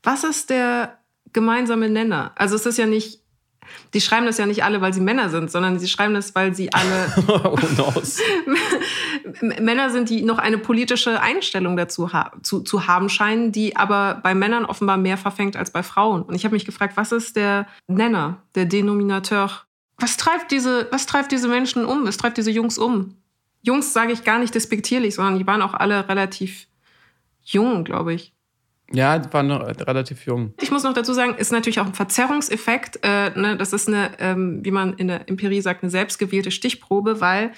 Was 0.02 0.24
ist 0.24 0.50
der 0.50 0.98
gemeinsame 1.32 1.88
Nenner? 1.88 2.32
Also 2.34 2.56
es 2.56 2.66
ist 2.66 2.76
ja 2.76 2.86
nicht 2.86 3.21
die 3.94 4.00
schreiben 4.00 4.26
das 4.26 4.38
ja 4.38 4.46
nicht 4.46 4.64
alle, 4.64 4.80
weil 4.80 4.92
sie 4.92 5.00
Männer 5.00 5.28
sind, 5.28 5.50
sondern 5.50 5.78
sie 5.78 5.88
schreiben 5.88 6.14
das, 6.14 6.34
weil 6.34 6.54
sie 6.54 6.72
alle 6.72 7.12
Männer 9.60 9.90
sind, 9.90 10.08
die 10.10 10.22
noch 10.22 10.38
eine 10.38 10.58
politische 10.58 11.20
Einstellung 11.20 11.76
dazu 11.76 12.12
ha 12.12 12.32
zu, 12.42 12.60
zu 12.60 12.86
haben 12.86 13.08
scheinen, 13.08 13.52
die 13.52 13.76
aber 13.76 14.20
bei 14.22 14.34
Männern 14.34 14.64
offenbar 14.64 14.96
mehr 14.96 15.18
verfängt 15.18 15.56
als 15.56 15.70
bei 15.70 15.82
Frauen. 15.82 16.22
Und 16.22 16.34
ich 16.34 16.44
habe 16.44 16.54
mich 16.54 16.64
gefragt, 16.64 16.96
was 16.96 17.12
ist 17.12 17.36
der 17.36 17.66
Nenner, 17.86 18.42
der 18.54 18.64
Denominateur? 18.64 19.50
Was 19.98 20.16
treibt 20.16 20.50
diese, 20.50 20.88
was 20.90 21.06
treibt 21.06 21.32
diese 21.32 21.48
Menschen 21.48 21.84
um? 21.84 22.06
Was 22.06 22.16
treibt 22.16 22.38
diese 22.38 22.50
Jungs 22.50 22.78
um? 22.78 23.16
Jungs 23.62 23.92
sage 23.92 24.12
ich 24.12 24.24
gar 24.24 24.38
nicht 24.38 24.54
despektierlich, 24.54 25.14
sondern 25.14 25.38
die 25.38 25.46
waren 25.46 25.62
auch 25.62 25.74
alle 25.74 26.08
relativ 26.08 26.66
jung, 27.44 27.84
glaube 27.84 28.14
ich. 28.14 28.32
Ja, 28.92 29.20
waren 29.32 29.46
noch 29.48 29.66
relativ 29.66 30.26
jung. 30.26 30.54
Ich 30.60 30.70
muss 30.70 30.82
noch 30.82 30.92
dazu 30.92 31.12
sagen, 31.12 31.34
ist 31.36 31.52
natürlich 31.52 31.80
auch 31.80 31.86
ein 31.86 31.94
Verzerrungseffekt. 31.94 33.00
Äh, 33.02 33.30
ne, 33.38 33.56
das 33.56 33.72
ist 33.72 33.88
eine, 33.88 34.10
ähm, 34.18 34.64
wie 34.64 34.70
man 34.70 34.94
in 34.94 35.08
der 35.08 35.28
Empirie 35.28 35.60
sagt, 35.60 35.82
eine 35.82 35.90
selbstgewählte 35.90 36.50
Stichprobe, 36.50 37.20
weil 37.20 37.52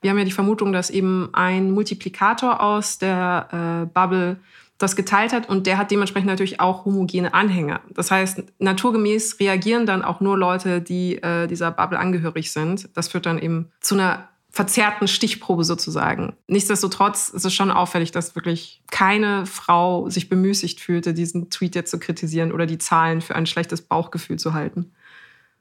wir 0.00 0.10
haben 0.10 0.18
ja 0.18 0.24
die 0.24 0.32
Vermutung, 0.32 0.72
dass 0.72 0.90
eben 0.90 1.28
ein 1.32 1.72
Multiplikator 1.72 2.60
aus 2.60 2.98
der 2.98 3.48
äh, 3.52 3.86
Bubble 3.92 4.38
das 4.80 4.96
geteilt 4.96 5.34
hat 5.34 5.48
und 5.48 5.66
der 5.66 5.76
hat 5.76 5.90
dementsprechend 5.90 6.28
natürlich 6.28 6.58
auch 6.58 6.86
homogene 6.86 7.34
Anhänger. 7.34 7.82
Das 7.90 8.10
heißt, 8.10 8.42
naturgemäß 8.58 9.38
reagieren 9.38 9.84
dann 9.84 10.02
auch 10.02 10.20
nur 10.20 10.38
Leute, 10.38 10.80
die 10.80 11.16
äh, 11.22 11.46
dieser 11.46 11.70
Bubble 11.70 11.98
angehörig 11.98 12.50
sind. 12.50 12.88
Das 12.94 13.08
führt 13.08 13.26
dann 13.26 13.38
eben 13.38 13.70
zu 13.80 13.94
einer 13.94 14.29
verzerrten 14.50 15.06
Stichprobe 15.06 15.64
sozusagen. 15.64 16.34
Nichtsdestotrotz 16.48 17.28
ist 17.28 17.44
es 17.44 17.54
schon 17.54 17.70
auffällig, 17.70 18.10
dass 18.10 18.34
wirklich 18.34 18.82
keine 18.90 19.46
Frau 19.46 20.08
sich 20.08 20.28
bemüßigt 20.28 20.80
fühlte, 20.80 21.14
diesen 21.14 21.50
Tweet 21.50 21.74
jetzt 21.76 21.90
zu 21.90 21.98
kritisieren 21.98 22.52
oder 22.52 22.66
die 22.66 22.78
Zahlen 22.78 23.20
für 23.20 23.36
ein 23.36 23.46
schlechtes 23.46 23.82
Bauchgefühl 23.82 24.38
zu 24.38 24.52
halten. 24.52 24.92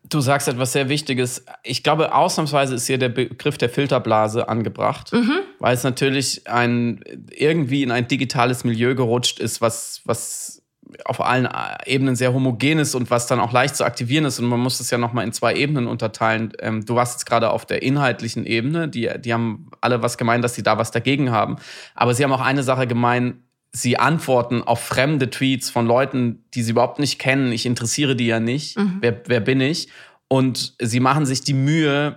Du 0.07 0.21
sagst 0.21 0.47
etwas 0.47 0.71
sehr 0.71 0.89
Wichtiges. 0.89 1.45
Ich 1.61 1.83
glaube, 1.83 2.15
ausnahmsweise 2.15 2.73
ist 2.73 2.87
hier 2.87 2.97
der 2.97 3.09
Begriff 3.09 3.57
der 3.57 3.69
Filterblase 3.69 4.47
angebracht, 4.47 5.13
mhm. 5.13 5.39
weil 5.59 5.75
es 5.75 5.83
natürlich 5.83 6.47
ein, 6.47 7.03
irgendwie 7.31 7.83
in 7.83 7.91
ein 7.91 8.07
digitales 8.07 8.63
Milieu 8.63 8.95
gerutscht 8.95 9.39
ist, 9.39 9.61
was, 9.61 10.01
was 10.05 10.63
auf 11.05 11.21
allen 11.21 11.47
Ebenen 11.85 12.15
sehr 12.15 12.33
homogen 12.33 12.79
ist 12.79 12.95
und 12.95 13.11
was 13.11 13.27
dann 13.27 13.39
auch 13.39 13.51
leicht 13.51 13.75
zu 13.75 13.85
aktivieren 13.85 14.25
ist. 14.25 14.39
Und 14.39 14.45
man 14.45 14.59
muss 14.59 14.79
es 14.79 14.89
ja 14.89 14.97
nochmal 14.97 15.25
in 15.25 15.33
zwei 15.33 15.53
Ebenen 15.55 15.87
unterteilen. 15.87 16.53
Ähm, 16.59 16.85
du 16.85 16.95
warst 16.95 17.13
jetzt 17.13 17.25
gerade 17.25 17.51
auf 17.51 17.65
der 17.65 17.83
inhaltlichen 17.83 18.45
Ebene. 18.45 18.87
Die, 18.87 19.09
die 19.19 19.33
haben 19.33 19.69
alle 19.81 20.01
was 20.01 20.17
gemeint, 20.17 20.43
dass 20.43 20.55
sie 20.55 20.63
da 20.63 20.77
was 20.77 20.91
dagegen 20.91 21.31
haben. 21.31 21.57
Aber 21.95 22.13
sie 22.13 22.23
haben 22.23 22.33
auch 22.33 22.41
eine 22.41 22.63
Sache 22.63 22.87
gemein. 22.87 23.43
Sie 23.71 23.99
antworten 23.99 24.63
auf 24.63 24.83
fremde 24.83 25.29
Tweets 25.29 25.69
von 25.69 25.85
Leuten, 25.85 26.43
die 26.55 26.63
sie 26.63 26.71
überhaupt 26.71 26.99
nicht 26.99 27.19
kennen. 27.19 27.51
Ich 27.51 27.65
interessiere 27.65 28.15
die 28.15 28.27
ja 28.27 28.39
nicht. 28.39 28.77
Mhm. 28.77 28.97
Wer, 29.01 29.21
wer 29.27 29.39
bin 29.41 29.61
ich? 29.61 29.89
Und 30.27 30.73
sie 30.81 30.99
machen 30.99 31.25
sich 31.25 31.41
die 31.41 31.53
Mühe 31.53 32.15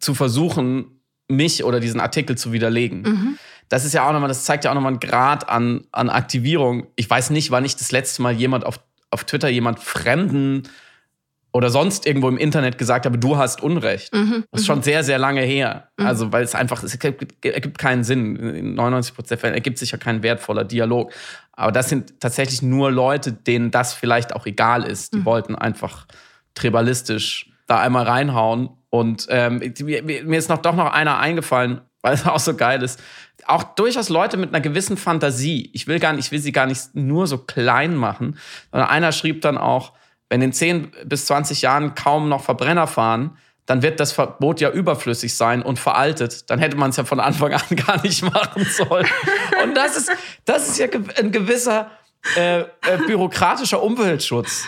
zu 0.00 0.14
versuchen, 0.14 1.00
mich 1.28 1.62
oder 1.62 1.78
diesen 1.78 2.00
Artikel 2.00 2.36
zu 2.36 2.52
widerlegen. 2.52 3.02
Mhm 3.02 3.38
das 3.70 3.84
ist 3.84 3.94
ja 3.94 4.06
auch 4.06 4.12
nochmal, 4.12 4.28
das 4.28 4.44
zeigt 4.44 4.64
ja 4.64 4.70
auch 4.70 4.74
nochmal 4.74 4.92
einen 4.92 5.00
Grad 5.00 5.48
an, 5.48 5.84
an 5.92 6.10
Aktivierung. 6.10 6.88
Ich 6.96 7.08
weiß 7.08 7.30
nicht, 7.30 7.50
wann 7.50 7.64
ich 7.64 7.76
das 7.76 7.92
letzte 7.92 8.20
Mal 8.20 8.32
jemand 8.32 8.66
auf, 8.66 8.80
auf 9.10 9.24
Twitter 9.24 9.48
jemand 9.48 9.80
Fremden 9.80 10.64
oder 11.52 11.70
sonst 11.70 12.06
irgendwo 12.06 12.28
im 12.28 12.36
Internet 12.36 12.78
gesagt 12.78 13.06
habe, 13.06 13.16
du 13.16 13.36
hast 13.36 13.62
Unrecht. 13.62 14.12
Mhm, 14.12 14.44
das 14.50 14.62
ist 14.62 14.66
schon 14.66 14.78
mhm. 14.78 14.82
sehr, 14.82 15.04
sehr 15.04 15.18
lange 15.18 15.42
her. 15.42 15.88
Mhm. 15.96 16.06
Also, 16.06 16.32
weil 16.32 16.42
es 16.42 16.54
einfach, 16.54 16.82
es 16.82 16.94
ergibt 16.96 17.78
keinen 17.78 18.04
Sinn. 18.04 18.36
In 18.36 18.74
99 18.74 19.14
Prozent 19.14 19.30
der 19.30 19.38
Fälle 19.38 19.54
ergibt 19.54 19.78
sich 19.78 19.92
ja 19.92 19.98
kein 19.98 20.22
wertvoller 20.22 20.64
Dialog. 20.64 21.12
Aber 21.52 21.72
das 21.72 21.88
sind 21.88 22.20
tatsächlich 22.20 22.62
nur 22.62 22.90
Leute, 22.90 23.32
denen 23.32 23.70
das 23.70 23.94
vielleicht 23.94 24.34
auch 24.34 24.46
egal 24.46 24.84
ist. 24.84 25.14
Die 25.14 25.18
mhm. 25.18 25.24
wollten 25.24 25.54
einfach 25.54 26.06
tribalistisch 26.54 27.50
da 27.66 27.78
einmal 27.80 28.04
reinhauen. 28.04 28.70
Und 28.90 29.26
ähm, 29.28 29.60
mir, 29.80 30.02
mir 30.02 30.38
ist 30.38 30.48
noch 30.48 30.58
doch 30.58 30.74
noch 30.74 30.92
einer 30.92 31.18
eingefallen, 31.18 31.80
weil 32.02 32.14
es 32.14 32.26
auch 32.26 32.40
so 32.40 32.54
geil 32.54 32.82
ist. 32.82 33.00
Auch 33.46 33.62
durchaus 33.62 34.08
Leute 34.08 34.36
mit 34.36 34.50
einer 34.50 34.60
gewissen 34.60 34.96
Fantasie. 34.96 35.70
Ich 35.72 35.86
will 35.86 35.98
gar 35.98 36.12
nicht, 36.12 36.26
ich 36.26 36.32
will 36.32 36.38
sie 36.38 36.52
gar 36.52 36.66
nicht 36.66 36.94
nur 36.94 37.26
so 37.26 37.38
klein 37.38 37.96
machen, 37.96 38.38
sondern 38.70 38.88
einer 38.88 39.12
schrieb 39.12 39.40
dann 39.42 39.58
auch, 39.58 39.92
wenn 40.28 40.42
in 40.42 40.52
10 40.52 40.92
bis 41.04 41.26
20 41.26 41.62
Jahren 41.62 41.94
kaum 41.94 42.28
noch 42.28 42.42
Verbrenner 42.42 42.86
fahren, 42.86 43.36
dann 43.66 43.82
wird 43.82 44.00
das 44.00 44.12
Verbot 44.12 44.60
ja 44.60 44.70
überflüssig 44.70 45.36
sein 45.36 45.62
und 45.62 45.78
veraltet. 45.78 46.50
Dann 46.50 46.58
hätte 46.58 46.76
man 46.76 46.90
es 46.90 46.96
ja 46.96 47.04
von 47.04 47.20
Anfang 47.20 47.52
an 47.52 47.62
gar 47.86 48.02
nicht 48.02 48.22
machen 48.22 48.64
sollen. 48.64 49.06
Und 49.62 49.76
das 49.76 49.96
ist, 49.96 50.10
das 50.44 50.68
ist 50.68 50.78
ja 50.78 50.86
ein 51.18 51.30
gewisser 51.30 51.90
äh, 52.36 52.60
äh, 52.60 52.66
bürokratischer 53.06 53.82
Umweltschutz. 53.82 54.66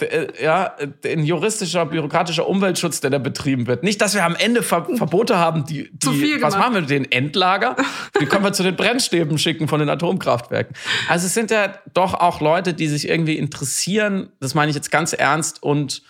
Äh, 0.00 0.26
ja, 0.42 0.76
ein 1.04 1.24
juristischer, 1.24 1.86
bürokratischer 1.86 2.48
Umweltschutz, 2.48 3.00
der 3.00 3.10
da 3.10 3.18
betrieben 3.18 3.66
wird. 3.66 3.82
Nicht, 3.82 4.00
dass 4.00 4.14
wir 4.14 4.24
am 4.24 4.36
Ende 4.36 4.62
Ver 4.62 4.86
Verbote 4.96 5.38
haben, 5.38 5.64
die, 5.64 5.90
die 5.92 6.42
was 6.42 6.56
machen 6.56 6.74
wir 6.74 6.80
mit 6.82 6.90
den 6.90 7.10
Endlager? 7.10 7.76
Die 8.20 8.26
können 8.26 8.44
wir 8.44 8.52
zu 8.52 8.62
den 8.62 8.76
Brennstäben 8.76 9.38
schicken 9.38 9.68
von 9.68 9.80
den 9.80 9.88
Atomkraftwerken. 9.88 10.74
Also 11.08 11.26
es 11.26 11.34
sind 11.34 11.50
ja 11.50 11.74
doch 11.92 12.14
auch 12.14 12.40
Leute, 12.40 12.74
die 12.74 12.88
sich 12.88 13.08
irgendwie 13.08 13.36
interessieren, 13.36 14.30
das 14.40 14.54
meine 14.54 14.70
ich 14.70 14.76
jetzt 14.76 14.90
ganz 14.90 15.12
ernst 15.12 15.62
und 15.62 16.02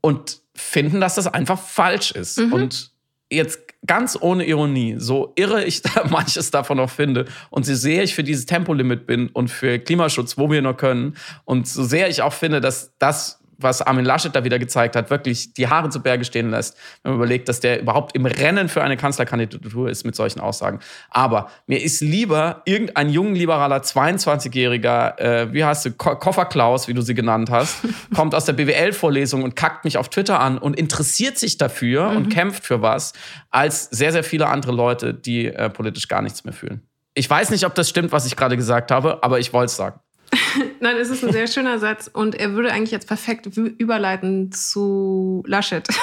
und 0.00 0.40
finden, 0.54 1.00
dass 1.00 1.16
das 1.16 1.26
einfach 1.26 1.58
falsch 1.58 2.12
ist. 2.12 2.38
Mhm. 2.38 2.52
Und 2.52 2.90
jetzt 3.30 3.65
ganz 3.86 4.18
ohne 4.20 4.46
Ironie, 4.46 4.96
so 4.98 5.32
irre 5.36 5.64
ich 5.64 5.82
da 5.94 6.04
manches 6.08 6.50
davon 6.50 6.78
noch 6.78 6.90
finde 6.90 7.26
und 7.50 7.66
so 7.66 7.74
sehr 7.74 8.02
ich 8.02 8.14
für 8.14 8.24
dieses 8.24 8.46
Tempolimit 8.46 9.06
bin 9.06 9.28
und 9.28 9.48
für 9.48 9.78
Klimaschutz, 9.78 10.38
wo 10.38 10.50
wir 10.50 10.62
nur 10.62 10.76
können 10.76 11.16
und 11.44 11.66
so 11.66 11.84
sehr 11.84 12.08
ich 12.08 12.22
auch 12.22 12.32
finde, 12.32 12.60
dass 12.60 12.92
das 12.98 13.40
was 13.58 13.82
Armin 13.82 14.04
Laschet 14.04 14.34
da 14.34 14.44
wieder 14.44 14.58
gezeigt 14.58 14.96
hat, 14.96 15.10
wirklich 15.10 15.54
die 15.54 15.68
Haare 15.68 15.88
zu 15.88 16.00
Berge 16.00 16.24
stehen 16.24 16.50
lässt, 16.50 16.76
wenn 17.02 17.12
man 17.12 17.18
überlegt, 17.20 17.48
dass 17.48 17.60
der 17.60 17.80
überhaupt 17.80 18.14
im 18.14 18.26
Rennen 18.26 18.68
für 18.68 18.82
eine 18.82 18.96
Kanzlerkandidatur 18.96 19.88
ist 19.88 20.04
mit 20.04 20.14
solchen 20.14 20.40
Aussagen. 20.40 20.80
Aber 21.10 21.50
mir 21.66 21.82
ist 21.82 22.00
lieber 22.00 22.62
irgendein 22.64 23.08
jung 23.08 23.34
liberaler 23.34 23.78
22-jähriger, 23.78 25.18
äh, 25.18 25.52
wie 25.52 25.64
heißt 25.64 25.86
du, 25.86 25.92
Ko 25.92 26.16
Kofferklaus, 26.16 26.88
wie 26.88 26.94
du 26.94 27.02
sie 27.02 27.14
genannt 27.14 27.50
hast, 27.50 27.78
kommt 28.14 28.34
aus 28.34 28.44
der 28.44 28.52
BWL-Vorlesung 28.54 29.42
und 29.42 29.56
kackt 29.56 29.84
mich 29.84 29.98
auf 29.98 30.08
Twitter 30.08 30.40
an 30.40 30.58
und 30.58 30.78
interessiert 30.78 31.38
sich 31.38 31.58
dafür 31.58 32.10
mhm. 32.10 32.16
und 32.16 32.28
kämpft 32.28 32.64
für 32.64 32.82
was, 32.82 33.12
als 33.50 33.84
sehr, 33.90 34.12
sehr 34.12 34.24
viele 34.24 34.48
andere 34.48 34.72
Leute, 34.72 35.14
die 35.14 35.46
äh, 35.46 35.70
politisch 35.70 36.08
gar 36.08 36.22
nichts 36.22 36.44
mehr 36.44 36.54
fühlen. 36.54 36.82
Ich 37.14 37.28
weiß 37.30 37.50
nicht, 37.50 37.64
ob 37.64 37.74
das 37.74 37.88
stimmt, 37.88 38.12
was 38.12 38.26
ich 38.26 38.36
gerade 38.36 38.56
gesagt 38.56 38.90
habe, 38.90 39.22
aber 39.22 39.38
ich 39.38 39.52
wollte 39.54 39.66
es 39.66 39.76
sagen. 39.76 40.00
Nein, 40.80 40.96
es 40.96 41.10
ist 41.10 41.24
ein 41.24 41.32
sehr 41.32 41.46
schöner 41.46 41.78
Satz 41.78 42.10
und 42.12 42.34
er 42.34 42.52
würde 42.52 42.72
eigentlich 42.72 42.90
jetzt 42.90 43.06
perfekt 43.06 43.46
überleiten 43.56 44.52
zu 44.52 45.42
Laschet. 45.46 45.86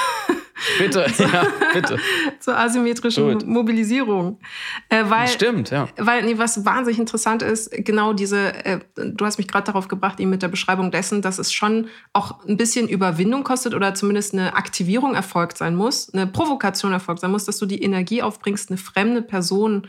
Bitte, 0.78 1.06
ja, 1.18 1.46
bitte. 1.72 1.98
Zur 2.38 2.56
asymmetrischen 2.56 3.32
Gut. 3.32 3.46
Mobilisierung. 3.46 4.38
Äh, 4.88 5.04
weil, 5.08 5.28
Stimmt, 5.28 5.70
ja. 5.70 5.88
Weil, 5.96 6.24
nee, 6.24 6.38
was 6.38 6.64
wahnsinnig 6.64 6.98
interessant 6.98 7.42
ist, 7.42 7.70
genau 7.72 8.12
diese, 8.12 8.54
äh, 8.64 8.80
du 8.94 9.24
hast 9.24 9.38
mich 9.38 9.48
gerade 9.48 9.66
darauf 9.66 9.88
gebracht, 9.88 10.20
eben 10.20 10.30
mit 10.30 10.42
der 10.42 10.48
Beschreibung 10.48 10.90
dessen, 10.90 11.22
dass 11.22 11.38
es 11.38 11.52
schon 11.52 11.88
auch 12.12 12.44
ein 12.46 12.56
bisschen 12.56 12.88
Überwindung 12.88 13.44
kostet 13.44 13.74
oder 13.74 13.94
zumindest 13.94 14.32
eine 14.32 14.54
Aktivierung 14.54 15.14
erfolgt 15.14 15.58
sein 15.58 15.74
muss, 15.74 16.12
eine 16.14 16.26
Provokation 16.26 16.92
erfolgt 16.92 17.20
sein 17.20 17.30
muss, 17.30 17.44
dass 17.44 17.58
du 17.58 17.66
die 17.66 17.82
Energie 17.82 18.22
aufbringst, 18.22 18.70
eine 18.70 18.78
fremde 18.78 19.22
Person 19.22 19.88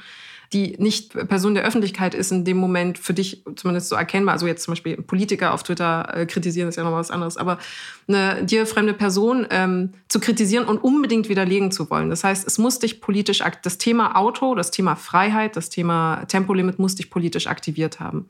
die 0.55 0.75
nicht 0.79 1.13
Person 1.27 1.53
der 1.53 1.65
Öffentlichkeit 1.65 2.15
ist, 2.15 2.31
in 2.31 2.45
dem 2.45 2.55
Moment 2.55 2.97
für 2.97 3.13
dich 3.13 3.43
zumindest 3.57 3.89
so 3.89 3.95
erkennbar. 3.95 4.33
Also 4.33 4.47
jetzt 4.47 4.63
zum 4.63 4.71
Beispiel 4.71 4.95
Politiker 4.95 5.53
auf 5.53 5.63
Twitter 5.63 6.07
äh, 6.15 6.25
kritisieren, 6.25 6.69
ist 6.69 6.77
ja 6.77 6.85
noch 6.85 6.93
was 6.93 7.11
anderes. 7.11 7.35
Aber 7.35 7.59
eine 8.07 8.45
dir 8.45 8.65
fremde 8.65 8.93
Person 8.93 9.45
ähm, 9.49 9.93
zu 10.07 10.21
kritisieren 10.21 10.65
und 10.65 10.77
unbedingt 10.77 11.27
widerlegen 11.27 11.71
zu 11.71 11.89
wollen. 11.89 12.09
Das 12.09 12.23
heißt, 12.23 12.47
es 12.47 12.57
muss 12.57 12.79
dich 12.79 13.01
politisch, 13.01 13.43
das 13.63 13.77
Thema 13.77 14.15
Auto, 14.15 14.55
das 14.55 14.71
Thema 14.71 14.95
Freiheit, 14.95 15.57
das 15.57 15.69
Thema 15.69 16.23
Tempolimit 16.25 16.79
muss 16.79 16.95
dich 16.95 17.09
politisch 17.09 17.47
aktiviert 17.47 17.99
haben. 17.99 18.25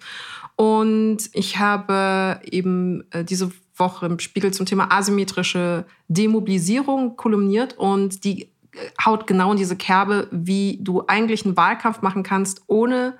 Und 0.55 1.29
ich 1.33 1.59
habe 1.59 2.39
eben 2.43 3.03
äh, 3.11 3.23
diese 3.23 3.51
Woche 3.75 4.07
im 4.07 4.19
Spiegel 4.19 4.51
zum 4.51 4.65
Thema 4.65 4.91
asymmetrische 4.91 5.85
Demobilisierung 6.07 7.17
kolumniert 7.17 7.77
und 7.77 8.23
die 8.23 8.49
haut 9.03 9.27
genau 9.27 9.51
in 9.51 9.57
diese 9.57 9.75
Kerbe, 9.75 10.27
wie 10.31 10.79
du 10.81 11.05
eigentlich 11.07 11.45
einen 11.45 11.57
Wahlkampf 11.57 12.01
machen 12.01 12.23
kannst, 12.23 12.63
ohne 12.67 13.17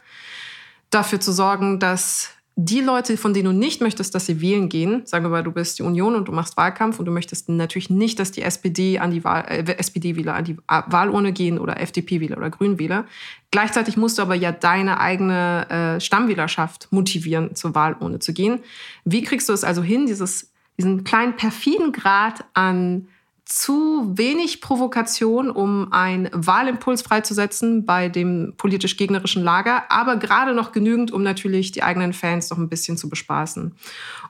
dafür 0.90 1.20
zu 1.20 1.32
sorgen, 1.32 1.80
dass 1.80 2.36
die 2.58 2.80
Leute, 2.80 3.18
von 3.18 3.34
denen 3.34 3.46
du 3.46 3.52
nicht 3.52 3.82
möchtest, 3.82 4.16
dass 4.16 4.28
sie 4.28 4.40
wählen 4.40 4.70
gehen, 4.70 5.06
sagen 5.06 5.26
wir 5.26 5.30
mal, 5.30 5.44
du 5.44 5.52
bist 5.52 5.78
die 5.78 5.84
Union 5.84 6.16
und 6.16 6.30
du 6.30 6.32
machst 6.32 6.56
Wahlkampf 6.56 7.00
und 7.00 7.06
du 7.06 7.12
möchtest 7.12 7.50
natürlich 7.50 7.90
nicht, 7.90 8.18
dass 8.18 8.32
die 8.32 8.44
SPD 8.44 8.98
an 8.98 9.12
die 9.12 9.26
Wahl, 9.26 9.44
äh, 9.50 9.76
SPD-Wähler 9.78 10.36
an 10.36 10.46
die 10.46 10.58
Wahlurne 10.68 11.34
gehen 11.34 11.60
oder 11.60 11.82
FDP-Wähler 11.82 12.38
oder 12.38 12.50
Grünwähler. 12.50 13.06
Gleichzeitig 13.52 13.98
musst 13.98 14.18
du 14.18 14.22
aber 14.22 14.36
ja 14.36 14.54
deine 14.54 15.02
eigene 15.02 15.70
äh, 15.70 16.00
Stammwählerschaft 16.00 16.88
motivieren, 16.92 17.56
zur 17.56 17.76
Wahlurne 17.76 18.20
zu 18.20 18.32
gehen. 18.32 18.60
Wie 19.04 19.22
kriegst 19.22 19.50
du 19.50 19.54
es 19.54 19.66
also 19.66 19.84
hin, 19.84 20.06
dieses, 20.06 20.54
diesen 20.78 21.04
kleinen 21.04 21.36
perfiden 21.36 21.92
Grad 21.92 22.46
an 22.54 23.10
zu 23.46 24.18
wenig 24.18 24.60
Provokation, 24.60 25.52
um 25.52 25.94
einen 25.94 26.30
Wahlimpuls 26.34 27.04
freizusetzen 27.04 27.86
bei 27.86 28.10
dem 28.10 28.56
politisch 28.58 28.98
gegnerischen 28.98 29.44
Lager, 29.44 29.84
aber 29.92 30.18
gerade 30.18 30.56
noch 30.56 30.72
genügend, 30.72 31.12
um 31.12 31.22
natürlich 31.22 31.72
die 31.72 31.84
eigenen 31.84 32.14
Fans 32.14 32.50
noch 32.50 32.58
ein 32.58 32.70
bisschen 32.70 32.98
zu 32.98 33.08
bespaßen. 33.08 33.76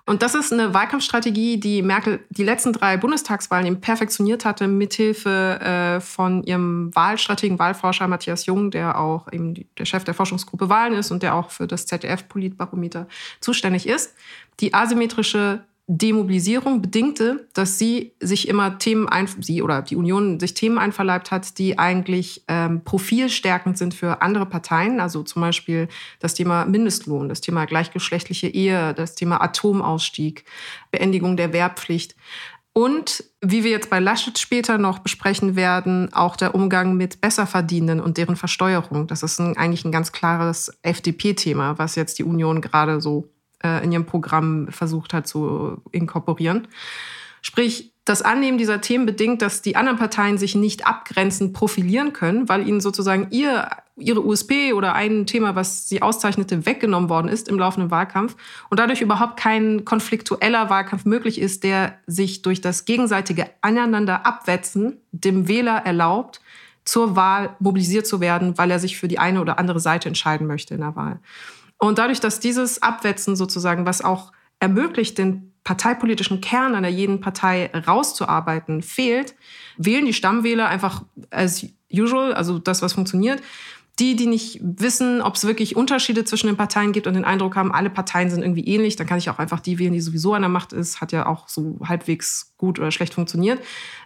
Und 0.05 0.21
das 0.21 0.35
ist 0.35 0.51
eine 0.51 0.73
Wahlkampfstrategie, 0.73 1.57
die 1.61 1.81
Merkel 1.81 2.19
die 2.29 2.43
letzten 2.43 2.73
drei 2.73 2.97
Bundestagswahlen 2.97 3.65
eben 3.65 3.79
perfektioniert 3.79 4.43
hatte, 4.43 4.67
mithilfe 4.67 5.61
äh, 5.61 6.01
von 6.01 6.43
ihrem 6.43 6.93
Wahlstrategen, 6.93 7.57
Wahlforscher 7.57 8.09
Matthias 8.09 8.45
Jung, 8.45 8.69
der 8.69 8.99
auch 8.99 9.31
eben 9.31 9.53
der 9.77 9.85
Chef 9.85 10.03
der 10.03 10.13
Forschungsgruppe 10.13 10.67
Wahlen 10.67 10.93
ist 10.93 11.11
und 11.11 11.23
der 11.23 11.35
auch 11.35 11.51
für 11.51 11.67
das 11.67 11.85
ZDF-Politbarometer 11.85 13.07
zuständig 13.39 13.87
ist. 13.87 14.13
Die 14.59 14.73
asymmetrische 14.73 15.63
Demobilisierung 15.87 16.81
bedingte, 16.81 17.47
dass 17.53 17.77
sie 17.77 18.13
sich 18.19 18.47
immer 18.47 18.79
Themen 18.79 19.07
ein, 19.07 19.27
sie 19.27 19.61
oder 19.61 19.83
die 19.83 19.95
Union 19.95 20.39
sich 20.39 20.55
Themen 20.55 20.79
einverleibt 20.79 21.29
hat, 21.29 21.59
die 21.59 21.77
eigentlich 21.77 22.43
ähm, 22.47 22.83
profilstärkend 22.83 23.77
sind 23.77 23.93
für 23.93 24.23
andere 24.23 24.47
Parteien. 24.47 24.99
Also 24.99 25.21
zum 25.21 25.43
Beispiel 25.43 25.87
das 26.19 26.33
Thema 26.33 26.65
Mindestlohn, 26.65 27.29
das 27.29 27.39
Thema 27.39 27.65
gleichgeschlechtliche 27.65 28.47
Ehe, 28.47 28.95
das 28.95 29.13
Thema 29.13 29.43
Atomausstieg, 29.43 30.45
Beendigung 30.89 31.37
der 31.37 31.53
Wehrpflicht. 31.53 32.15
Und 32.73 33.23
wie 33.41 33.63
wir 33.63 33.71
jetzt 33.71 33.91
bei 33.91 33.99
Laschet 33.99 34.37
später 34.39 34.79
noch 34.79 34.99
besprechen 34.99 35.55
werden, 35.55 36.11
auch 36.13 36.35
der 36.35 36.55
Umgang 36.55 36.97
mit 36.97 37.21
Besserverdienenden 37.21 38.01
und 38.01 38.17
deren 38.17 38.35
Versteuerung. 38.35 39.05
Das 39.07 39.23
ist 39.23 39.39
ein, 39.39 39.55
eigentlich 39.55 39.85
ein 39.85 39.91
ganz 39.91 40.11
klares 40.11 40.77
FDP-Thema, 40.81 41.77
was 41.77 41.95
jetzt 41.95 42.17
die 42.19 42.23
Union 42.23 42.59
gerade 42.59 42.99
so 42.99 43.29
äh, 43.65 43.83
in 43.83 43.91
ihrem 43.91 44.05
Programm 44.05 44.67
versucht 44.69 45.13
hat 45.13 45.27
zu 45.27 45.81
inkorporieren. 45.91 46.67
Sprich, 47.41 47.91
das 48.05 48.21
Annehmen 48.21 48.59
dieser 48.59 48.81
Themen 48.81 49.07
bedingt, 49.07 49.41
dass 49.41 49.63
die 49.63 49.75
anderen 49.75 49.97
Parteien 49.97 50.37
sich 50.37 50.53
nicht 50.53 50.85
abgrenzend 50.85 51.53
profilieren 51.53 52.13
können, 52.13 52.47
weil 52.47 52.67
ihnen 52.67 52.79
sozusagen 52.79 53.27
ihr, 53.31 53.67
ihre 53.97 54.23
USP 54.23 54.73
oder 54.73 54.93
ein 54.93 55.25
Thema, 55.25 55.55
was 55.55 55.89
sie 55.89 56.03
auszeichnete, 56.03 56.67
weggenommen 56.67 57.09
worden 57.09 57.27
ist 57.27 57.47
im 57.47 57.57
laufenden 57.57 57.89
Wahlkampf 57.89 58.35
und 58.69 58.79
dadurch 58.79 59.01
überhaupt 59.01 59.37
kein 59.37 59.85
konfliktueller 59.85 60.69
Wahlkampf 60.69 61.05
möglich 61.05 61.41
ist, 61.41 61.63
der 61.63 61.97
sich 62.05 62.43
durch 62.43 62.61
das 62.61 62.85
gegenseitige 62.85 63.49
Aneinander 63.61 64.25
abwetzen 64.25 64.97
dem 65.11 65.47
Wähler 65.47 65.77
erlaubt, 65.77 66.41
zur 66.83 67.15
Wahl 67.15 67.55
mobilisiert 67.59 68.05
zu 68.05 68.21
werden, 68.21 68.55
weil 68.59 68.69
er 68.69 68.77
sich 68.77 68.97
für 68.97 69.07
die 69.07 69.17
eine 69.17 69.41
oder 69.41 69.57
andere 69.57 69.79
Seite 69.79 70.07
entscheiden 70.07 70.45
möchte 70.45 70.75
in 70.75 70.81
der 70.81 70.95
Wahl. 70.95 71.19
Und 71.87 71.99
dadurch, 71.99 72.19
dass 72.19 72.39
dieses 72.39 72.81
Abwetzen 72.81 73.35
sozusagen, 73.35 73.85
was 73.85 74.01
auch 74.01 74.31
ermöglicht, 74.59 75.17
den 75.17 75.53
parteipolitischen 75.63 76.41
Kern 76.41 76.75
einer 76.75 76.87
jeden 76.87 77.21
Partei 77.21 77.69
rauszuarbeiten, 77.73 78.81
fehlt, 78.81 79.35
wählen 79.77 80.05
die 80.05 80.13
Stammwähler 80.13 80.67
einfach 80.67 81.03
as 81.29 81.65
usual, 81.91 82.33
also 82.33 82.59
das, 82.59 82.81
was 82.81 82.93
funktioniert. 82.93 83.41
Die, 83.99 84.17
die 84.17 84.25
nicht 84.25 84.59
wissen, 84.61 85.21
ob 85.21 85.35
es 85.35 85.45
wirklich 85.45 85.77
Unterschiede 85.77 86.25
zwischen 86.25 86.47
den 86.47 86.57
Parteien 86.57 86.91
gibt 86.91 87.07
und 87.07 87.13
den 87.13 87.23
Eindruck 87.23 87.55
haben, 87.55 87.71
alle 87.71 87.89
Parteien 87.89 88.29
sind 88.29 88.41
irgendwie 88.41 88.67
ähnlich, 88.67 88.97
dann 88.97 89.07
kann 89.07 89.19
ich 89.19 89.29
auch 89.29 89.39
einfach 89.39 89.61
die 89.61 89.79
wählen, 89.79 89.93
die 89.93 90.01
sowieso 90.01 90.33
an 90.33 90.41
der 90.41 90.49
Macht 90.49 90.73
ist, 90.73 90.99
hat 90.99 91.13
ja 91.13 91.27
auch 91.27 91.47
so 91.47 91.79
halbwegs 91.81 92.53
gut 92.57 92.77
oder 92.77 92.91
schlecht 92.91 93.13
funktioniert. 93.13 93.61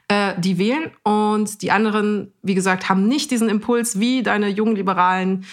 Äh, 0.07 0.39
die 0.39 0.59
wählen 0.59 0.91
und 1.03 1.63
die 1.63 1.71
anderen, 1.71 2.33
wie 2.43 2.53
gesagt, 2.53 2.87
haben 2.87 3.07
nicht 3.07 3.31
diesen 3.31 3.49
Impuls 3.49 3.99
wie 3.99 4.21
deine 4.21 4.49
jungen 4.49 4.75
Liberalen, 4.75 5.45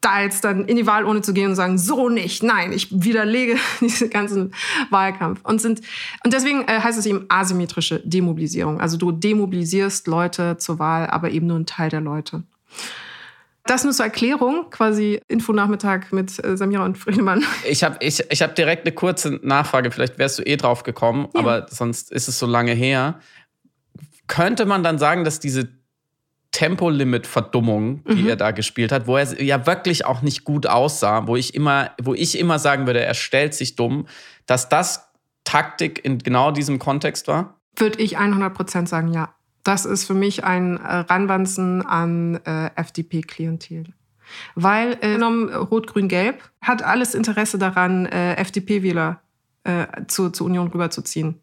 da 0.00 0.20
jetzt 0.20 0.44
dann 0.44 0.66
in 0.66 0.76
die 0.76 0.86
Wahlurne 0.86 1.22
zu 1.22 1.32
gehen 1.32 1.50
und 1.50 1.56
sagen, 1.56 1.78
so 1.78 2.08
nicht, 2.08 2.42
nein, 2.42 2.72
ich 2.72 2.88
widerlege 2.90 3.56
diesen 3.80 4.10
ganzen 4.10 4.54
Wahlkampf. 4.90 5.40
Und, 5.42 5.60
sind, 5.60 5.80
und 6.24 6.32
deswegen 6.32 6.62
äh, 6.68 6.80
heißt 6.80 6.98
es 6.98 7.06
eben 7.06 7.26
asymmetrische 7.28 8.00
Demobilisierung. 8.04 8.80
Also 8.80 8.96
du 8.96 9.12
demobilisierst 9.12 10.06
Leute 10.06 10.58
zur 10.58 10.78
Wahl, 10.78 11.06
aber 11.08 11.30
eben 11.30 11.46
nur 11.46 11.58
ein 11.58 11.66
Teil 11.66 11.90
der 11.90 12.00
Leute. 12.00 12.44
Das 13.64 13.82
nur 13.82 13.92
zur 13.92 14.04
Erklärung, 14.04 14.70
quasi 14.70 15.20
Infonachmittag 15.26 16.12
mit 16.12 16.42
äh, 16.44 16.56
Samira 16.56 16.84
und 16.84 16.96
Friedemann. 16.96 17.44
Ich 17.68 17.82
habe 17.82 17.96
ich, 18.00 18.22
ich 18.30 18.42
hab 18.42 18.54
direkt 18.54 18.86
eine 18.86 18.94
kurze 18.94 19.40
Nachfrage, 19.42 19.90
vielleicht 19.90 20.18
wärst 20.18 20.38
du 20.38 20.44
eh 20.44 20.56
drauf 20.56 20.84
gekommen, 20.84 21.28
ja. 21.34 21.40
aber 21.40 21.66
sonst 21.68 22.12
ist 22.12 22.28
es 22.28 22.38
so 22.38 22.46
lange 22.46 22.72
her. 22.72 23.18
Könnte 24.28 24.66
man 24.66 24.84
dann 24.84 24.98
sagen, 24.98 25.24
dass 25.24 25.40
diese 25.40 25.68
Tempolimit-Verdummung, 26.56 28.02
die 28.04 28.22
mhm. 28.22 28.28
er 28.30 28.36
da 28.36 28.50
gespielt 28.50 28.90
hat, 28.90 29.06
wo 29.06 29.18
er 29.18 29.42
ja 29.42 29.66
wirklich 29.66 30.06
auch 30.06 30.22
nicht 30.22 30.44
gut 30.44 30.66
aussah, 30.66 31.26
wo 31.26 31.36
ich 31.36 31.54
immer, 31.54 31.90
wo 32.02 32.14
ich 32.14 32.38
immer 32.38 32.58
sagen 32.58 32.86
würde, 32.86 33.04
er 33.04 33.12
stellt 33.12 33.52
sich 33.52 33.76
dumm, 33.76 34.06
dass 34.46 34.70
das 34.70 35.06
Taktik 35.44 36.02
in 36.02 36.16
genau 36.16 36.52
diesem 36.52 36.78
Kontext 36.78 37.28
war? 37.28 37.60
Würde 37.76 38.00
ich 38.00 38.18
100% 38.18 38.86
sagen, 38.86 39.12
ja. 39.12 39.34
Das 39.64 39.84
ist 39.84 40.06
für 40.06 40.14
mich 40.14 40.44
ein 40.44 40.78
äh, 40.78 40.96
Ranwanzen 40.96 41.84
an 41.84 42.40
äh, 42.46 42.70
FDP-Klientel. 42.76 43.92
Weil 44.54 44.96
äh, 45.02 45.12
genommen 45.12 45.52
Rot-Grün-Gelb 45.52 46.40
hat 46.62 46.82
alles 46.82 47.14
Interesse 47.14 47.58
daran, 47.58 48.06
äh, 48.06 48.36
FDP-Wähler 48.36 49.20
äh, 49.64 49.86
zu, 50.06 50.30
zur 50.30 50.46
Union 50.46 50.68
rüberzuziehen. 50.68 51.38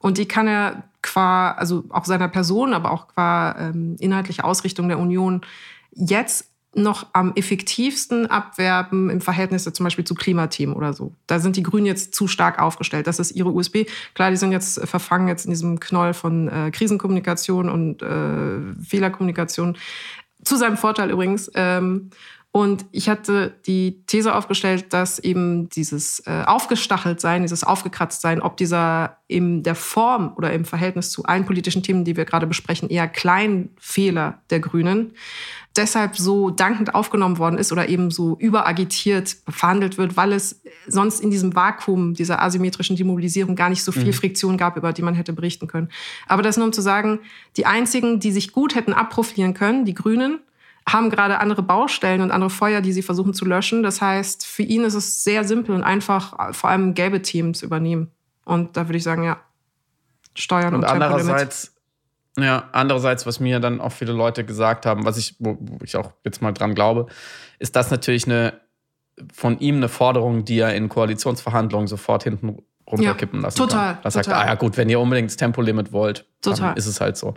Und 0.00 0.18
die 0.18 0.26
kann 0.26 0.46
er 0.46 0.89
qua, 1.02 1.52
also 1.52 1.84
auch 1.90 2.04
seiner 2.04 2.28
Person, 2.28 2.74
aber 2.74 2.92
auch 2.92 3.08
qua 3.08 3.56
ähm, 3.58 3.96
inhaltlicher 3.98 4.44
Ausrichtung 4.44 4.88
der 4.88 4.98
Union 4.98 5.42
jetzt 5.92 6.50
noch 6.74 7.06
am 7.12 7.32
effektivsten 7.34 8.26
abwerben 8.26 9.10
im 9.10 9.20
Verhältnis 9.20 9.64
zum 9.64 9.84
Beispiel 9.84 10.04
zu 10.04 10.14
Klimateam 10.14 10.74
oder 10.74 10.92
so. 10.92 11.14
Da 11.26 11.40
sind 11.40 11.56
die 11.56 11.64
Grünen 11.64 11.86
jetzt 11.86 12.14
zu 12.14 12.28
stark 12.28 12.60
aufgestellt. 12.60 13.08
Das 13.08 13.18
ist 13.18 13.32
ihre 13.32 13.50
USB. 13.50 13.86
Klar, 14.14 14.30
die 14.30 14.36
sind 14.36 14.52
jetzt 14.52 14.80
verfangen 14.86 15.26
jetzt 15.26 15.46
in 15.46 15.50
diesem 15.50 15.80
Knoll 15.80 16.14
von 16.14 16.48
äh, 16.48 16.70
Krisenkommunikation 16.70 17.68
und 17.68 18.02
äh, 18.02 18.82
Fehlerkommunikation. 18.84 19.76
Zu 20.44 20.56
seinem 20.56 20.76
Vorteil 20.76 21.10
übrigens. 21.10 21.50
Ähm, 21.54 22.10
und 22.52 22.84
ich 22.90 23.08
hatte 23.08 23.54
die 23.66 24.02
These 24.06 24.34
aufgestellt, 24.34 24.92
dass 24.92 25.20
eben 25.20 25.68
dieses 25.68 26.18
äh, 26.26 26.42
Aufgestacheltsein, 26.44 27.42
dieses 27.42 27.62
Aufgekratztsein, 27.62 28.42
ob 28.42 28.56
dieser 28.56 29.18
in 29.28 29.62
der 29.62 29.76
Form 29.76 30.32
oder 30.36 30.52
im 30.52 30.64
Verhältnis 30.64 31.12
zu 31.12 31.24
allen 31.24 31.46
politischen 31.46 31.84
Themen, 31.84 32.04
die 32.04 32.16
wir 32.16 32.24
gerade 32.24 32.48
besprechen, 32.48 32.88
eher 32.88 33.06
kleinen 33.06 33.70
Fehler 33.78 34.40
der 34.50 34.58
Grünen, 34.58 35.12
deshalb 35.76 36.16
so 36.16 36.50
dankend 36.50 36.92
aufgenommen 36.96 37.38
worden 37.38 37.56
ist 37.56 37.70
oder 37.70 37.88
eben 37.88 38.10
so 38.10 38.36
überagitiert 38.40 39.36
verhandelt 39.48 39.96
wird, 39.96 40.16
weil 40.16 40.32
es 40.32 40.60
sonst 40.88 41.20
in 41.20 41.30
diesem 41.30 41.54
Vakuum 41.54 42.14
dieser 42.14 42.42
asymmetrischen 42.42 42.96
Demobilisierung 42.96 43.54
gar 43.54 43.68
nicht 43.68 43.84
so 43.84 43.92
viel 43.92 44.06
mhm. 44.06 44.12
Friktion 44.12 44.56
gab, 44.56 44.76
über 44.76 44.92
die 44.92 45.02
man 45.02 45.14
hätte 45.14 45.32
berichten 45.32 45.68
können. 45.68 45.88
Aber 46.26 46.42
das 46.42 46.56
nur 46.56 46.66
um 46.66 46.72
zu 46.72 46.82
sagen, 46.82 47.20
die 47.56 47.66
einzigen, 47.66 48.18
die 48.18 48.32
sich 48.32 48.50
gut 48.50 48.74
hätten 48.74 48.92
abprofilieren 48.92 49.54
können, 49.54 49.84
die 49.84 49.94
Grünen, 49.94 50.40
haben 50.92 51.10
gerade 51.10 51.38
andere 51.38 51.62
Baustellen 51.62 52.20
und 52.20 52.30
andere 52.30 52.50
Feuer, 52.50 52.80
die 52.80 52.92
sie 52.92 53.02
versuchen 53.02 53.34
zu 53.34 53.44
löschen. 53.44 53.82
Das 53.82 54.00
heißt, 54.00 54.46
für 54.46 54.62
ihn 54.62 54.84
ist 54.84 54.94
es 54.94 55.24
sehr 55.24 55.44
simpel 55.44 55.74
und 55.74 55.82
einfach, 55.82 56.54
vor 56.54 56.70
allem 56.70 56.94
gelbe 56.94 57.22
Teams 57.22 57.62
übernehmen. 57.62 58.10
Und 58.44 58.76
da 58.76 58.88
würde 58.88 58.98
ich 58.98 59.04
sagen, 59.04 59.22
ja, 59.22 59.38
Steuern 60.34 60.74
und, 60.74 60.80
und 60.80 60.84
andererseits, 60.84 61.74
ja, 62.38 62.68
andererseits, 62.72 63.26
was 63.26 63.40
mir 63.40 63.60
dann 63.60 63.80
auch 63.80 63.92
viele 63.92 64.12
Leute 64.12 64.44
gesagt 64.44 64.86
haben, 64.86 65.04
was 65.04 65.16
ich, 65.16 65.36
wo, 65.38 65.58
ich 65.82 65.96
auch 65.96 66.12
jetzt 66.24 66.40
mal 66.40 66.52
dran 66.52 66.74
glaube, 66.74 67.06
ist 67.58 67.76
das 67.76 67.90
natürlich 67.90 68.26
eine 68.26 68.60
von 69.34 69.58
ihm 69.58 69.76
eine 69.76 69.88
Forderung, 69.88 70.44
die 70.44 70.58
er 70.58 70.74
in 70.74 70.88
Koalitionsverhandlungen 70.88 71.86
sofort 71.86 72.24
hinten 72.24 72.56
runterkippen 72.90 73.40
ja, 73.40 73.46
lassen 73.46 73.58
total, 73.58 73.94
kann. 73.94 74.02
Das 74.02 74.14
total. 74.14 74.24
sagt, 74.24 74.36
ah 74.36 74.46
ja 74.46 74.54
gut, 74.54 74.76
wenn 74.76 74.88
ihr 74.88 74.98
unbedingt 74.98 75.30
das 75.30 75.36
Tempolimit 75.36 75.92
wollt, 75.92 76.26
total. 76.40 76.68
dann 76.68 76.76
ist 76.76 76.86
es 76.86 77.00
halt 77.00 77.16
so 77.16 77.34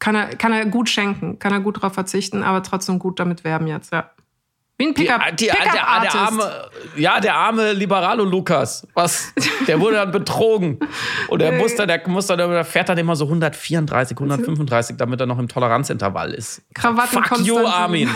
kann 0.00 0.14
er, 0.16 0.26
kann 0.34 0.52
er 0.52 0.66
gut 0.66 0.88
schenken, 0.88 1.38
kann 1.38 1.52
er 1.52 1.60
gut 1.60 1.76
darauf 1.76 1.94
verzichten, 1.94 2.42
aber 2.42 2.62
trotzdem 2.62 2.98
gut 2.98 3.20
damit 3.20 3.44
werben 3.44 3.68
jetzt, 3.68 3.92
ja. 3.92 4.10
Wie 4.78 4.86
ein 4.86 4.94
Pickup. 4.94 5.20
Die, 5.36 5.44
die, 5.44 5.50
Pickup 5.50 5.72
der, 5.74 6.00
der, 6.00 6.14
arme, 6.14 6.70
ja, 6.96 7.20
der 7.20 7.34
arme 7.34 7.74
Liberalo 7.74 8.24
Lukas. 8.24 8.86
Was? 8.94 9.34
Der 9.66 9.78
wurde 9.78 9.96
dann 9.96 10.10
betrogen. 10.10 10.78
Und 11.28 11.42
er 11.42 11.52
muss 11.58 11.76
dann, 11.76 11.86
der, 11.86 12.00
muss 12.08 12.26
dann, 12.26 12.38
der 12.38 12.64
fährt 12.64 12.88
dann 12.88 12.96
immer 12.96 13.14
so 13.14 13.26
134, 13.26 14.16
135, 14.16 14.96
damit 14.96 15.20
er 15.20 15.26
noch 15.26 15.38
im 15.38 15.48
Toleranzintervall 15.48 16.32
ist. 16.32 16.62
Krawatten 16.72 17.22
Fuck 17.22 17.46
you, 17.46 17.58
Armin. 17.58 18.08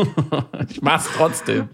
ich 0.70 0.80
mach's 0.80 1.10
trotzdem. 1.14 1.68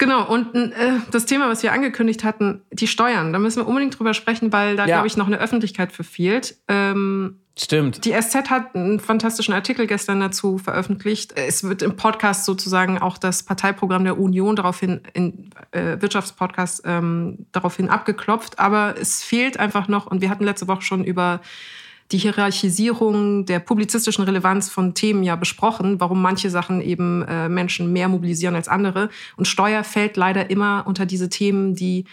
Genau, 0.00 0.26
und 0.26 0.54
äh, 0.54 0.72
das 1.10 1.26
Thema, 1.26 1.50
was 1.50 1.62
wir 1.62 1.74
angekündigt 1.74 2.24
hatten, 2.24 2.62
die 2.72 2.86
Steuern, 2.86 3.34
da 3.34 3.38
müssen 3.38 3.60
wir 3.60 3.68
unbedingt 3.68 3.98
drüber 3.98 4.14
sprechen, 4.14 4.50
weil 4.50 4.74
da, 4.74 4.86
ja. 4.86 4.96
glaube 4.96 5.08
ich, 5.08 5.18
noch 5.18 5.26
eine 5.26 5.38
Öffentlichkeit 5.38 5.92
für 5.92 6.04
fehlt. 6.04 6.56
Ähm, 6.68 7.40
Stimmt. 7.58 8.06
Die 8.06 8.12
SZ 8.18 8.48
hat 8.48 8.74
einen 8.74 8.98
fantastischen 8.98 9.52
Artikel 9.52 9.86
gestern 9.86 10.18
dazu 10.20 10.56
veröffentlicht. 10.56 11.34
Es 11.36 11.64
wird 11.64 11.82
im 11.82 11.96
Podcast 11.96 12.46
sozusagen 12.46 12.96
auch 12.96 13.18
das 13.18 13.42
Parteiprogramm 13.42 14.04
der 14.04 14.18
Union 14.18 14.56
daraufhin, 14.56 15.02
in 15.12 15.50
äh, 15.72 16.00
Wirtschaftspodcast 16.00 16.80
ähm, 16.86 17.44
daraufhin 17.52 17.90
abgeklopft. 17.90 18.58
Aber 18.58 18.94
es 18.98 19.22
fehlt 19.22 19.60
einfach 19.60 19.86
noch, 19.86 20.06
und 20.06 20.22
wir 20.22 20.30
hatten 20.30 20.44
letzte 20.44 20.66
Woche 20.66 20.80
schon 20.80 21.04
über 21.04 21.42
die 22.12 22.18
Hierarchisierung 22.18 23.46
der 23.46 23.60
publizistischen 23.60 24.24
Relevanz 24.24 24.68
von 24.68 24.94
Themen 24.94 25.22
ja 25.22 25.36
besprochen, 25.36 26.00
warum 26.00 26.20
manche 26.20 26.50
Sachen 26.50 26.80
eben 26.80 27.22
äh, 27.22 27.48
Menschen 27.48 27.92
mehr 27.92 28.08
mobilisieren 28.08 28.56
als 28.56 28.68
andere. 28.68 29.10
Und 29.36 29.46
Steuer 29.46 29.84
fällt 29.84 30.16
leider 30.16 30.50
immer 30.50 30.84
unter 30.86 31.06
diese 31.06 31.28
Themen, 31.28 31.74
die 31.74 32.04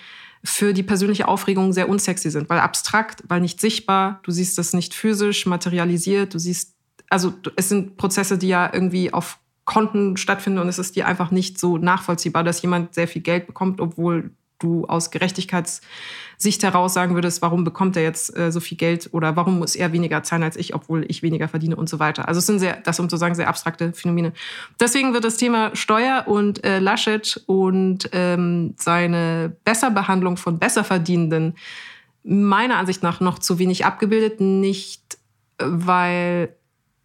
für 0.44 0.74
die 0.74 0.84
persönliche 0.84 1.28
Aufregung 1.28 1.74
sehr 1.74 1.90
unsexy 1.90 2.30
sind, 2.30 2.50
weil 2.50 2.60
abstrakt, 2.60 3.24
weil 3.28 3.42
nicht 3.42 3.60
sichtbar, 3.60 4.20
du 4.24 4.32
siehst 4.32 4.58
das 4.58 4.74
nicht 4.74 4.94
physisch 4.94 5.46
materialisiert, 5.46 6.34
du 6.34 6.40
siehst, 6.40 6.76
also 7.10 7.34
es 7.56 7.70
sind 7.70 7.98
Prozesse, 7.98 8.38
die 8.38 8.50
ja 8.50 8.70
irgendwie 8.72 9.14
auf 9.14 9.40
Konten 9.66 10.16
stattfinden 10.16 10.60
und 10.60 10.70
es 10.70 10.80
ist 10.80 10.96
dir 10.96 11.08
einfach 11.08 11.32
nicht 11.32 11.60
so 11.60 11.78
nachvollziehbar, 11.78 12.44
dass 12.44 12.62
jemand 12.62 12.94
sehr 12.94 13.08
viel 13.08 13.22
Geld 13.22 13.48
bekommt, 13.48 13.82
obwohl 13.82 14.32
du 14.60 14.86
aus 14.86 15.12
Gerechtigkeitssicht 15.12 16.64
heraus 16.64 16.94
sagen 16.94 17.16
würdest, 17.16 17.42
warum 17.42 17.64
bekommt 17.64 17.96
er 17.96 18.04
jetzt 18.04 18.36
äh, 18.38 18.52
so 18.52 18.60
viel 18.60 18.78
Geld 18.78 19.10
oder 19.12 19.36
warum 19.36 19.60
muss 19.60 19.76
er 19.76 19.94
weniger 19.94 20.24
zahlen 20.24 20.44
als 20.44 20.56
ich, 20.56 20.74
obwohl 20.74 21.06
ich 21.08 21.24
weniger 21.24 21.48
verdiene 21.48 21.76
und 21.76 21.90
so 21.90 22.00
weiter. 22.00 22.28
Also 22.28 22.40
es 22.40 22.46
sind 22.46 22.60
sehr, 22.60 22.78
das 22.78 23.00
um 23.00 23.10
zu 23.10 23.18
sagen, 23.18 23.36
sehr 23.36 23.48
abstrakte 23.48 23.94
Phänomene. 23.94 24.34
Deswegen 24.80 25.14
wird 25.14 25.24
das 25.24 25.38
Thema 25.38 25.76
Steuer 25.76 26.24
und 26.28 26.64
äh, 26.64 26.80
Laschet 26.80 27.42
und 27.46 28.10
ähm, 28.14 28.74
seine 28.78 29.56
Besserbehandlung 29.64 30.38
von 30.38 30.60
Besserverdienenden 30.60 31.56
meiner 32.24 32.78
Ansicht 32.78 33.04
nach 33.04 33.22
noch 33.22 33.40
zu 33.40 33.58
wenig 33.58 33.86
abgebildet, 33.86 34.42
nicht 34.42 35.18
weil 35.60 36.54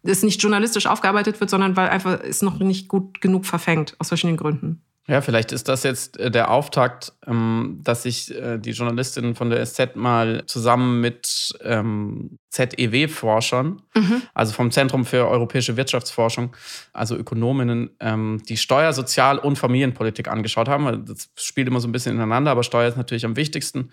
es 0.03 0.21
nicht 0.21 0.41
journalistisch 0.41 0.85
aufgearbeitet 0.85 1.39
wird, 1.39 1.49
sondern 1.49 1.77
weil 1.77 1.89
einfach 1.89 2.19
es 2.21 2.41
noch 2.41 2.59
nicht 2.59 2.89
gut 2.89 3.21
genug 3.21 3.45
verfängt, 3.45 3.95
aus 3.99 4.09
verschiedenen 4.09 4.37
Gründen. 4.37 4.82
Ja, 5.05 5.19
vielleicht 5.19 5.51
ist 5.51 5.67
das 5.67 5.83
jetzt 5.83 6.17
äh, 6.17 6.31
der 6.31 6.49
Auftakt, 6.49 7.11
ähm, 7.27 7.79
dass 7.83 8.03
sich 8.03 8.33
äh, 8.33 8.57
die 8.57 8.71
Journalistin 8.71 9.35
von 9.35 9.49
der 9.49 9.65
SZ 9.65 9.95
mal 9.95 10.45
zusammen 10.45 11.01
mit 11.01 11.53
ähm, 11.61 12.37
ZEW-Forschern, 12.51 13.81
mhm. 13.95 14.21
also 14.33 14.53
vom 14.53 14.71
Zentrum 14.71 15.03
für 15.03 15.27
europäische 15.27 15.75
Wirtschaftsforschung, 15.75 16.55
also 16.93 17.17
Ökonominnen, 17.17 17.89
ähm, 17.99 18.41
die 18.47 18.55
Steuer-, 18.55 18.93
Sozial- 18.93 19.39
und 19.39 19.57
Familienpolitik 19.57 20.29
angeschaut 20.29 20.69
haben. 20.69 21.05
Das 21.05 21.29
spielt 21.35 21.67
immer 21.67 21.81
so 21.81 21.89
ein 21.89 21.91
bisschen 21.91 22.15
ineinander, 22.15 22.51
aber 22.51 22.63
Steuer 22.63 22.87
ist 22.87 22.97
natürlich 22.97 23.25
am 23.25 23.35
wichtigsten. 23.35 23.89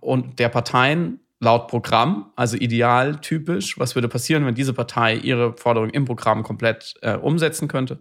Und 0.00 0.38
der 0.38 0.48
Parteien 0.48 1.20
laut 1.42 1.66
Programm, 1.66 2.30
also 2.36 2.56
idealtypisch. 2.56 3.76
Was 3.76 3.96
würde 3.96 4.08
passieren, 4.08 4.46
wenn 4.46 4.54
diese 4.54 4.72
Partei 4.72 5.16
ihre 5.16 5.54
Forderung 5.54 5.90
im 5.90 6.04
Programm 6.04 6.44
komplett 6.44 6.94
äh, 7.02 7.16
umsetzen 7.16 7.66
könnte? 7.66 7.98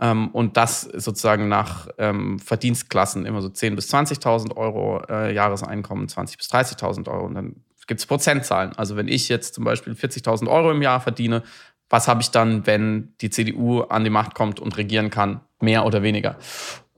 Ähm, 0.00 0.28
und 0.32 0.56
das 0.56 0.82
sozusagen 0.82 1.48
nach 1.48 1.86
ähm, 1.98 2.40
Verdienstklassen 2.40 3.26
immer 3.26 3.42
so 3.42 3.48
10.000 3.48 3.76
bis 3.76 3.94
20.000 3.94 4.56
Euro 4.56 5.04
äh, 5.08 5.32
Jahreseinkommen, 5.32 6.08
20.000 6.08 6.36
bis 6.36 6.50
30.000 6.50 7.08
Euro. 7.08 7.26
Und 7.26 7.34
dann 7.36 7.56
gibt 7.86 8.00
es 8.00 8.06
Prozentzahlen. 8.06 8.72
Also 8.76 8.96
wenn 8.96 9.06
ich 9.06 9.28
jetzt 9.28 9.54
zum 9.54 9.62
Beispiel 9.62 9.92
40.000 9.92 10.48
Euro 10.48 10.72
im 10.72 10.82
Jahr 10.82 11.00
verdiene, 11.00 11.44
was 11.88 12.08
habe 12.08 12.22
ich 12.22 12.32
dann, 12.32 12.66
wenn 12.66 13.14
die 13.20 13.30
CDU 13.30 13.82
an 13.82 14.02
die 14.02 14.10
Macht 14.10 14.34
kommt 14.34 14.58
und 14.58 14.76
regieren 14.76 15.10
kann? 15.10 15.40
Mehr 15.60 15.86
oder 15.86 16.02
weniger. 16.02 16.38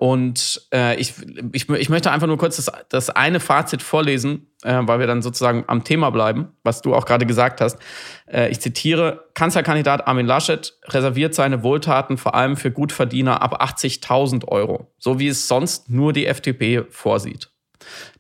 Und 0.03 0.67
äh, 0.75 0.97
ich, 1.01 1.15
ich, 1.53 1.69
ich 1.69 1.89
möchte 1.89 2.11
einfach 2.11 2.27
nur 2.27 2.37
kurz 2.37 2.57
das, 2.57 2.73
das 2.89 3.09
eine 3.09 3.39
Fazit 3.39 3.83
vorlesen, 3.83 4.49
äh, 4.65 4.81
weil 4.81 4.99
wir 4.99 5.07
dann 5.07 5.23
sozusagen 5.23 5.63
am 5.69 5.85
Thema 5.85 6.11
bleiben, 6.11 6.49
was 6.65 6.83
du 6.83 6.93
auch 6.93 7.05
gerade 7.05 7.25
gesagt 7.25 7.61
hast. 7.61 7.79
Äh, 8.27 8.51
ich 8.51 8.59
zitiere, 8.59 9.29
Kanzlerkandidat 9.35 10.09
Armin 10.09 10.27
Laschet 10.27 10.77
reserviert 10.89 11.37
seine 11.37 11.63
Wohltaten 11.63 12.19
vor 12.19 12.35
allem 12.35 12.57
für 12.57 12.73
Gutverdiener 12.73 13.43
ab 13.43 13.63
80.000 13.63 14.49
Euro, 14.49 14.93
so 14.99 15.21
wie 15.21 15.29
es 15.29 15.47
sonst 15.47 15.89
nur 15.89 16.13
die 16.13 16.27
FDP 16.27 16.83
vorsieht. 16.91 17.51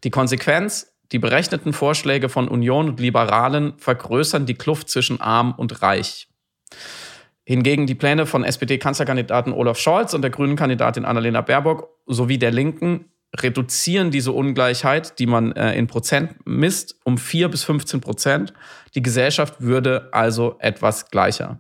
Die 0.04 0.10
Konsequenz, 0.10 0.94
die 1.10 1.18
berechneten 1.18 1.72
Vorschläge 1.72 2.28
von 2.28 2.46
Union 2.46 2.90
und 2.90 3.00
Liberalen 3.00 3.72
vergrößern 3.78 4.46
die 4.46 4.54
Kluft 4.54 4.88
zwischen 4.88 5.20
arm 5.20 5.52
und 5.56 5.82
reich. 5.82 6.28
Hingegen 7.45 7.86
die 7.86 7.95
Pläne 7.95 8.26
von 8.26 8.45
SPD-Kanzlerkandidaten 8.45 9.53
Olaf 9.53 9.78
Scholz 9.78 10.14
und 10.14 10.22
der 10.22 10.30
grünen 10.30 10.57
Kandidatin 10.57 11.05
Annalena 11.05 11.40
Baerbock 11.40 11.88
sowie 12.07 12.38
der 12.38 12.53
Linken 12.53 13.07
reduzieren 13.36 14.11
diese 14.11 14.32
Ungleichheit, 14.32 15.18
die 15.18 15.26
man 15.26 15.53
äh, 15.53 15.74
in 15.74 15.86
Prozent 15.86 16.34
misst, 16.45 16.97
um 17.05 17.18
4 17.18 17.49
bis 17.49 17.64
15 17.64 18.01
Prozent. 18.01 18.53
Die 18.95 19.03
Gesellschaft 19.03 19.61
würde 19.61 20.09
also 20.12 20.57
etwas 20.59 21.11
gleicher. 21.11 21.59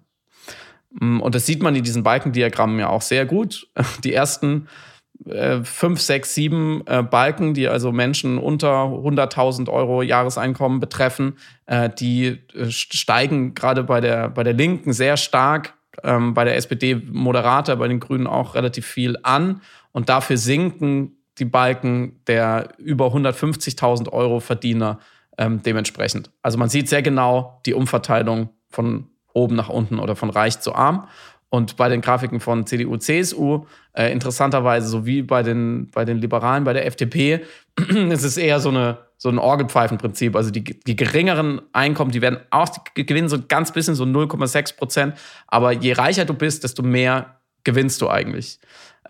Mm, 0.90 1.20
und 1.20 1.34
das 1.34 1.46
sieht 1.46 1.62
man 1.62 1.74
in 1.74 1.82
diesen 1.82 2.02
Balkendiagrammen 2.02 2.78
ja 2.78 2.88
auch 2.88 3.02
sehr 3.02 3.26
gut. 3.26 3.68
Die 4.04 4.12
ersten 4.12 4.68
äh, 5.26 5.62
fünf, 5.62 6.00
sechs, 6.00 6.34
sieben 6.34 6.82
äh, 6.86 7.02
Balken, 7.02 7.54
die 7.54 7.68
also 7.68 7.92
Menschen 7.92 8.38
unter 8.38 8.84
100.000 8.84 9.68
Euro 9.68 10.02
Jahreseinkommen 10.02 10.80
betreffen, 10.80 11.36
äh, 11.66 11.90
die 11.90 12.40
äh, 12.54 12.70
steigen 12.70 13.54
gerade 13.54 13.84
bei 13.84 14.00
der, 14.00 14.30
bei 14.30 14.42
der 14.42 14.52
Linken 14.52 14.92
sehr 14.92 15.16
stark, 15.16 15.74
ähm, 16.02 16.34
bei 16.34 16.44
der 16.44 16.56
SPD 16.56 16.94
moderater, 16.94 17.76
bei 17.76 17.88
den 17.88 18.00
Grünen 18.00 18.26
auch 18.26 18.54
relativ 18.54 18.86
viel 18.86 19.16
an. 19.22 19.60
Und 19.92 20.08
dafür 20.08 20.36
sinken 20.36 21.16
die 21.38 21.44
Balken 21.44 22.20
der 22.26 22.68
über 22.78 23.06
150.000 23.06 24.10
Euro 24.10 24.40
Verdiener 24.40 24.98
ähm, 25.38 25.62
dementsprechend. 25.62 26.30
Also 26.42 26.58
man 26.58 26.68
sieht 26.68 26.88
sehr 26.88 27.02
genau 27.02 27.60
die 27.64 27.74
Umverteilung 27.74 28.50
von 28.68 29.08
oben 29.34 29.56
nach 29.56 29.68
unten 29.68 29.98
oder 29.98 30.16
von 30.16 30.30
reich 30.30 30.60
zu 30.60 30.74
arm. 30.74 31.08
Und 31.54 31.76
bei 31.76 31.90
den 31.90 32.00
Grafiken 32.00 32.40
von 32.40 32.64
CDU, 32.64 32.96
CSU, 32.96 33.66
äh, 33.92 34.10
interessanterweise, 34.10 34.88
so 34.88 35.04
wie 35.04 35.20
bei 35.20 35.42
den, 35.42 35.90
bei 35.90 36.06
den 36.06 36.16
Liberalen, 36.16 36.64
bei 36.64 36.72
der 36.72 36.86
FDP, 36.86 37.42
ist 38.10 38.24
es 38.24 38.38
eher 38.38 38.58
so 38.58 38.70
eine, 38.70 39.00
so 39.18 39.28
ein 39.28 39.38
Orgelpfeifenprinzip. 39.38 40.34
Also 40.34 40.50
die, 40.50 40.64
die 40.64 40.96
geringeren 40.96 41.60
Einkommen, 41.74 42.10
die 42.10 42.22
werden 42.22 42.38
auch, 42.48 42.70
die 42.96 43.04
gewinnen 43.04 43.28
so 43.28 43.36
ganz 43.46 43.70
bisschen, 43.70 43.94
so 43.94 44.04
0,6 44.04 44.76
Prozent. 44.76 45.14
Aber 45.46 45.72
je 45.72 45.92
reicher 45.92 46.24
du 46.24 46.32
bist, 46.32 46.64
desto 46.64 46.82
mehr 46.82 47.36
gewinnst 47.64 48.00
du 48.00 48.08
eigentlich 48.08 48.58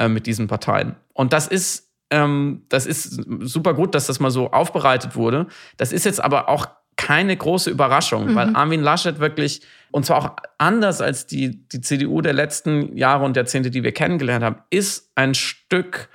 äh, 0.01 0.09
mit 0.09 0.26
diesen 0.26 0.49
Parteien. 0.49 0.97
Und 1.12 1.32
das 1.32 1.47
ist, 1.47 1.93
ähm, 2.11 2.62
das 2.70 2.86
ist 2.86 3.24
super 3.38 3.72
gut, 3.72 3.95
dass 3.95 4.09
das 4.09 4.18
mal 4.18 4.32
so 4.32 4.51
aufbereitet 4.51 5.14
wurde. 5.14 5.47
Das 5.76 5.93
ist 5.93 6.05
jetzt 6.05 6.22
aber 6.22 6.49
auch 6.49 6.66
keine 6.97 7.36
große 7.36 7.70
Überraschung, 7.70 8.30
mhm. 8.30 8.34
weil 8.34 8.57
Armin 8.57 8.82
Laschet 8.82 9.20
wirklich, 9.20 9.62
und 9.93 10.05
zwar 10.05 10.18
auch 10.18 10.36
anders 10.59 11.01
als 11.01 11.26
die, 11.26 11.68
die 11.68 11.80
CDU 11.80 12.20
der 12.20 12.32
letzten 12.32 12.97
Jahre 12.97 13.24
und 13.24 13.36
Jahrzehnte, 13.36 13.70
die 13.70 13.84
wir 13.84 13.93
kennengelernt 13.93 14.45
haben, 14.45 14.57
ist 14.70 15.11
ein 15.14 15.34
Stück, 15.34 16.09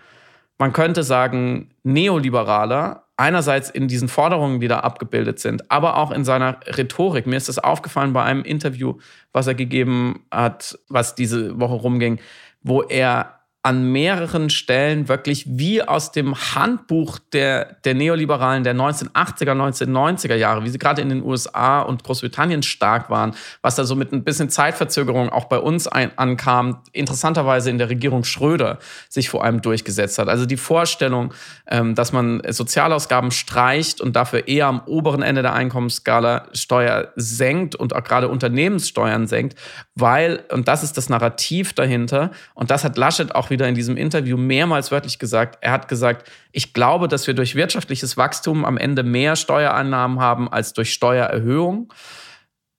man 0.58 0.74
könnte 0.74 1.04
sagen, 1.04 1.70
neoliberaler, 1.84 3.06
einerseits 3.18 3.70
in 3.70 3.88
diesen 3.88 4.08
Forderungen, 4.08 4.60
die 4.60 4.68
da 4.68 4.80
abgebildet 4.80 5.40
sind, 5.40 5.72
aber 5.72 5.98
auch 5.98 6.12
in 6.12 6.26
seiner 6.26 6.60
Rhetorik. 6.68 7.26
Mir 7.28 7.38
ist 7.38 7.50
das 7.50 7.60
aufgefallen 7.60 8.14
bei 8.14 8.24
einem 8.24 8.44
Interview, 8.44 8.96
was 9.32 9.48
er 9.48 9.56
gegeben 9.56 10.26
hat, 10.32 10.78
was 10.90 11.16
diese 11.16 11.60
Woche 11.60 11.76
rumging, 11.76 12.20
wo 12.62 12.82
er 12.84 13.37
an 13.68 13.92
mehreren 13.92 14.50
Stellen 14.50 15.10
wirklich 15.10 15.44
wie 15.46 15.84
aus 15.84 16.14
dem 16.14 16.36
Handbuch 16.56 17.20
der, 17.34 17.76
der 17.84 17.96
Neoliberalen 17.96 18.64
der 18.64 18.74
1980er, 18.74 19.52
1990er 19.52 20.36
Jahre, 20.36 20.64
wie 20.64 20.70
sie 20.70 20.78
gerade 20.78 21.02
in 21.02 21.10
den 21.10 21.22
USA 21.22 21.82
und 21.82 22.02
Großbritannien 22.06 22.64
stark 22.64 23.10
waren, 23.10 23.36
was 23.62 23.76
da 23.76 23.84
so 23.84 23.98
mit 23.98 24.14
ein 24.14 24.24
bisschen 24.24 24.50
Zeitverzögerung 24.50 25.28
auch 25.28 25.46
bei 25.46 25.60
uns 25.60 25.86
ein, 25.86 26.18
ankam, 26.18 26.82
interessanterweise 26.94 27.70
in 27.70 27.78
der 27.78 27.90
Regierung 27.90 28.24
Schröder 28.24 28.80
sich 29.10 29.28
vor 29.28 29.44
allem 29.44 29.62
durchgesetzt 29.62 30.18
hat. 30.18 30.30
Also 30.30 30.46
die 30.46 30.56
Vorstellung, 30.56 31.34
ähm, 31.68 31.94
dass 31.94 32.14
man 32.14 32.42
Sozialausgaben 32.48 33.32
streicht 33.32 34.00
und 34.00 34.16
dafür 34.16 34.48
eher 34.48 34.68
am 34.68 34.80
oberen 34.86 35.24
Ende 35.24 35.42
der 35.42 35.52
Einkommensskala 35.52 36.48
Steuer 36.54 37.12
senkt 37.18 37.76
und 37.76 37.94
auch 37.94 38.04
gerade 38.06 38.30
Unternehmenssteuern 38.30 39.28
senkt, 39.28 39.60
weil, 39.94 40.46
und 40.54 40.70
das 40.70 40.84
ist 40.84 40.96
das 40.96 41.10
Narrativ 41.10 41.74
dahinter, 41.74 42.32
und 42.54 42.72
das 42.72 42.86
hat 42.86 42.96
Laschet 42.96 43.36
auch 43.36 43.50
wieder 43.50 43.57
wieder 43.58 43.68
in 43.68 43.76
diesem 43.76 43.98
Interview 43.98 44.38
mehrmals 44.38 44.92
wörtlich 44.92 45.18
gesagt. 45.18 45.58
Er 45.62 45.72
hat 45.72 45.88
gesagt, 45.88 46.30
ich 46.52 46.74
glaube, 46.74 47.08
dass 47.08 47.26
wir 47.26 47.34
durch 47.34 47.56
wirtschaftliches 47.56 48.16
Wachstum 48.16 48.64
am 48.66 48.78
Ende 48.78 49.02
mehr 49.02 49.36
Steuereinnahmen 49.36 50.20
haben 50.20 50.48
als 50.48 50.74
durch 50.74 50.94
Steuererhöhung. 50.94 51.92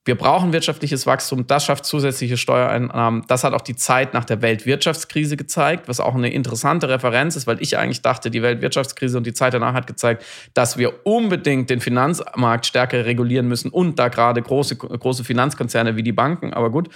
Wir 0.04 0.14
brauchen 0.14 0.54
wirtschaftliches 0.54 1.06
Wachstum, 1.06 1.46
das 1.46 1.66
schafft 1.66 1.84
zusätzliche 1.84 2.38
Steuereinnahmen. 2.38 3.24
Das 3.28 3.44
hat 3.44 3.52
auch 3.52 3.60
die 3.60 3.76
Zeit 3.76 4.14
nach 4.14 4.24
der 4.24 4.40
Weltwirtschaftskrise 4.40 5.36
gezeigt, 5.36 5.86
was 5.86 6.00
auch 6.00 6.14
eine 6.14 6.32
interessante 6.32 6.88
Referenz 6.88 7.36
ist, 7.36 7.46
weil 7.46 7.60
ich 7.60 7.76
eigentlich 7.76 8.00
dachte, 8.00 8.30
die 8.30 8.40
Weltwirtschaftskrise 8.40 9.18
und 9.18 9.26
die 9.26 9.34
Zeit 9.34 9.52
danach 9.52 9.74
hat 9.74 9.86
gezeigt, 9.86 10.24
dass 10.54 10.78
wir 10.78 11.04
unbedingt 11.04 11.68
den 11.68 11.80
Finanzmarkt 11.80 12.64
stärker 12.64 13.04
regulieren 13.04 13.48
müssen 13.48 13.70
und 13.70 13.98
da 13.98 14.08
gerade 14.08 14.40
große, 14.40 14.76
große 14.76 15.24
Finanzkonzerne 15.24 15.96
wie 15.96 16.02
die 16.02 16.12
Banken, 16.12 16.54
aber 16.54 16.70
gut. 16.70 16.88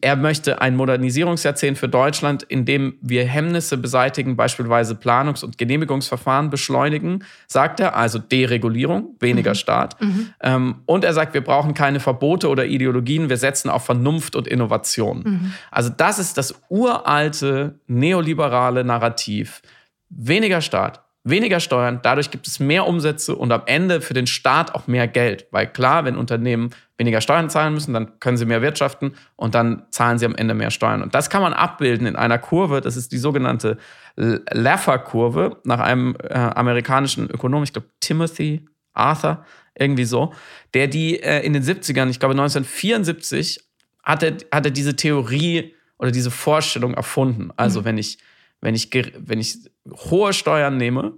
Er 0.00 0.16
möchte 0.16 0.60
ein 0.60 0.76
Modernisierungsjahrzehnt 0.76 1.78
für 1.78 1.88
Deutschland, 1.88 2.42
in 2.42 2.64
dem 2.64 2.94
wir 3.00 3.24
Hemmnisse 3.26 3.76
beseitigen, 3.76 4.36
beispielsweise 4.36 4.94
Planungs- 4.94 5.44
und 5.44 5.58
Genehmigungsverfahren 5.58 6.50
beschleunigen, 6.50 7.24
sagt 7.46 7.80
er, 7.80 7.96
also 7.96 8.18
Deregulierung, 8.18 9.16
weniger 9.20 9.50
mhm. 9.50 9.56
Staat. 9.56 10.00
Mhm. 10.00 10.28
Ähm, 10.42 10.74
und 10.86 11.04
er 11.04 11.12
sagt, 11.12 11.34
wir 11.34 11.42
brauchen 11.42 11.74
keine 11.74 12.00
Verbote 12.00 12.48
oder 12.48 12.66
Ideologien, 12.66 13.28
wir 13.28 13.36
setzen 13.36 13.70
auf 13.70 13.84
Vernunft 13.84 14.36
und 14.36 14.46
Innovation. 14.46 15.22
Mhm. 15.24 15.52
Also 15.70 15.90
das 15.96 16.18
ist 16.18 16.38
das 16.38 16.54
uralte 16.68 17.78
neoliberale 17.86 18.84
Narrativ. 18.84 19.62
Weniger 20.08 20.60
Staat, 20.60 21.00
weniger 21.22 21.60
Steuern, 21.60 22.00
dadurch 22.02 22.30
gibt 22.30 22.46
es 22.46 22.60
mehr 22.60 22.86
Umsätze 22.86 23.36
und 23.36 23.52
am 23.52 23.62
Ende 23.66 24.00
für 24.00 24.14
den 24.14 24.26
Staat 24.26 24.74
auch 24.74 24.86
mehr 24.86 25.06
Geld. 25.06 25.46
Weil 25.50 25.66
klar, 25.66 26.04
wenn 26.04 26.16
Unternehmen 26.16 26.70
weniger 26.96 27.20
Steuern 27.20 27.50
zahlen 27.50 27.74
müssen, 27.74 27.92
dann 27.92 28.18
können 28.20 28.36
sie 28.36 28.46
mehr 28.46 28.62
wirtschaften 28.62 29.12
und 29.36 29.54
dann 29.54 29.84
zahlen 29.90 30.18
sie 30.18 30.26
am 30.26 30.34
Ende 30.34 30.54
mehr 30.54 30.70
Steuern. 30.70 31.02
Und 31.02 31.14
das 31.14 31.28
kann 31.30 31.42
man 31.42 31.52
abbilden 31.52 32.06
in 32.06 32.16
einer 32.16 32.38
Kurve, 32.38 32.80
das 32.80 32.96
ist 32.96 33.12
die 33.12 33.18
sogenannte 33.18 33.76
Laffer-Kurve, 34.16 35.58
nach 35.64 35.80
einem 35.80 36.16
äh, 36.22 36.34
amerikanischen 36.34 37.30
Ökonom, 37.30 37.62
ich 37.62 37.72
glaube 37.72 37.88
Timothy 38.00 38.66
Arthur, 38.92 39.44
irgendwie 39.78 40.04
so, 40.04 40.32
der 40.74 40.88
die 40.88 41.22
äh, 41.22 41.44
in 41.44 41.52
den 41.52 41.62
70ern, 41.62 42.08
ich 42.08 42.18
glaube 42.18 42.32
1974, 42.32 43.64
hatte, 44.02 44.38
hatte 44.50 44.72
diese 44.72 44.96
Theorie 44.96 45.74
oder 45.98 46.10
diese 46.10 46.30
Vorstellung 46.30 46.94
erfunden. 46.94 47.50
Also 47.56 47.80
mhm. 47.80 47.84
wenn 47.84 47.98
ich 47.98 48.18
wenn 48.60 48.74
ich, 48.74 48.90
wenn 48.92 49.40
ich 49.40 49.58
hohe 49.90 50.32
Steuern 50.32 50.76
nehme, 50.76 51.14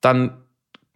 dann 0.00 0.44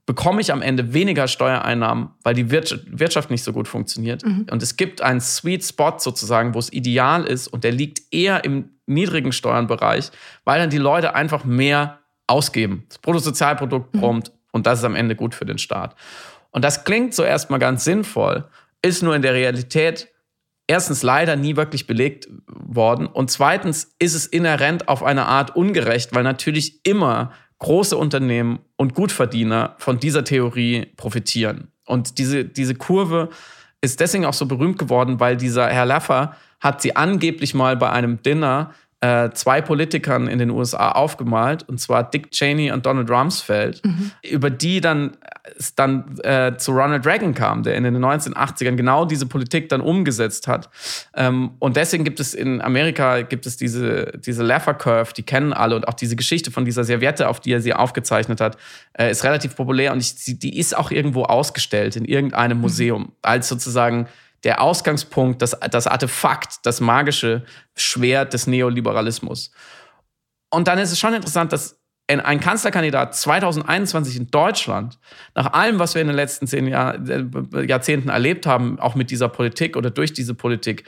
bekomme 0.07 0.41
ich 0.41 0.53
am 0.53 0.63
Ende 0.63 0.95
weniger 0.95 1.29
Steuereinnahmen, 1.29 2.09
weil 2.23 2.33
die 2.33 2.51
Wirtschaft 2.51 3.31
nicht 3.31 3.45
so 3.45 3.53
gut 3.53 3.69
funktioniert. 3.69 4.25
Mhm. 4.25 4.47
Und 4.51 4.63
es 4.63 4.77
gibt 4.77 5.03
einen 5.03 5.21
Sweet 5.21 5.63
Spot 5.65 5.99
sozusagen, 5.99 6.55
wo 6.55 6.59
es 6.59 6.73
ideal 6.73 7.25
ist 7.25 7.47
und 7.47 7.63
der 7.63 7.73
liegt 7.73 8.03
eher 8.11 8.43
im 8.45 8.71
niedrigen 8.87 9.33
Steuernbereich, 9.33 10.11
weil 10.45 10.61
dann 10.61 10.71
die 10.71 10.79
Leute 10.79 11.15
einfach 11.15 11.45
mehr 11.45 11.99
ausgeben. 12.27 12.85
Das 12.89 12.99
Bruttosozialprodukt 12.99 13.95
mhm. 13.95 14.01
prompt 14.01 14.33
und 14.51 14.67
das 14.67 14.79
ist 14.79 14.85
am 14.87 14.95
Ende 14.95 15.15
gut 15.15 15.35
für 15.35 15.45
den 15.45 15.59
Staat. 15.59 15.95
Und 16.53 16.65
das 16.65 16.85
klingt 16.85 17.13
so 17.13 17.23
erstmal 17.23 17.59
ganz 17.59 17.85
sinnvoll, 17.85 18.49
ist 18.81 19.03
nur 19.03 19.15
in 19.15 19.21
der 19.21 19.35
Realität 19.35 20.09
erstens 20.69 21.03
leider 21.03 21.35
nie 21.35 21.57
wirklich 21.57 21.89
belegt 21.89 22.29
worden 22.47 23.07
und 23.07 23.31
zweitens 23.31 23.95
ist 23.99 24.15
es 24.15 24.27
inhärent 24.27 24.87
auf 24.87 25.03
eine 25.03 25.27
Art 25.27 25.57
ungerecht, 25.57 26.15
weil 26.15 26.23
natürlich 26.23 26.87
immer 26.87 27.33
große 27.59 27.97
Unternehmen 27.97 28.61
und 28.77 28.95
Gutverdiener 28.95 29.75
von 29.79 29.99
dieser 29.99 30.23
Theorie 30.23 30.87
profitieren. 30.97 31.73
Und 31.85 32.19
diese, 32.19 32.45
diese 32.45 32.77
Kurve 32.77 33.31
ist 33.81 33.99
deswegen 33.99 34.27
auch 34.27 34.35
so 34.35 34.47
berühmt 34.47 34.79
geworden, 34.79 35.19
weil 35.19 35.37
dieser 35.37 35.69
Herr 35.69 35.87
Laffer 35.87 36.37
hat 36.61 36.83
sie 36.83 36.95
angeblich 36.95 37.55
mal 37.55 37.77
bei 37.77 37.91
einem 37.91 38.23
Dinner 38.23 38.75
äh, 39.01 39.31
zwei 39.31 39.61
Politikern 39.61 40.27
in 40.27 40.39
den 40.39 40.51
USA 40.51 40.93
aufgemalt, 40.93 41.69
und 41.69 41.79
zwar 41.81 42.09
Dick 42.09 42.31
Cheney 42.31 42.73
und 42.73 42.85
Donald 42.85 43.11
Rumsfeld, 43.11 43.85
mhm. 43.85 44.11
über 44.23 44.51
die 44.51 44.81
dann 44.81 45.17
es 45.57 45.75
dann 45.75 46.19
äh, 46.23 46.57
zu 46.57 46.73
Ronald 46.73 47.07
Reagan 47.07 47.35
kam, 47.35 47.63
der 47.63 47.75
in 47.77 47.85
den 47.85 47.97
1980ern 47.97 48.77
genau 48.77 49.05
diese 49.05 49.27
Politik 49.27 49.69
dann 49.69 49.81
umgesetzt 49.81 50.49
hat. 50.49 50.69
Ähm, 51.15 51.53
und 51.59 51.77
deswegen 51.77 52.05
gibt 52.05 52.21
es 52.21 52.35
in 52.35 52.61
Amerika 52.61 53.23
gibt 53.23 53.47
es 53.47 53.57
diese, 53.57 54.13
diese 54.19 54.43
Laffer 54.43 54.75
Curve, 54.75 55.13
die 55.15 55.23
kennen 55.23 55.53
alle 55.53 55.77
und 55.77 55.89
auch 55.89 55.95
diese 55.95 56.17
Geschichte 56.17 56.51
von 56.51 56.65
dieser 56.65 56.85
Serviette, 56.85 57.29
auf 57.29 57.41
die 57.41 57.53
er 57.53 57.61
sie 57.61 57.75
aufgezeichnet 57.75 58.41
hat, 58.41 58.57
äh, 58.95 59.11
ist 59.11 59.25
relativ 59.25 59.57
populär 59.57 59.93
und 59.93 60.01
ich, 60.01 60.39
die 60.39 60.59
ist 60.59 60.77
auch 60.77 60.91
irgendwo 60.91 61.25
ausgestellt 61.25 61.97
in 61.97 62.05
irgendeinem 62.05 62.59
mhm. 62.59 62.63
Museum 62.63 63.13
als 63.23 63.49
sozusagen 63.49 64.07
der 64.45 64.61
Ausgangspunkt, 64.61 65.43
das, 65.43 65.59
das 65.71 65.87
Artefakt, 65.87 66.61
das 66.65 66.81
magische 66.81 67.45
Schwert 67.77 68.33
des 68.33 68.47
Neoliberalismus. 68.47 69.51
Und 70.51 70.69
dann 70.69 70.79
ist 70.79 70.93
es 70.93 70.99
schon 70.99 71.15
interessant, 71.15 71.53
dass 71.53 71.79
ein 72.09 72.41
Kanzlerkandidat 72.41 73.15
2021 73.15 74.17
in 74.17 74.31
Deutschland, 74.31 74.99
nach 75.35 75.53
allem, 75.53 75.79
was 75.79 75.95
wir 75.95 76.01
in 76.01 76.09
den 76.09 76.17
letzten 76.17 76.47
zehn 76.47 76.67
Jahr, 76.67 76.95
äh, 77.07 77.67
Jahrzehnten 77.67 78.09
erlebt 78.09 78.47
haben, 78.47 78.81
auch 78.81 78.95
mit 78.95 79.11
dieser 79.11 79.29
Politik 79.29 79.77
oder 79.77 79.91
durch 79.91 80.15
diese 80.15 80.35
Politik, 80.35 80.85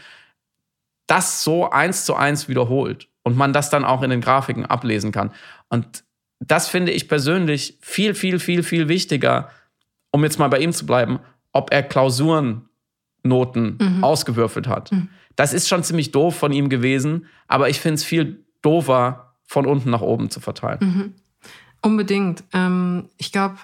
das 1.06 1.44
so 1.44 1.68
eins 1.68 2.06
zu 2.06 2.14
eins 2.14 2.48
wiederholt 2.48 3.08
und 3.22 3.36
man 3.36 3.52
das 3.52 3.68
dann 3.68 3.84
auch 3.84 4.02
in 4.02 4.08
den 4.08 4.22
Grafiken 4.22 4.64
ablesen 4.64 5.12
kann. 5.12 5.32
Und 5.68 6.04
das 6.38 6.68
finde 6.68 6.92
ich 6.92 7.06
persönlich 7.06 7.76
viel, 7.82 8.14
viel, 8.14 8.38
viel, 8.38 8.62
viel 8.62 8.88
wichtiger, 8.88 9.50
um 10.12 10.24
jetzt 10.24 10.38
mal 10.38 10.48
bei 10.48 10.60
ihm 10.60 10.72
zu 10.72 10.86
bleiben, 10.86 11.20
ob 11.52 11.70
er 11.70 11.82
Klausuren 11.82 12.69
Noten 13.22 13.78
mhm. 13.80 14.04
ausgewürfelt 14.04 14.68
hat. 14.68 14.92
Mhm. 14.92 15.08
Das 15.36 15.52
ist 15.52 15.68
schon 15.68 15.82
ziemlich 15.82 16.12
doof 16.12 16.36
von 16.36 16.52
ihm 16.52 16.68
gewesen, 16.68 17.26
aber 17.48 17.68
ich 17.68 17.80
finde 17.80 17.94
es 17.94 18.04
viel 18.04 18.44
doofer, 18.62 19.30
von 19.50 19.66
unten 19.66 19.90
nach 19.90 20.00
oben 20.00 20.30
zu 20.30 20.38
verteilen. 20.38 20.78
Mhm. 20.80 21.14
Unbedingt. 21.82 22.44
Ähm, 22.52 23.08
ich 23.16 23.32
glaube, 23.32 23.56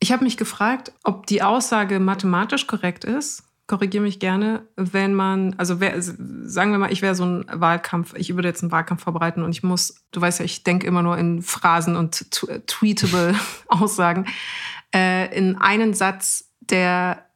ich 0.00 0.10
habe 0.10 0.24
mich 0.24 0.36
gefragt, 0.36 0.92
ob 1.04 1.26
die 1.26 1.42
Aussage 1.42 2.00
mathematisch 2.00 2.66
korrekt 2.66 3.04
ist. 3.04 3.44
Korrigiere 3.68 4.02
mich 4.02 4.18
gerne, 4.18 4.66
wenn 4.74 5.14
man, 5.14 5.54
also 5.56 5.78
wär, 5.78 5.94
sagen 6.02 6.72
wir 6.72 6.78
mal, 6.78 6.90
ich 6.90 7.02
wäre 7.02 7.14
so 7.14 7.24
ein 7.24 7.44
Wahlkampf, 7.52 8.14
ich 8.16 8.34
würde 8.34 8.48
jetzt 8.48 8.62
einen 8.62 8.72
Wahlkampf 8.72 9.04
vorbereiten 9.04 9.44
und 9.44 9.50
ich 9.50 9.62
muss, 9.62 10.02
du 10.10 10.20
weißt 10.20 10.40
ja, 10.40 10.44
ich 10.44 10.64
denke 10.64 10.88
immer 10.88 11.02
nur 11.02 11.16
in 11.16 11.42
Phrasen 11.42 11.94
und 11.94 12.28
tweetable 12.66 13.36
Aussagen, 13.68 14.26
äh, 14.92 15.32
in 15.36 15.54
einen 15.56 15.94
Satz, 15.94 16.50
der 16.58 17.29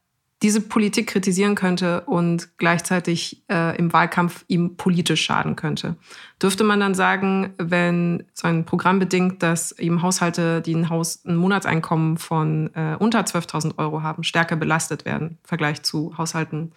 diese 0.44 0.60
Politik 0.60 1.06
kritisieren 1.06 1.54
könnte 1.54 2.02
und 2.02 2.58
gleichzeitig 2.58 3.42
äh, 3.50 3.74
im 3.78 3.94
Wahlkampf 3.94 4.44
ihm 4.46 4.76
politisch 4.76 5.22
schaden 5.22 5.56
könnte. 5.56 5.96
Dürfte 6.40 6.64
man 6.64 6.80
dann 6.80 6.94
sagen, 6.94 7.54
wenn 7.56 8.24
sein 8.34 8.66
Programm 8.66 8.98
bedingt, 8.98 9.42
dass 9.42 9.72
eben 9.72 10.02
Haushalte, 10.02 10.60
die 10.60 10.74
ein, 10.74 10.90
Haus, 10.90 11.24
ein 11.24 11.36
Monatseinkommen 11.36 12.18
von 12.18 12.68
äh, 12.74 12.94
unter 12.98 13.20
12.000 13.20 13.78
Euro 13.78 14.02
haben, 14.02 14.22
stärker 14.22 14.56
belastet 14.56 15.06
werden 15.06 15.38
im 15.42 15.48
Vergleich 15.48 15.82
zu 15.82 16.14
Haushalten, 16.18 16.72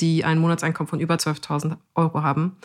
die 0.00 0.24
ein 0.24 0.40
Monatseinkommen 0.40 0.88
von 0.88 0.98
über 0.98 1.14
12.000 1.14 1.76
Euro 1.94 2.24
haben, 2.24 2.56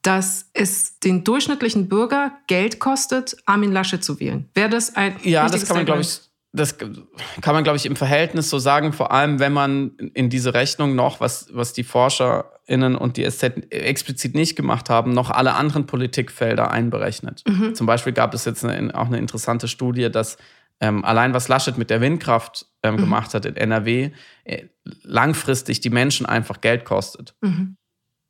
dass 0.00 0.48
es 0.54 0.98
den 0.98 1.24
durchschnittlichen 1.24 1.90
Bürger 1.90 2.32
Geld 2.46 2.78
kostet, 2.78 3.36
Armin 3.44 3.70
Laschet 3.70 4.02
zu 4.02 4.18
wählen. 4.18 4.48
Wäre 4.54 4.70
das 4.70 4.96
ein 4.96 5.14
Ja, 5.24 5.46
das 5.46 5.66
kann 5.66 5.76
man, 5.76 5.84
glaube 5.84 6.00
ich, 6.00 6.22
das 6.54 6.78
kann 6.78 7.54
man, 7.54 7.64
glaube 7.64 7.76
ich, 7.76 7.84
im 7.84 7.96
Verhältnis 7.96 8.48
so 8.48 8.58
sagen, 8.60 8.92
vor 8.92 9.10
allem 9.10 9.40
wenn 9.40 9.52
man 9.52 9.90
in 10.14 10.30
diese 10.30 10.54
Rechnung 10.54 10.94
noch, 10.94 11.20
was, 11.20 11.48
was 11.52 11.72
die 11.72 11.82
ForscherInnen 11.82 12.94
und 12.94 13.16
die 13.16 13.28
SZ 13.28 13.42
explizit 13.70 14.36
nicht 14.36 14.54
gemacht 14.54 14.88
haben, 14.88 15.12
noch 15.12 15.30
alle 15.30 15.54
anderen 15.54 15.86
Politikfelder 15.86 16.70
einberechnet. 16.70 17.42
Mhm. 17.48 17.74
Zum 17.74 17.86
Beispiel 17.88 18.12
gab 18.12 18.32
es 18.34 18.44
jetzt 18.44 18.64
eine, 18.64 18.94
auch 18.94 19.06
eine 19.06 19.18
interessante 19.18 19.66
Studie, 19.66 20.10
dass 20.10 20.36
ähm, 20.80 21.04
allein 21.04 21.34
was 21.34 21.48
Laschet 21.48 21.76
mit 21.76 21.90
der 21.90 22.00
Windkraft 22.00 22.66
ähm, 22.84 22.94
mhm. 22.94 22.98
gemacht 22.98 23.34
hat 23.34 23.46
in 23.46 23.56
NRW, 23.56 24.12
äh, 24.44 24.66
langfristig 25.02 25.80
die 25.80 25.90
Menschen 25.90 26.24
einfach 26.24 26.60
Geld 26.60 26.84
kostet. 26.84 27.34
Mhm. 27.40 27.76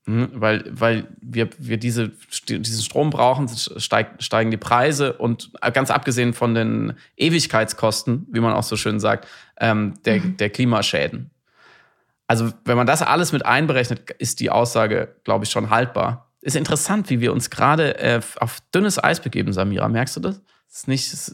Mhm, 0.07 0.31
weil, 0.35 0.65
weil 0.71 1.07
wir, 1.21 1.49
wir 1.59 1.79
diese, 1.79 2.13
diesen 2.49 2.83
Strom 2.83 3.11
brauchen, 3.11 3.49
steig, 3.49 4.23
steigen 4.23 4.51
die 4.51 4.59
Preise 4.59 5.15
und 5.15 5.51
ganz 5.73 5.91
abgesehen 5.91 6.35
von 6.35 6.55
den 6.55 6.93
Ewigkeitskosten, 7.17 8.27
wie 8.31 8.41
man 8.41 8.53
auch 8.53 8.63
so 8.63 8.77
schön 8.77 9.01
sagt, 9.01 9.27
ähm, 9.59 9.95
der, 10.05 10.21
mhm. 10.21 10.37
der 10.37 10.51
Klimaschäden. 10.51 11.31
Also 12.27 12.53
wenn 12.65 12.77
man 12.77 12.87
das 12.87 13.03
alles 13.03 13.33
mit 13.33 13.47
einberechnet, 13.47 14.11
ist 14.19 14.41
die 14.41 14.51
Aussage, 14.51 15.15
glaube 15.25 15.45
ich, 15.45 15.51
schon 15.51 15.71
haltbar. 15.71 16.31
Ist 16.43 16.57
interessant, 16.57 17.09
wie 17.09 17.21
wir 17.21 17.33
uns 17.33 17.49
gerade 17.49 17.99
äh, 17.99 18.21
auf 18.41 18.59
dünnes 18.75 19.03
Eis 19.03 19.21
begeben, 19.21 19.55
Samira. 19.55 19.89
Merkst 19.89 20.17
du 20.17 20.21
das? 20.21 20.43
Ist 20.75 20.89
nicht, 20.89 21.12
es 21.12 21.27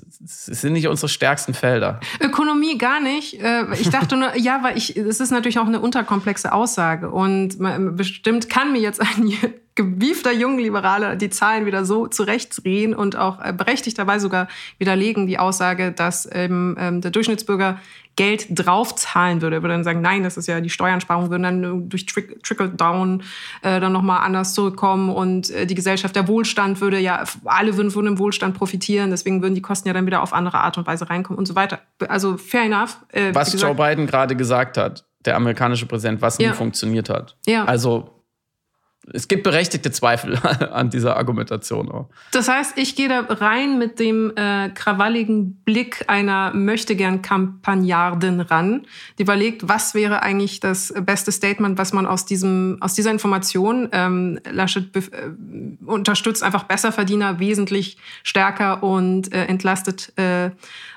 sind 0.45 0.74
nicht 0.74 0.86
unsere 0.86 1.09
stärksten 1.09 1.55
Felder. 1.55 1.99
Ökonomie 2.20 2.76
gar 2.76 3.01
nicht. 3.01 3.41
Äh, 3.41 3.72
ich 3.72 3.88
dachte 3.88 4.18
nur, 4.18 4.36
ja, 4.36 4.62
weil 4.62 4.76
ich, 4.76 4.99
es 4.99 5.18
ist 5.18 5.30
natürlich 5.30 5.59
auch 5.59 5.66
eine 5.66 5.80
unterkomplexe 5.80 6.53
Aussage. 6.53 7.11
Und 7.11 7.57
bestimmt 7.97 8.51
kann 8.51 8.72
mir 8.72 8.82
jetzt 8.82 9.01
ein 9.01 9.32
gewiefter 9.74 10.30
Jungliberaler 10.30 11.16
die 11.16 11.30
Zahlen 11.30 11.64
wieder 11.64 11.86
so 11.86 12.07
zurechtdrehen 12.07 12.95
und 12.95 13.16
auch 13.16 13.43
äh, 13.43 13.55
berechtigterweise 13.55 14.24
sogar 14.24 14.47
widerlegen 14.76 15.26
die 15.26 15.38
Aussage, 15.38 15.91
dass 15.91 16.28
ähm, 16.30 17.01
der 17.01 17.11
Durchschnittsbürger 17.11 17.80
Geld 18.21 18.49
draufzahlen 18.51 19.41
würde. 19.41 19.57
Er 19.57 19.62
würde 19.62 19.73
dann 19.73 19.83
sagen, 19.83 20.03
nein, 20.03 20.25
das 20.25 20.37
ist 20.37 20.47
ja 20.47 20.61
die 20.61 20.68
Steuersparung, 20.68 21.31
würden 21.31 21.43
dann 21.43 21.89
durch 21.89 22.05
Trickle-Down 22.05 23.23
äh, 23.62 23.81
dann 23.81 23.95
nochmal 23.95 24.21
anders 24.27 24.53
zurückkommen 24.53 25.09
und 25.09 25.49
äh, 25.49 25.64
die 25.64 25.75
Gesellschaft, 25.75 26.14
der 26.14 26.29
Wohlstand 26.29 26.83
würde 26.83 26.99
ja, 26.99 27.25
alle 27.47 27.79
würden 27.79 27.91
von 27.91 28.05
dem 28.05 28.18
Wohlstand 28.18 28.55
profitieren, 28.55 29.09
deswegen 29.09 29.41
würden 29.41 29.55
die 29.55 29.62
Kosten 29.62 29.89
ja 29.89 29.95
dann 29.95 30.05
wieder 30.05 30.23
auf 30.23 30.35
andere 30.35 30.59
Art 30.59 30.77
und 30.77 30.87
Weise 30.87 31.09
reinkommen 31.09 31.39
und 31.39 31.47
so 31.47 31.55
weiter. 31.55 31.79
Also 32.09 32.37
fair 32.37 32.64
enough. 32.64 32.99
Äh, 33.11 33.35
was 33.35 33.53
gesagt, 33.53 33.79
Joe 33.79 33.89
Biden 33.89 34.07
gerade 34.07 34.37
gesagt 34.37 34.77
hat, 34.77 35.07
der 35.25 35.37
amerikanische 35.37 35.87
Präsident, 35.87 36.21
was 36.21 36.37
ja. 36.37 36.51
nie 36.51 36.55
funktioniert 36.55 37.09
hat. 37.09 37.39
Ja. 37.47 37.64
Also 37.64 38.20
es 39.12 39.28
gibt 39.28 39.42
berechtigte 39.42 39.90
Zweifel 39.90 40.36
an 40.72 40.90
dieser 40.90 41.16
Argumentation 41.16 41.90
auch. 41.90 42.08
Das 42.32 42.48
heißt, 42.48 42.76
ich 42.76 42.96
gehe 42.96 43.08
da 43.08 43.20
rein 43.20 43.78
mit 43.78 43.98
dem 43.98 44.32
äh, 44.36 44.70
krawalligen 44.70 45.54
Blick 45.64 46.04
einer 46.08 46.52
Möchtegern-Kampagnardin 46.54 48.40
ran, 48.40 48.86
die 49.18 49.22
überlegt, 49.22 49.68
was 49.68 49.94
wäre 49.94 50.22
eigentlich 50.22 50.61
das 50.61 50.92
beste 51.00 51.32
Statement, 51.32 51.78
was 51.78 51.92
man 51.92 52.06
aus, 52.06 52.24
diesem, 52.24 52.78
aus 52.80 52.94
dieser 52.94 53.11
Information, 53.11 53.88
ähm, 53.92 54.40
Laschet 54.50 54.94
äh, 54.96 55.02
unterstützt 55.84 56.42
einfach 56.42 56.64
Besserverdiener 56.64 57.38
wesentlich 57.38 57.96
stärker 58.22 58.82
und 58.82 59.32
äh, 59.32 59.44
entlastet 59.46 60.12
äh, 60.16 60.50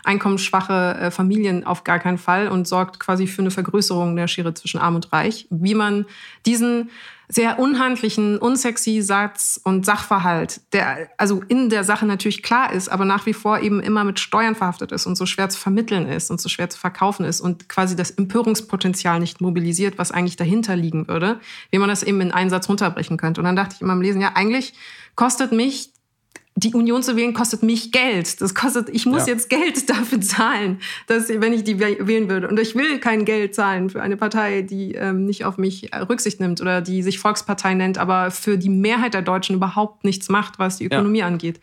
einkommensschwache 0.04 0.98
äh, 1.00 1.12
Familien 1.12 1.66
auf 1.66 1.84
gar 1.84 2.00
keinen 2.00 2.18
Fall 2.18 2.48
und 2.48 2.68
sorgt 2.68 3.00
quasi 3.00 3.28
für 3.28 3.42
eine 3.42 3.52
Vergrößerung 3.52 4.16
der 4.16 4.28
Schere 4.28 4.54
zwischen 4.54 4.80
Arm 4.80 4.96
und 4.96 5.12
Reich. 5.14 5.48
Wie 5.50 5.76
man 5.76 6.06
diesen 6.46 6.90
sehr 7.30 7.60
unhandlichen, 7.60 8.38
unsexy 8.38 9.02
Satz 9.02 9.60
und 9.64 9.86
Sachverhalt, 9.86 10.62
der 10.74 11.10
also 11.18 11.42
in 11.48 11.70
der 11.70 11.84
Sache 11.84 12.06
natürlich 12.06 12.44
klar 12.44 12.74
ist, 12.74 12.90
aber 12.90 13.06
nach 13.06 13.26
wie 13.26 13.34
vor 13.34 13.60
eben 13.60 13.80
immer 13.80 14.04
mit 14.04 14.20
Steuern 14.20 14.56
verhaftet 14.56 14.92
ist 14.92 15.06
und 15.06 15.16
so 15.16 15.26
schwer 15.26 15.50
zu 15.50 15.60
vermitteln 15.60 16.08
ist 16.08 16.30
und 16.30 16.42
so 16.42 16.50
schwer 16.50 16.70
zu 16.70 16.78
verkaufen 16.78 17.26
ist 17.26 17.40
und 17.40 17.70
quasi 17.70 17.96
das 17.96 18.12
Empörungspotenzial 18.12 19.20
nicht 19.20 19.42
mobilisiert, 19.42 19.98
was 19.98 20.12
eigentlich 20.12 20.36
dahinter 20.36 20.76
liegen 20.76 21.08
würde, 21.08 21.40
wie 21.72 21.80
man 21.80 21.90
das 21.90 22.04
eben 22.04 22.20
in 22.22 22.32
einen 22.32 22.50
Satz 22.50 22.68
runterbrechen 22.68 23.18
könnte. 23.18 23.42
Und 23.42 23.46
dann 23.46 23.56
dachte 23.56 23.76
ich 23.76 23.82
immer 23.82 23.94
im 23.94 24.02
Lesen, 24.02 24.22
ja, 24.22 24.32
eigentlich 24.36 24.74
kostet 25.16 25.52
mich 25.52 25.93
die 26.56 26.74
Union 26.74 27.02
zu 27.02 27.16
wählen 27.16 27.34
kostet 27.34 27.64
mich 27.64 27.92
Geld. 27.92 28.40
Das 28.40 28.54
kostet, 28.54 28.90
ich 28.90 29.06
muss 29.06 29.26
ja. 29.26 29.34
jetzt 29.34 29.50
Geld 29.50 29.90
dafür 29.90 30.22
zahlen, 30.22 30.80
dass, 31.08 31.30
wenn 31.30 31.54
ich 31.54 31.64
die 31.64 31.80
wählen 31.80 32.30
würde. 32.30 32.48
Und 32.48 32.60
ich 32.60 32.76
will 32.76 33.00
kein 33.00 33.26
Geld 33.26 33.56
zahlen 33.56 33.90
für 33.90 34.02
eine 34.02 34.18
Partei, 34.18 34.62
die 34.62 34.94
ähm, 34.94 35.26
nicht 35.26 35.46
auf 35.46 35.58
mich 35.58 35.92
äh, 35.94 35.98
Rücksicht 35.98 36.40
nimmt 36.40 36.62
oder 36.62 36.82
die 36.82 37.02
sich 37.02 37.20
Volkspartei 37.20 37.74
nennt, 37.74 37.98
aber 37.98 38.30
für 38.30 38.58
die 38.58 38.70
Mehrheit 38.70 39.14
der 39.14 39.24
Deutschen 39.24 39.56
überhaupt 39.56 40.04
nichts 40.04 40.30
macht, 40.30 40.60
was 40.60 40.78
die 40.78 40.86
Ökonomie 40.86 41.20
ja. 41.20 41.28
angeht. 41.28 41.60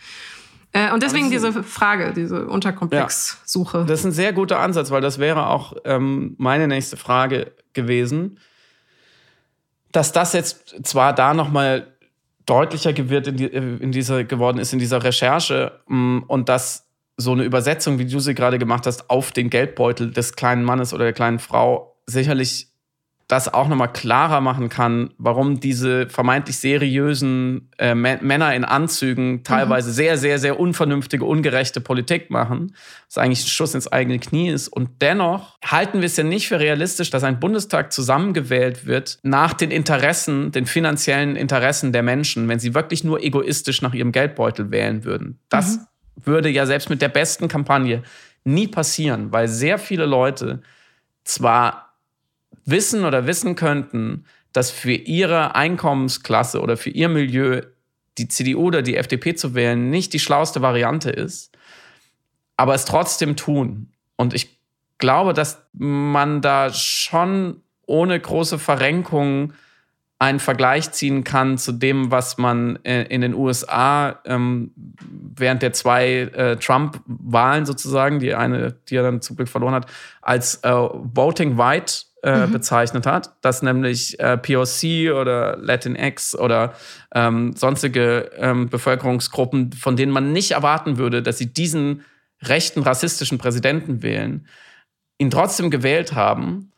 Äh, 0.73 0.93
und 0.93 1.03
deswegen 1.03 1.31
diese 1.31 1.63
Frage, 1.63 2.13
diese 2.13 2.47
Unterkomplexsuche. 2.47 3.79
Ja, 3.79 3.85
das 3.85 4.01
ist 4.01 4.07
ein 4.07 4.13
sehr 4.13 4.33
guter 4.33 4.61
Ansatz, 4.61 4.91
weil 4.91 5.01
das 5.01 5.19
wäre 5.19 5.49
auch 5.49 5.75
ähm, 5.85 6.35
meine 6.39 6.69
nächste 6.69 6.97
Frage 6.97 7.53
gewesen. 7.73 8.39
Dass 9.93 10.13
das 10.13 10.33
jetzt 10.33 10.87
zwar 10.87 11.13
da 11.13 11.35
nochmal 11.35 11.97
deutlicher 12.51 12.93
wird 13.09 13.29
in, 13.29 13.37
die, 13.37 13.47
in 13.47 13.93
dieser, 13.93 14.25
geworden 14.25 14.59
ist 14.59 14.73
in 14.73 14.79
dieser 14.79 15.03
Recherche 15.03 15.81
mm, 15.87 16.19
und 16.27 16.49
dass 16.49 16.89
so 17.17 17.33
eine 17.33 17.45
Übersetzung, 17.45 17.99
wie 17.99 18.07
du 18.07 18.19
sie 18.19 18.35
gerade 18.35 18.59
gemacht 18.59 18.87
hast, 18.87 19.09
auf 19.11 19.31
den 19.31 19.51
Geldbeutel 19.51 20.11
des 20.11 20.35
kleinen 20.35 20.65
Mannes 20.65 20.93
oder 20.93 21.05
der 21.05 21.13
kleinen 21.13 21.39
Frau 21.39 21.97
sicherlich 22.07 22.70
das 23.31 23.53
auch 23.53 23.69
nochmal 23.69 23.93
klarer 23.93 24.41
machen 24.41 24.69
kann, 24.69 25.11
warum 25.17 25.61
diese 25.61 26.09
vermeintlich 26.09 26.59
seriösen 26.59 27.71
äh, 27.79 27.95
Männer 27.95 28.53
in 28.57 28.65
Anzügen 28.65 29.45
teilweise 29.45 29.91
mhm. 29.91 29.95
sehr, 29.95 30.19
sehr, 30.19 30.39
sehr 30.41 30.59
unvernünftige, 30.59 31.25
ungerechte 31.25 31.81
Politik 31.81 32.31
machen, 32.31 32.75
was 33.07 33.19
eigentlich 33.19 33.45
ein 33.45 33.49
Schuss 33.49 33.77
ins 33.77 33.87
eigene 33.87 34.19
Knie 34.19 34.49
ist. 34.49 34.67
Und 34.67 35.01
dennoch 35.01 35.59
halten 35.65 36.01
wir 36.01 36.07
es 36.07 36.17
ja 36.17 36.25
nicht 36.25 36.49
für 36.49 36.59
realistisch, 36.59 37.11
dass 37.11 37.23
ein 37.23 37.39
Bundestag 37.39 37.93
zusammengewählt 37.93 38.85
wird 38.85 39.21
nach 39.23 39.53
den 39.53 39.71
Interessen, 39.71 40.51
den 40.51 40.67
finanziellen 40.67 41.37
Interessen 41.37 41.93
der 41.93 42.03
Menschen, 42.03 42.49
wenn 42.49 42.59
sie 42.59 42.75
wirklich 42.75 43.05
nur 43.05 43.23
egoistisch 43.23 43.81
nach 43.81 43.95
ihrem 43.95 44.11
Geldbeutel 44.11 44.73
wählen 44.73 45.05
würden. 45.05 45.39
Das 45.49 45.77
mhm. 45.77 45.87
würde 46.25 46.49
ja 46.49 46.67
selbst 46.67 46.91
mit 46.91 47.01
der 47.01 47.09
besten 47.09 47.47
Kampagne 47.47 48.03
nie 48.43 48.67
passieren, 48.67 49.31
weil 49.31 49.47
sehr 49.47 49.79
viele 49.79 50.07
Leute 50.07 50.63
zwar 51.23 51.90
wissen 52.65 53.05
oder 53.05 53.27
wissen 53.27 53.55
könnten, 53.55 54.25
dass 54.53 54.71
für 54.71 54.93
ihre 54.93 55.55
Einkommensklasse 55.55 56.61
oder 56.61 56.77
für 56.77 56.91
ihr 56.91 57.09
Milieu 57.09 57.63
die 58.19 58.29
CDU 58.29 58.67
oder 58.67 58.83
die 58.83 58.97
FDP 58.97 59.35
zu 59.35 59.55
wählen 59.55 59.91
nicht 59.91 60.13
die 60.13 60.19
schlauste 60.19 60.63
Variante 60.63 61.11
ist, 61.11 61.57
aber 62.57 62.75
es 62.75 62.85
trotzdem 62.85 63.37
tun. 63.37 63.93
Und 64.17 64.35
ich 64.35 64.59
glaube, 64.99 65.33
dass 65.33 65.67
man 65.73 66.43
da 66.43 66.73
schon 66.73 67.63
ohne 67.87 68.19
große 68.19 68.59
Verrenkung 68.59 69.53
einen 70.21 70.39
Vergleich 70.39 70.93
ziehen 70.93 71.25
kann 71.25 71.57
zu 71.57 71.73
dem, 71.73 72.11
was 72.11 72.37
man 72.37 72.79
äh, 72.85 73.05
in 73.05 73.23
den 73.23 73.33
USA 73.35 74.21
ähm, 74.27 74.71
während 74.77 75.63
der 75.63 75.73
zwei 75.73 76.29
äh, 76.35 76.57
Trump-Wahlen 76.57 77.65
sozusagen, 77.65 78.19
die 78.19 78.35
eine, 78.35 78.73
die 78.89 78.97
er 78.97 79.03
dann 79.03 79.23
zum 79.23 79.37
Glück 79.37 79.49
verloren 79.49 79.73
hat, 79.73 79.87
als 80.21 80.57
äh, 80.57 80.71
Voting 80.71 81.57
White 81.57 82.10
äh, 82.23 82.47
mhm. 82.47 82.53
bezeichnet 82.53 83.07
hat, 83.07 83.35
dass 83.41 83.63
nämlich 83.63 84.21
äh, 84.21 84.37
POC 84.37 85.15
oder 85.15 85.57
Latinx 85.57 86.35
oder 86.35 86.75
ähm, 87.15 87.55
sonstige 87.55 88.31
ähm, 88.37 88.69
Bevölkerungsgruppen, 88.69 89.73
von 89.73 89.97
denen 89.97 90.13
man 90.13 90.33
nicht 90.33 90.51
erwarten 90.51 90.99
würde, 90.99 91.23
dass 91.23 91.39
sie 91.39 91.53
diesen 91.53 92.05
rechten 92.43 92.83
rassistischen 92.83 93.39
Präsidenten 93.39 94.03
wählen, 94.03 94.47
ihn 95.19 95.31
trotzdem 95.31 95.71
gewählt 95.71 96.15
haben, 96.15 96.73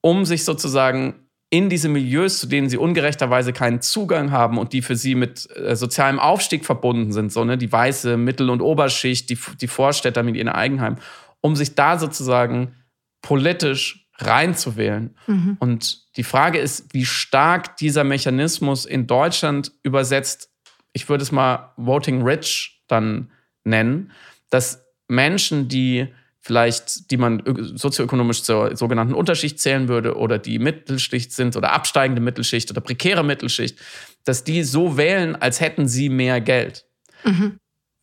um 0.00 0.24
sich 0.24 0.44
sozusagen 0.44 1.26
in 1.48 1.68
diese 1.68 1.88
Milieus, 1.88 2.40
zu 2.40 2.48
denen 2.48 2.68
sie 2.68 2.76
ungerechterweise 2.76 3.52
keinen 3.52 3.80
Zugang 3.80 4.32
haben 4.32 4.58
und 4.58 4.72
die 4.72 4.82
für 4.82 4.96
sie 4.96 5.14
mit 5.14 5.48
äh, 5.56 5.76
sozialem 5.76 6.18
Aufstieg 6.18 6.64
verbunden 6.64 7.12
sind, 7.12 7.32
so 7.32 7.44
ne, 7.44 7.56
die 7.56 7.70
weiße 7.70 8.16
Mittel- 8.16 8.50
und 8.50 8.60
Oberschicht, 8.60 9.30
die, 9.30 9.38
die 9.60 9.68
Vorstädter 9.68 10.22
mit 10.22 10.34
ihren 10.34 10.48
Eigenheim, 10.48 10.96
um 11.40 11.54
sich 11.54 11.74
da 11.76 11.98
sozusagen 11.98 12.74
politisch 13.22 14.05
reinzuwählen. 14.18 15.14
Mhm. 15.26 15.56
Und 15.58 16.16
die 16.16 16.24
Frage 16.24 16.58
ist, 16.58 16.92
wie 16.92 17.04
stark 17.04 17.76
dieser 17.76 18.04
Mechanismus 18.04 18.86
in 18.86 19.06
Deutschland 19.06 19.72
übersetzt, 19.82 20.50
ich 20.92 21.08
würde 21.08 21.22
es 21.22 21.32
mal 21.32 21.72
Voting 21.76 22.22
Rich 22.22 22.82
dann 22.88 23.30
nennen, 23.64 24.12
dass 24.50 24.86
Menschen, 25.08 25.68
die 25.68 26.08
vielleicht, 26.40 27.10
die 27.10 27.16
man 27.16 27.42
sozioökonomisch 27.76 28.42
zur 28.42 28.76
sogenannten 28.76 29.14
Unterschicht 29.14 29.60
zählen 29.60 29.88
würde 29.88 30.16
oder 30.16 30.38
die 30.38 30.58
Mittelschicht 30.58 31.32
sind 31.32 31.56
oder 31.56 31.72
absteigende 31.72 32.22
Mittelschicht 32.22 32.70
oder 32.70 32.80
prekäre 32.80 33.24
Mittelschicht, 33.24 33.78
dass 34.24 34.44
die 34.44 34.62
so 34.62 34.96
wählen, 34.96 35.36
als 35.36 35.60
hätten 35.60 35.88
sie 35.88 36.08
mehr 36.08 36.40
Geld. 36.40 36.86
Mhm 37.24 37.58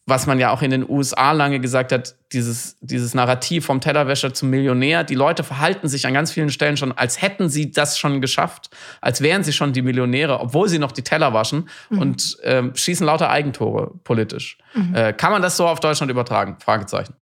was 0.06 0.28
man 0.28 0.38
ja 0.38 0.51
auch 0.51 0.62
in 0.62 0.72
den 0.72 0.89
USA 0.89 1.32
lange 1.32 1.60
gesagt 1.60 1.91
hat, 1.93 2.16
dieses, 2.34 2.76
dieses 2.82 3.14
Narrativ 3.14 3.66
vom 3.66 3.80
Tellerwäscher 3.80 4.34
zum 4.34 4.49
Millionär. 4.49 5.04
Die 5.04 5.16
Leute 5.16 5.43
verhalten 5.43 5.88
sich 5.88 6.06
an 6.06 6.14
ganz 6.14 6.32
vielen 6.32 6.49
Stellen 6.49 6.76
schon, 6.76 6.91
als 6.91 7.22
hätten 7.22 7.47
sie 7.47 7.72
das 7.72 7.97
schon 7.97 8.20
geschafft, 8.20 8.70
als 8.99 9.22
wären 9.22 9.43
sie 9.43 9.54
schon 9.54 9.72
die 9.72 9.82
Millionäre, 9.82 10.39
obwohl 10.39 10.68
sie 10.68 10.80
noch 10.80 10.91
die 10.91 11.04
Teller 11.04 11.34
waschen 11.34 11.70
mhm. 11.89 11.99
und 11.99 12.39
äh, 12.43 12.64
schießen 12.74 13.06
lauter 13.06 13.30
Eigentore 13.30 13.91
politisch. 14.04 14.58
Mhm. 14.74 14.93
Äh, 14.93 15.14
kann 15.14 15.32
man 15.32 15.41
das 15.41 15.56
so 15.56 15.68
auf 15.68 15.80
Deutschland 15.80 16.12
übertragen? 16.12 16.58
Fragezeichen. 16.60 17.16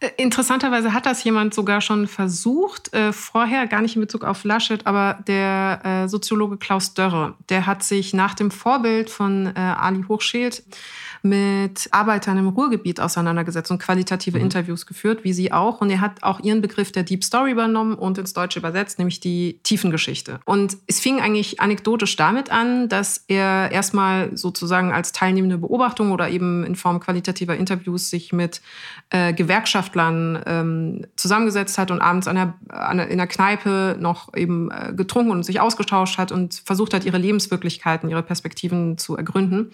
Äh, 0.00 0.10
interessanterweise 0.16 0.92
hat 0.92 1.06
das 1.06 1.22
jemand 1.24 1.54
sogar 1.54 1.80
schon 1.80 2.06
versucht, 2.08 2.92
äh, 2.94 3.12
vorher, 3.12 3.66
gar 3.66 3.80
nicht 3.80 3.96
in 3.96 4.00
Bezug 4.00 4.24
auf 4.24 4.44
Laschet, 4.44 4.86
aber 4.86 5.18
der 5.26 5.80
äh, 5.84 6.08
Soziologe 6.08 6.56
Klaus 6.56 6.94
Dörre, 6.94 7.34
der 7.48 7.66
hat 7.66 7.82
sich 7.82 8.12
nach 8.12 8.34
dem 8.34 8.50
Vorbild 8.50 9.08
von 9.10 9.46
äh, 9.54 9.58
Ali 9.58 10.04
Hochschild 10.08 10.64
mit 11.24 11.88
Arbeitern 11.90 12.36
im 12.36 12.48
Ruhrgebiet 12.48 13.00
auseinandergesetzt 13.00 13.70
und 13.70 13.78
qualitative 13.78 14.36
mhm. 14.36 14.44
Interviews 14.44 14.84
geführt, 14.84 15.24
wie 15.24 15.32
sie 15.32 15.52
auch. 15.52 15.80
Und 15.80 15.88
er 15.88 16.02
hat 16.02 16.22
auch 16.22 16.40
ihren 16.40 16.60
Begriff 16.60 16.92
der 16.92 17.02
Deep 17.02 17.24
Story 17.24 17.52
übernommen 17.52 17.94
und 17.94 18.18
ins 18.18 18.34
Deutsche 18.34 18.58
übersetzt, 18.58 18.98
nämlich 18.98 19.20
die 19.20 19.58
Tiefengeschichte. 19.62 20.40
Und 20.44 20.76
es 20.86 21.00
fing 21.00 21.20
eigentlich 21.20 21.60
anekdotisch 21.60 22.16
damit 22.16 22.52
an, 22.52 22.90
dass 22.90 23.24
er 23.26 23.72
erstmal 23.72 24.36
sozusagen 24.36 24.92
als 24.92 25.12
teilnehmende 25.12 25.56
Beobachtung 25.56 26.12
oder 26.12 26.28
eben 26.28 26.62
in 26.62 26.76
Form 26.76 27.00
qualitativer 27.00 27.56
Interviews 27.56 28.10
sich 28.10 28.34
mit 28.34 28.60
äh, 29.08 29.32
Gewerkschaftlern 29.32 30.42
ähm, 30.44 31.06
zusammengesetzt 31.16 31.78
hat 31.78 31.90
und 31.90 32.02
abends 32.02 32.28
an 32.28 32.36
der, 32.36 32.54
an 32.68 32.98
der, 32.98 33.08
in 33.08 33.16
der 33.16 33.28
Kneipe 33.28 33.96
noch 33.98 34.34
eben 34.34 34.70
äh, 34.70 34.92
getrunken 34.94 35.30
und 35.30 35.42
sich 35.42 35.58
ausgetauscht 35.58 36.18
hat 36.18 36.32
und 36.32 36.60
versucht 36.66 36.92
hat, 36.92 37.06
ihre 37.06 37.16
Lebenswirklichkeiten, 37.16 38.10
ihre 38.10 38.22
Perspektiven 38.22 38.98
zu 38.98 39.16
ergründen. 39.16 39.70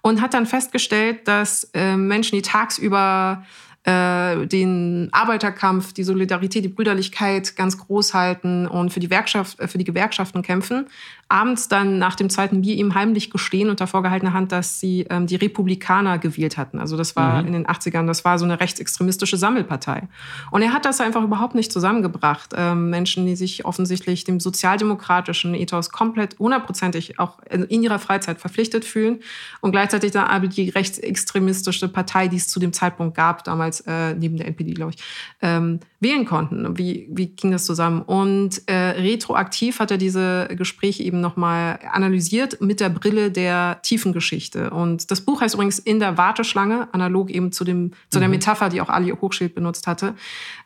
Und 0.00 0.20
hat 0.20 0.34
dann 0.34 0.46
festgestellt, 0.46 0.83
dass 1.24 1.70
äh, 1.74 1.96
Menschen, 1.96 2.36
die 2.36 2.42
tagsüber 2.42 3.44
äh, 3.84 4.46
den 4.46 5.08
Arbeiterkampf, 5.12 5.92
die 5.92 6.04
Solidarität, 6.04 6.64
die 6.64 6.68
Brüderlichkeit 6.68 7.54
ganz 7.54 7.76
groß 7.78 8.14
halten 8.14 8.66
und 8.66 8.92
für 8.92 9.00
die, 9.00 9.10
Werkschaft, 9.10 9.60
äh, 9.60 9.68
für 9.68 9.78
die 9.78 9.84
Gewerkschaften 9.84 10.42
kämpfen, 10.42 10.86
abends 11.28 11.68
dann 11.68 11.98
nach 11.98 12.14
dem 12.14 12.30
zweiten 12.30 12.62
Bier 12.62 12.74
ihm 12.76 12.94
heimlich 12.94 13.30
gestehen 13.30 13.70
unter 13.70 13.86
vorgehaltener 13.86 14.32
Hand, 14.32 14.52
dass 14.52 14.80
sie 14.80 15.06
ähm, 15.10 15.26
die 15.26 15.36
Republikaner 15.36 16.18
gewählt 16.18 16.56
hatten. 16.56 16.78
Also 16.78 16.96
das 16.96 17.16
war 17.16 17.40
mhm. 17.40 17.48
in 17.48 17.52
den 17.54 17.66
80ern, 17.66 18.06
das 18.06 18.24
war 18.24 18.38
so 18.38 18.44
eine 18.44 18.60
rechtsextremistische 18.60 19.36
Sammelpartei. 19.36 20.08
Und 20.50 20.62
er 20.62 20.72
hat 20.72 20.84
das 20.84 21.00
einfach 21.00 21.22
überhaupt 21.22 21.54
nicht 21.54 21.72
zusammengebracht. 21.72 22.52
Ähm, 22.56 22.90
Menschen, 22.90 23.26
die 23.26 23.36
sich 23.36 23.64
offensichtlich 23.64 24.24
dem 24.24 24.40
sozialdemokratischen 24.40 25.54
Ethos 25.54 25.90
komplett 25.90 26.38
hundertprozentig 26.38 27.18
auch 27.18 27.38
in 27.50 27.82
ihrer 27.82 27.98
Freizeit 27.98 28.38
verpflichtet 28.38 28.84
fühlen 28.84 29.20
und 29.60 29.72
gleichzeitig 29.72 30.12
dann 30.12 30.26
aber 30.26 30.48
die 30.48 30.68
rechtsextremistische 30.68 31.88
Partei, 31.88 32.28
die 32.28 32.36
es 32.36 32.48
zu 32.48 32.60
dem 32.60 32.72
Zeitpunkt 32.72 33.16
gab, 33.16 33.44
damals 33.44 33.80
äh, 33.82 34.14
neben 34.14 34.36
der 34.36 34.46
NPD, 34.46 34.72
glaube 34.72 34.92
ich, 34.94 35.02
ähm, 35.42 35.80
wählen 36.00 36.24
konnten. 36.24 36.76
Wie, 36.78 37.08
wie 37.10 37.26
ging 37.28 37.50
das 37.50 37.64
zusammen? 37.64 38.02
Und 38.02 38.62
äh, 38.66 38.74
retroaktiv 38.74 39.80
hat 39.80 39.90
er 39.90 39.96
diese 39.96 40.48
Gespräche 40.54 41.02
eben 41.02 41.13
nochmal 41.20 41.78
analysiert 41.90 42.60
mit 42.60 42.80
der 42.80 42.88
Brille 42.88 43.30
der 43.30 43.80
tiefen 43.82 44.12
Geschichte. 44.12 44.70
Und 44.70 45.10
das 45.10 45.20
Buch 45.20 45.40
heißt 45.40 45.54
übrigens 45.54 45.78
In 45.78 46.00
der 46.00 46.18
Warteschlange, 46.18 46.88
analog 46.92 47.30
eben 47.30 47.52
zu, 47.52 47.64
dem, 47.64 47.92
zu 48.10 48.18
der 48.18 48.28
mhm. 48.28 48.34
Metapher, 48.34 48.68
die 48.68 48.80
auch 48.80 48.88
Ali 48.88 49.10
Hochschild 49.10 49.54
benutzt 49.54 49.86
hatte. 49.86 50.14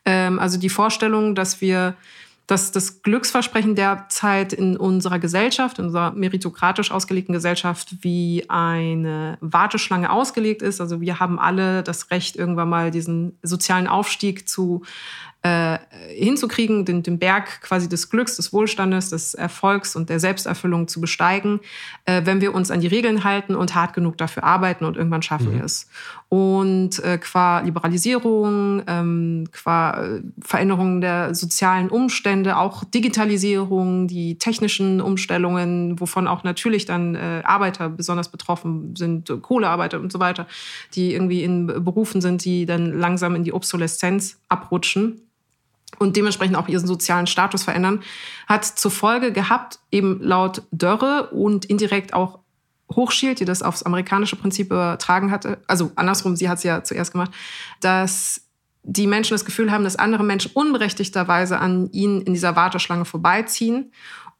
Ähm, 0.05 0.39
also 0.39 0.59
die 0.59 0.69
Vorstellung, 0.69 1.35
dass 1.35 1.61
wir 1.61 1.95
dass 2.49 2.73
das 2.73 3.03
Glücksversprechen 3.03 3.75
derzeit 3.75 4.55
in 4.55 4.79
unserer 4.79 5.19
Gesellschaft, 5.19 5.79
in 5.79 5.85
unserer 5.85 6.13
meritokratisch 6.13 6.91
ausgelegten 6.91 7.35
Gesellschaft, 7.35 7.97
wie 8.01 8.47
eine 8.49 9.37
Warteschlange 9.43 10.11
ausgelegt 10.11 10.63
ist. 10.63 10.81
Also 10.81 11.03
wir 11.03 11.21
haben 11.21 11.39
alle 11.39 11.83
das 11.83 12.11
Recht, 12.11 12.37
irgendwann 12.37 12.71
mal 12.71 12.91
diesen 12.91 13.39
sozialen 13.43 13.87
Aufstieg 13.87 14.49
zu 14.49 14.83
äh, 15.43 15.79
hinzukriegen, 16.09 16.85
den, 16.85 17.05
den 17.05 17.21
Berg 17.21 17.61
quasi 17.61 17.89
des 17.89 18.11
Glücks, 18.11 18.37
des 18.37 18.53
Wohlstandes, 18.53 19.11
des 19.11 19.35
Erfolgs 19.35 19.95
und 19.95 20.11
der 20.11 20.19
Selbsterfüllung 20.19 20.89
zu 20.89 21.01
besteigen, 21.01 21.61
äh, 22.07 22.23
wenn 22.25 22.41
wir 22.41 22.55
uns 22.55 22.73
an 22.73 22.81
die 22.81 22.89
Regeln 22.89 23.23
halten 23.23 23.55
und 23.55 23.77
hart 23.77 23.95
genug 23.95 24.19
dafür 24.19 24.43
arbeiten 24.43 24.85
und 24.85 24.97
irgendwann 24.97 25.23
schaffen 25.23 25.51
mhm. 25.51 25.59
wir 25.59 25.65
es. 25.65 25.89
Und 26.29 27.03
äh, 27.05 27.19
qua 27.19 27.61
Liberalisierung, 27.61 28.83
ähm, 28.89 29.49
qua 29.53 30.03
äh, 30.03 30.23
Veränderung 30.41 31.01
der 31.01 31.37
sozialen 31.37 31.89
Umstände, 31.89 32.57
auch 32.57 32.83
Digitalisierung, 32.83 34.09
die 34.09 34.39
technischen 34.39 35.01
Umstellungen, 35.01 36.01
wovon 36.01 36.27
auch 36.27 36.43
natürlich 36.43 36.85
dann 36.85 37.15
äh, 37.15 37.43
Arbeiter 37.45 37.89
besonders 37.89 38.29
betroffen 38.29 38.97
sind, 38.97 39.33
Kohlearbeiter 39.41 40.01
und 40.01 40.11
so 40.11 40.19
weiter, 40.19 40.49
die 40.95 41.15
irgendwie 41.15 41.45
in 41.45 41.69
Berufen 41.69 42.21
sind, 42.21 42.45
die 42.45 42.67
dann 42.67 42.99
langsam 42.99 43.37
in 43.37 43.45
die 43.45 43.53
Obsoleszenz 43.53 44.41
abrutschen 44.49 45.23
und 45.99 46.17
dementsprechend 46.17 46.57
auch 46.57 46.69
ihren 46.69 46.87
sozialen 46.87 47.27
Status 47.27 47.65
verändern, 47.65 48.03
hat 48.47 48.65
zur 48.65 48.91
Folge 48.91 49.33
gehabt, 49.33 49.79
eben 49.91 50.21
laut 50.23 50.63
Dörre 50.71 51.31
und 51.31 51.65
indirekt 51.65 52.13
auch 52.15 52.41
Hochschild, 52.95 53.41
die 53.41 53.45
das 53.45 53.63
aufs 53.63 53.83
amerikanische 53.83 54.37
Prinzip 54.37 54.67
übertragen 54.69 55.31
hatte, 55.31 55.59
also 55.67 55.93
andersrum, 55.97 56.37
sie 56.37 56.49
hat 56.49 56.59
es 56.59 56.65
ja 56.65 56.83
zuerst 56.85 57.13
gemacht, 57.13 57.31
dass 57.81 58.43
die 58.83 59.07
Menschen 59.07 59.35
das 59.35 59.45
Gefühl 59.45 59.71
haben, 59.71 59.85
dass 59.85 59.97
andere 59.97 60.25
Menschen 60.25 60.53
unberechtigterweise 60.55 61.59
an 61.59 61.91
ihnen 61.93 62.23
in 62.23 62.33
dieser 62.33 62.57
Warteschlange 62.57 63.05
vorbeiziehen 63.05 63.93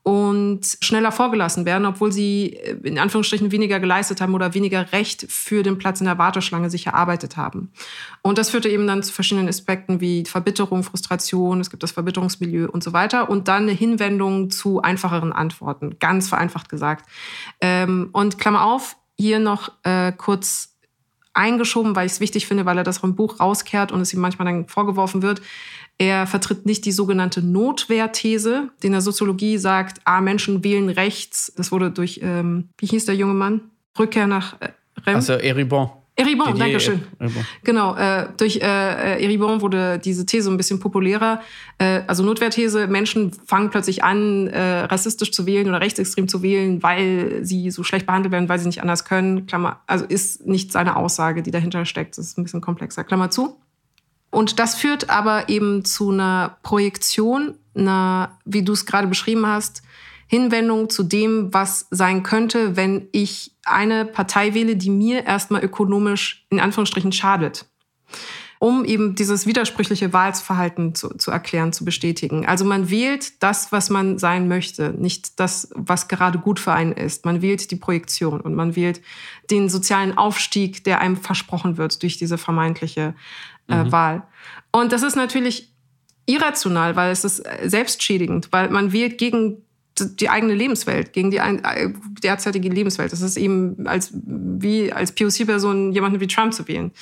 und 0.03 0.79
schneller 0.81 1.13
vorgelassen 1.13 1.67
werden, 1.67 1.85
obwohl 1.85 2.13
sie 2.13 2.55
äh, 2.55 2.77
in 2.83 2.99
Anführungsstrichen 2.99 3.53
weniger 3.53 3.79
geleistet 3.81 4.21
haben 4.21 4.35
oder 4.35 4.55
weniger 4.55 4.93
Recht 4.93 5.27
für 5.29 5.63
den 5.63 5.79
Platz 5.79 6.01
in 6.01 6.07
der 6.07 6.19
Warteschlange 6.19 6.71
sich 6.71 6.87
erarbeitet 6.87 7.37
haben. 7.37 7.71
Und 8.23 8.39
das 8.39 8.51
führte 8.51 8.69
eben 8.69 8.87
dann 8.87 9.03
zu 9.03 9.13
verschiedenen 9.13 9.49
Aspekten 9.49 10.01
wie 10.01 10.25
Verbitterung, 10.25 10.83
Frustration, 10.83 11.61
es 11.61 11.71
gibt 11.71 11.83
das 11.83 11.93
Verbitterungsmilieu 11.93 12.69
und 12.69 12.83
so 12.83 12.93
weiter 12.93 13.29
und 13.29 13.49
dann 13.49 13.65
eine 13.65 13.73
Hinwendung 13.73 14.51
zu 14.51 14.81
einfacheren 14.81 15.33
Antworten, 15.33 15.99
ganz 15.99 16.29
vereinfacht 16.29 16.69
gesagt. 16.69 17.09
Ähm, 17.61 18.09
und 18.13 18.39
Klammer 18.39 18.65
auf, 18.65 18.97
hier 19.19 19.41
noch 19.41 19.73
äh, 19.83 20.13
kurz 20.13 20.79
eingeschoben, 21.39 21.95
weil 21.95 22.07
ich 22.07 22.13
es 22.13 22.21
wichtig 22.21 22.47
finde, 22.47 22.67
weil 22.67 22.79
er 22.79 22.85
das 22.85 22.99
vom 22.99 23.15
Buch 23.15 23.41
rauskehrt 23.41 23.93
und 23.93 24.01
es 24.01 24.13
ihm 24.13 24.21
manchmal 24.21 24.47
dann 24.47 24.67
vorgeworfen 24.67 25.23
wird. 25.23 25.41
Er 25.99 26.29
vertritt 26.29 26.65
nicht 26.65 26.85
die 26.85 26.93
sogenannte 26.93 27.43
Notwehrthese, 27.43 28.71
die 28.83 28.87
in 28.87 28.93
der 28.93 29.03
Soziologie 29.03 29.59
sagt, 29.59 30.01
ah, 30.05 30.21
Menschen 30.21 30.63
wählen 30.63 30.89
rechts. 30.89 31.53
Das 31.57 31.73
wurde 31.73 31.91
durch, 31.91 32.21
ähm, 32.23 32.69
wie 32.79 32.87
hieß 32.87 33.07
der 33.07 33.17
junge 33.17 33.35
Mann? 33.35 33.63
Rückkehr 33.99 34.29
nach 34.29 34.61
äh, 34.61 34.69
Rem. 35.05 35.17
Also 35.17 35.33
Eribon. 35.33 35.91
Eribon, 36.15 36.59
danke 36.59 36.81
schön. 36.81 37.03
Eribon. 37.19 37.45
Genau, 37.63 37.97
äh, 37.97 38.27
durch 38.37 38.57
äh, 38.57 39.23
Eribon 39.23 39.61
wurde 39.61 39.99
diese 39.99 40.25
These 40.25 40.51
ein 40.51 40.57
bisschen 40.57 40.81
populärer. 40.81 41.41
Äh, 41.79 42.03
also 42.07 42.25
Notwehrthese, 42.25 42.87
Menschen 42.87 43.33
fangen 43.33 43.71
plötzlich 43.71 44.03
an, 44.03 44.49
äh, 44.49 44.81
rassistisch 44.81 45.33
zu 45.33 45.47
wählen 45.47 45.69
oder 45.69 45.81
rechtsextrem 45.81 46.29
zu 46.29 46.43
wählen, 46.43 46.83
weil 46.83 47.45
sie 47.45 47.71
so 47.71 47.85
schlecht 47.85 48.07
behandelt 48.07 48.33
werden, 48.33 48.49
weil 48.49 48.59
sie 48.59 48.67
nicht 48.67 48.83
anders 48.83 49.05
können. 49.05 49.47
Klammer, 49.47 49.81
also 49.87 50.05
ist 50.05 50.47
nicht 50.47 50.73
seine 50.73 50.97
Aussage, 50.97 51.43
die 51.43 51.53
dahinter 51.53 51.85
steckt. 51.85 52.19
Das 52.19 52.27
ist 52.27 52.39
ein 52.39 52.45
bisschen 52.45 52.61
komplexer. 52.61 53.05
Klammer 53.05 53.31
zu. 53.31 53.57
Und 54.39 54.61
das 54.61 54.77
führt 54.77 55.11
aber 55.11 55.49
eben 55.49 55.85
zu 55.85 56.13
einer 56.13 56.59
Projektion, 56.63 57.57
einer, 57.75 58.39
wie 58.45 58.63
du 58.63 58.73
es 58.73 58.87
gerade 58.87 59.09
beschrieben 59.09 59.49
hast, 59.49 59.83
Hinwendung 60.29 60.91
zu 60.91 61.03
dem, 61.03 61.53
was 61.53 61.89
sein 61.91 62.23
könnte, 62.23 62.77
wenn 62.77 63.09
ich 63.11 63.57
eine 63.65 64.05
Partei 64.05 64.55
wähle, 64.55 64.77
die 64.77 64.91
mir 64.91 65.27
erstmal 65.27 65.65
ökonomisch 65.65 66.47
in 66.51 66.61
Anführungsstrichen 66.61 67.11
schadet. 67.11 67.67
Um 68.61 68.85
eben 68.85 69.17
dieses 69.17 69.47
widersprüchliche 69.47 70.13
Wahlverhalten 70.13 70.95
zu, 70.95 71.09
zu 71.17 71.33
erklären, 71.33 71.73
zu 71.73 71.85
bestätigen. 71.85 72.47
Also 72.47 72.65
man 72.65 72.91
wählt 72.91 73.43
das, 73.43 73.73
was 73.73 73.91
man 73.91 74.19
sein 74.19 74.47
möchte, 74.47 74.95
nicht 74.97 75.41
das, 75.41 75.69
was 75.75 76.07
gerade 76.07 76.39
gut 76.39 76.61
für 76.61 76.73
einen 76.73 76.93
ist. 76.93 77.25
Man 77.25 77.43
wählt 77.43 77.73
die 77.73 77.77
Projektion 77.77 78.41
und 78.41 78.55
man 78.55 78.77
wählt 78.77 79.01
den 79.51 79.69
sozialen 79.69 80.17
Aufstieg, 80.17 80.85
der 80.85 81.01
einem 81.01 81.17
versprochen 81.17 81.77
wird 81.77 82.03
durch 82.03 82.19
diese 82.19 82.39
vermeintliche 82.39 83.15
äh, 83.69 83.85
mhm. 83.85 83.93
Wahl. 83.93 84.23
Und 84.73 84.93
das 84.93 85.03
ist 85.03 85.17
natürlich 85.17 85.73
irrational, 86.27 86.95
weil 86.97 87.11
es 87.11 87.25
ist 87.25 87.43
selbstschädigend, 87.65 88.49
weil 88.53 88.69
man 88.71 88.93
wählt 88.93 89.19
gegen 89.19 89.63
die 90.01 90.29
eigene 90.29 90.55
Lebenswelt, 90.55 91.13
gegen 91.13 91.31
die 91.31 91.39
äh, 91.39 91.91
derzeitige 92.23 92.69
Lebenswelt. 92.69 93.13
Das 93.13 93.21
ist 93.21 93.37
eben 93.37 93.87
als, 93.87 94.13
wie 94.15 94.93
als 94.93 95.13
POC-Person 95.13 95.93
jemanden 95.93 96.21
wie 96.21 96.27
Trump 96.27 96.53
zu 96.53 96.69
wählen. 96.69 96.93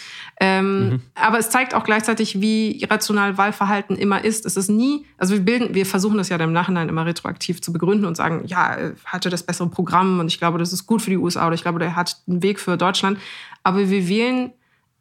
Ähm, 0.41 0.89
mhm. 0.89 1.01
Aber 1.14 1.39
es 1.39 1.51
zeigt 1.51 1.75
auch 1.75 1.85
gleichzeitig, 1.85 2.41
wie 2.41 2.81
irrational 2.81 3.37
Wahlverhalten 3.37 3.97
immer 3.97 4.25
ist. 4.25 4.47
Es 4.47 4.57
ist 4.57 4.71
nie, 4.71 5.05
also 5.19 5.35
wir 5.35 5.43
bilden, 5.43 5.75
wir 5.75 5.87
versuchen 5.87 6.17
das 6.17 6.29
ja 6.29 6.37
im 6.37 6.53
Nachhinein 6.53 6.89
immer 6.89 7.07
retroaktiv 7.07 7.61
zu 7.61 7.73
begründen 7.73 8.07
und 8.07 8.17
sagen, 8.17 8.45
ja, 8.47 8.75
er 8.75 8.95
hatte 9.05 9.31
das 9.31 9.43
bessere 9.43 9.69
Programm 9.69 10.21
und 10.21 10.29
ich 10.29 10.39
glaube, 10.39 10.59
das 10.59 10.73
ist 10.73 10.87
gut 10.87 11.03
für 11.03 11.11
die 11.11 11.19
USA 11.19 11.47
oder 11.47 11.55
ich 11.55 11.62
glaube, 11.62 11.79
der 11.79 11.97
hat 11.97 12.23
einen 12.27 12.43
Weg 12.43 12.61
für 12.61 12.77
Deutschland. 12.77 13.19
Aber 13.62 13.91
wir 13.91 14.09
wählen 14.09 14.53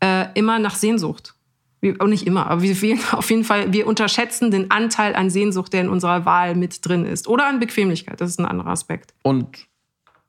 äh, 0.01 0.26
immer 0.34 0.59
nach 0.59 0.76
Sehnsucht 0.76 1.34
wir, 1.86 2.01
auch 2.01 2.07
nicht 2.07 2.27
immer, 2.27 2.47
aber 2.47 2.61
wir 2.61 2.81
wählen 2.81 2.99
auf 3.11 3.29
jeden 3.29 3.43
Fall, 3.43 3.71
wir 3.71 3.88
unterschätzen 3.88 4.51
den 4.51 4.71
Anteil 4.71 5.15
an 5.15 5.29
Sehnsucht, 5.29 5.71
der 5.71 5.81
in 5.81 5.89
unserer 5.89 6.25
Wahl 6.25 6.55
mit 6.55 6.86
drin 6.86 7.05
ist. 7.05 7.27
Oder 7.27 7.47
an 7.47 7.59
Bequemlichkeit, 7.59 8.19
das 8.19 8.31
ist 8.31 8.39
ein 8.39 8.45
anderer 8.45 8.71
Aspekt. 8.71 9.13
Und 9.21 9.67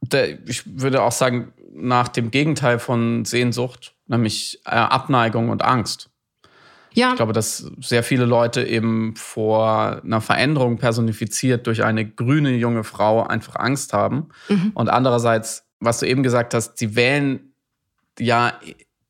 der, 0.01 0.47
ich 0.49 0.63
würde 0.81 1.03
auch 1.03 1.13
sagen, 1.13 1.53
nach 1.75 2.09
dem 2.09 2.31
Gegenteil 2.31 2.79
von 2.79 3.25
Sehnsucht, 3.25 3.95
nämlich 4.07 4.61
äh, 4.65 4.71
Abneigung 4.71 5.49
und 5.49 5.65
Angst. 5.65 6.11
Ja. 6.93 7.11
Ich 7.11 7.17
glaube, 7.17 7.35
dass 7.35 7.71
sehr 7.81 8.03
viele 8.03 8.25
Leute 8.25 8.63
eben 8.63 9.15
vor 9.17 10.01
einer 10.03 10.23
Veränderung 10.23 10.79
personifiziert 10.79 11.67
durch 11.67 11.85
eine 11.85 12.07
grüne 12.09 12.55
junge 12.57 12.85
Frau 12.85 13.23
einfach 13.23 13.57
Angst 13.57 13.93
haben. 13.93 14.29
Mhm. 14.49 14.71
Und 14.73 14.89
andererseits, 14.89 15.67
was 15.79 16.01
du 16.01 16.07
eben 16.07 16.23
gesagt 16.23 16.55
hast, 16.55 16.79
sie 16.79 16.97
wählen 16.97 17.53
ja 18.19 18.55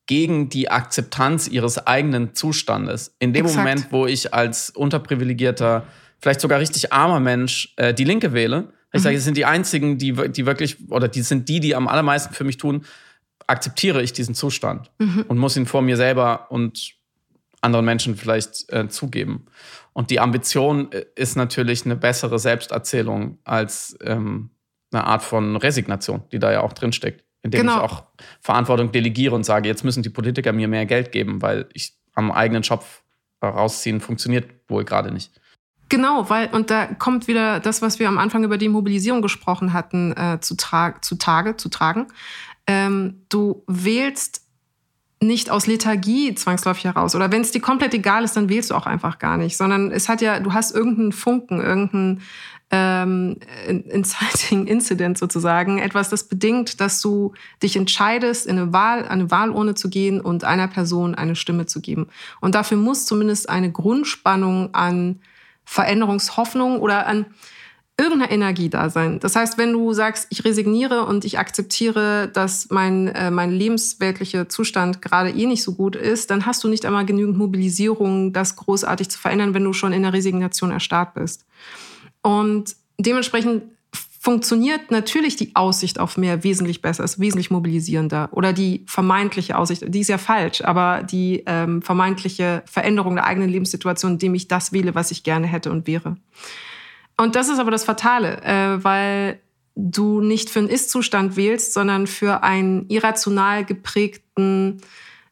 gegen 0.07 0.49
die 0.49 0.69
Akzeptanz 0.69 1.47
ihres 1.47 1.85
eigenen 1.85 2.33
Zustandes. 2.33 3.15
In 3.19 3.33
dem 3.33 3.45
Exakt. 3.45 3.63
Moment, 3.63 3.87
wo 3.91 4.07
ich 4.07 4.33
als 4.33 4.69
unterprivilegierter, 4.69 5.85
vielleicht 6.19 6.41
sogar 6.41 6.59
richtig 6.59 6.91
armer 6.91 7.19
Mensch 7.19 7.73
äh, 7.75 7.93
die 7.93 8.05
Linke 8.05 8.33
wähle, 8.33 8.73
ich 8.93 9.03
sage, 9.03 9.17
es 9.17 9.25
sind 9.25 9.37
die 9.37 9.45
einzigen, 9.45 9.97
die, 9.97 10.13
die 10.13 10.45
wirklich, 10.45 10.89
oder 10.89 11.07
die 11.07 11.21
sind 11.21 11.49
die, 11.49 11.59
die 11.59 11.75
am 11.75 11.87
allermeisten 11.87 12.33
für 12.33 12.43
mich 12.43 12.57
tun, 12.57 12.85
akzeptiere 13.45 14.01
ich 14.01 14.13
diesen 14.13 14.33
Zustand 14.33 14.91
und 15.27 15.37
muss 15.37 15.55
ihn 15.55 15.65
vor 15.65 15.81
mir 15.81 15.97
selber 15.97 16.47
und 16.49 16.93
anderen 17.61 17.85
Menschen 17.85 18.15
vielleicht 18.15 18.71
äh, 18.71 18.87
zugeben. 18.87 19.45
Und 19.93 20.09
die 20.09 20.19
Ambition 20.19 20.91
äh, 20.91 21.05
ist 21.15 21.35
natürlich 21.35 21.85
eine 21.85 21.95
bessere 21.95 22.39
Selbsterzählung 22.39 23.39
als 23.43 23.97
ähm, 24.01 24.51
eine 24.91 25.03
Art 25.05 25.23
von 25.23 25.55
Resignation, 25.57 26.23
die 26.31 26.39
da 26.39 26.51
ja 26.51 26.61
auch 26.61 26.73
drinsteckt. 26.73 27.23
Indem 27.47 27.61
Genau. 27.61 27.77
ich 27.77 27.81
auch 27.91 28.03
Verantwortung 28.41 28.91
delegiere 28.91 29.33
und 29.33 29.45
sage, 29.45 29.69
jetzt 29.69 29.83
müssen 29.83 30.03
die 30.03 30.09
Politiker 30.09 30.51
mir 30.51 30.67
mehr 30.67 30.85
Geld 30.85 31.11
geben, 31.11 31.41
weil 31.41 31.67
ich 31.73 31.93
am 32.13 32.31
eigenen 32.31 32.63
Schopf 32.63 33.03
rausziehen 33.41 34.01
funktioniert 34.01 34.49
wohl 34.67 34.83
gerade 34.83 35.11
nicht. 35.11 35.31
Genau, 35.89 36.29
weil, 36.29 36.49
und 36.49 36.69
da 36.69 36.87
kommt 36.87 37.27
wieder 37.27 37.61
das, 37.61 37.81
was 37.81 37.99
wir 37.99 38.09
am 38.09 38.17
Anfang 38.17 38.43
über 38.43 38.57
die 38.57 38.67
Mobilisierung 38.67 39.21
gesprochen 39.21 39.71
hatten, 39.71 40.11
äh, 40.11 40.39
zu, 40.41 40.57
tra 40.57 41.01
zu 41.01 41.15
Tage, 41.15 41.55
zu 41.55 41.69
tragen. 41.69 42.07
Ähm, 42.65 43.21
du 43.29 43.63
wählst 43.67 44.41
nicht 45.21 45.49
aus 45.49 45.65
Lethargie 45.65 46.35
zwangsläufig 46.35 46.83
heraus. 46.83 47.15
Oder 47.15 47.31
wenn 47.31 47.41
es 47.41 47.51
dir 47.51 47.61
komplett 47.61 47.93
egal 47.93 48.25
ist, 48.25 48.35
dann 48.35 48.49
wählst 48.49 48.71
du 48.71 48.75
auch 48.75 48.85
einfach 48.85 49.17
gar 49.17 49.37
nicht. 49.37 49.55
Sondern 49.55 49.91
es 49.91 50.09
hat 50.09 50.21
ja, 50.21 50.41
du 50.41 50.53
hast 50.53 50.75
irgendeinen 50.75 51.13
Funken, 51.13 51.61
irgendeinen 51.61 52.21
ähm, 52.69 53.37
Inciting 53.67 54.67
Incident 54.67 55.17
sozusagen, 55.17 55.79
etwas, 55.79 56.09
das 56.09 56.25
bedingt, 56.25 56.81
dass 56.81 57.01
du 57.01 57.33
dich 57.63 57.77
entscheidest, 57.77 58.45
in 58.45 58.57
eine 58.57 58.73
Wahl, 58.73 59.07
eine 59.07 59.31
Wahlurne 59.31 59.75
zu 59.75 59.89
gehen 59.89 60.19
und 60.19 60.43
einer 60.43 60.67
Person 60.67 61.15
eine 61.15 61.35
Stimme 61.35 61.65
zu 61.65 61.79
geben. 61.79 62.07
Und 62.41 62.55
dafür 62.55 62.77
muss 62.77 63.05
zumindest 63.05 63.49
eine 63.49 63.71
Grundspannung 63.71 64.73
an 64.73 65.19
Veränderungshoffnung 65.63 66.79
oder 66.79 67.07
an 67.07 67.25
irgendeiner 67.99 68.31
Energie 68.31 68.69
da 68.69 68.89
sein. 68.89 69.19
Das 69.19 69.35
heißt, 69.35 69.57
wenn 69.57 69.73
du 69.73 69.91
sagst, 69.91 70.27
ich 70.29 70.45
resigniere 70.45 71.05
und 71.05 71.25
ich 71.25 71.39
akzeptiere, 71.39 72.29
dass 72.31 72.69
mein, 72.69 73.07
äh, 73.07 73.31
mein 73.31 73.51
lebensweltlicher 73.51 74.47
Zustand 74.49 75.01
gerade 75.01 75.31
eh 75.31 75.47
nicht 75.47 75.63
so 75.63 75.73
gut 75.73 75.95
ist, 75.95 76.29
dann 76.29 76.45
hast 76.45 76.63
du 76.63 76.67
nicht 76.67 76.85
einmal 76.85 77.05
genügend 77.05 77.37
Mobilisierung, 77.37 78.33
das 78.33 78.55
großartig 78.55 79.09
zu 79.09 79.17
verändern, 79.17 79.55
wenn 79.55 79.63
du 79.63 79.73
schon 79.73 79.93
in 79.93 80.03
der 80.03 80.13
Resignation 80.13 80.69
erstarrt 80.69 81.15
bist. 81.15 81.45
Und 82.27 82.75
dementsprechend 82.97 83.63
funktioniert 84.19 84.91
natürlich 84.91 85.37
die 85.37 85.55
Aussicht 85.55 85.97
auf 85.97 86.17
mehr 86.17 86.43
wesentlich 86.43 86.81
besser, 86.81 87.05
ist 87.05 87.21
wesentlich 87.21 87.51
mobilisierender. 87.51 88.27
Oder 88.33 88.51
die 88.51 88.83
vermeintliche 88.85 89.57
Aussicht, 89.57 89.85
die 89.87 90.01
ist 90.01 90.09
ja 90.09 90.17
falsch, 90.17 90.61
aber 90.61 91.03
die 91.03 91.43
ähm, 91.45 91.81
vermeintliche 91.81 92.63
Veränderung 92.65 93.15
der 93.15 93.25
eigenen 93.25 93.47
Lebenssituation, 93.47 94.13
indem 94.13 94.35
ich 94.35 94.49
das 94.49 94.73
wähle, 94.73 94.93
was 94.93 95.11
ich 95.11 95.23
gerne 95.23 95.47
hätte 95.47 95.71
und 95.71 95.87
wäre. 95.87 96.17
Und 97.15 97.37
das 97.37 97.47
ist 97.47 97.59
aber 97.59 97.71
das 97.71 97.85
Fatale, 97.85 98.43
äh, 98.43 98.83
weil 98.83 99.39
du 99.75 100.19
nicht 100.19 100.49
für 100.49 100.59
einen 100.59 100.67
Ist-Zustand 100.67 101.37
wählst, 101.37 101.71
sondern 101.71 102.07
für 102.07 102.43
einen 102.43 102.89
irrational 102.89 103.63
geprägten, 103.63 104.81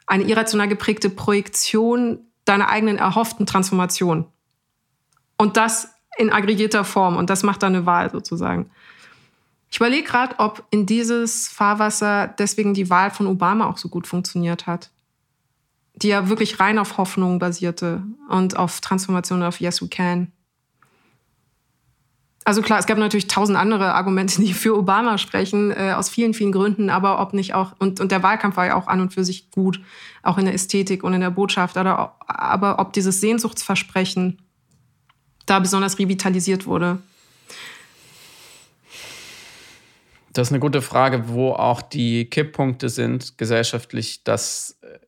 eine 0.06 0.24
irrational 0.24 0.68
geprägte 0.68 1.10
Projektion 1.10 2.20
deiner 2.46 2.70
eigenen 2.70 2.96
erhofften 2.96 3.44
Transformation. 3.44 4.24
Und 5.36 5.58
das 5.58 5.95
in 6.16 6.32
aggregierter 6.32 6.84
Form. 6.84 7.16
Und 7.16 7.30
das 7.30 7.42
macht 7.42 7.62
dann 7.62 7.74
eine 7.74 7.86
Wahl 7.86 8.10
sozusagen. 8.10 8.70
Ich 9.70 9.78
überlege 9.78 10.04
gerade, 10.04 10.36
ob 10.38 10.64
in 10.70 10.86
dieses 10.86 11.48
Fahrwasser 11.48 12.28
deswegen 12.38 12.74
die 12.74 12.88
Wahl 12.88 13.10
von 13.10 13.26
Obama 13.26 13.66
auch 13.66 13.78
so 13.78 13.88
gut 13.88 14.06
funktioniert 14.06 14.66
hat. 14.66 14.90
Die 15.94 16.08
ja 16.08 16.28
wirklich 16.28 16.60
rein 16.60 16.78
auf 16.78 16.98
Hoffnung 16.98 17.38
basierte 17.38 18.02
und 18.28 18.56
auf 18.56 18.80
Transformation 18.80 19.42
auf 19.42 19.60
Yes 19.60 19.82
We 19.82 19.88
Can. 19.88 20.32
Also 22.44 22.62
klar, 22.62 22.78
es 22.78 22.86
gab 22.86 22.96
natürlich 22.96 23.26
tausend 23.26 23.58
andere 23.58 23.94
Argumente, 23.94 24.40
die 24.40 24.54
für 24.54 24.76
Obama 24.76 25.18
sprechen, 25.18 25.72
äh, 25.72 25.94
aus 25.96 26.08
vielen, 26.08 26.32
vielen 26.32 26.52
Gründen, 26.52 26.90
aber 26.90 27.20
ob 27.20 27.32
nicht 27.32 27.54
auch, 27.54 27.72
und, 27.80 27.98
und 27.98 28.12
der 28.12 28.22
Wahlkampf 28.22 28.56
war 28.56 28.66
ja 28.66 28.76
auch 28.76 28.86
an 28.86 29.00
und 29.00 29.12
für 29.12 29.24
sich 29.24 29.50
gut, 29.50 29.80
auch 30.22 30.38
in 30.38 30.44
der 30.44 30.54
Ästhetik 30.54 31.02
und 31.02 31.12
in 31.12 31.20
der 31.20 31.30
Botschaft, 31.30 31.76
aber, 31.76 32.16
aber 32.20 32.78
ob 32.78 32.92
dieses 32.92 33.20
Sehnsuchtsversprechen 33.20 34.38
da 35.46 35.58
besonders 35.60 35.98
revitalisiert 35.98 36.66
wurde. 36.66 36.98
Das 40.32 40.48
ist 40.48 40.52
eine 40.52 40.60
gute 40.60 40.82
Frage, 40.82 41.28
wo 41.28 41.52
auch 41.52 41.80
die 41.80 42.26
Kipppunkte 42.26 42.88
sind 42.90 43.38
gesellschaftlich, 43.38 44.22
dass 44.22 44.76
äh, 44.82 44.98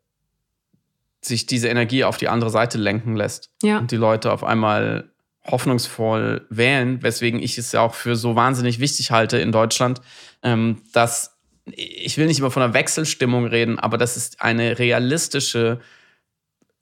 sich 1.21 1.45
diese 1.47 1.69
Energie 1.69 2.05
auf 2.05 2.17
die 2.17 2.29
andere 2.29 2.51
Seite 2.51 2.79
lenken 2.79 3.15
lässt 3.15 3.51
Ja. 3.63 3.79
und 3.79 3.91
die 3.91 3.97
Leute 3.97 4.33
auf 4.33 4.43
einmal 4.43 5.11
hoffnungsvoll 5.45 6.47
wählen, 6.51 7.03
weswegen 7.03 7.43
ich 7.43 7.59
es 7.59 7.73
ja 7.73 7.81
auch 7.81 7.95
für 7.95 8.17
so 8.17 8.37
wahnsinnig 8.37 8.81
wichtig 8.81 9.11
halte 9.11 9.39
in 9.39 9.53
Deutschland, 9.53 10.01
ähm, 10.43 10.83
dass 10.93 11.35
ich 11.67 12.17
will 12.17 12.27
nicht 12.27 12.39
immer 12.39 12.51
von 12.51 12.63
einer 12.63 12.73
Wechselstimmung 12.73 13.45
reden, 13.47 13.79
aber 13.79 13.99
dass 13.99 14.17
es 14.17 14.41
eine 14.41 14.79
realistische, 14.79 15.81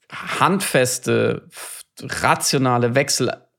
handfeste, 0.09 1.49
rationale 2.01 2.95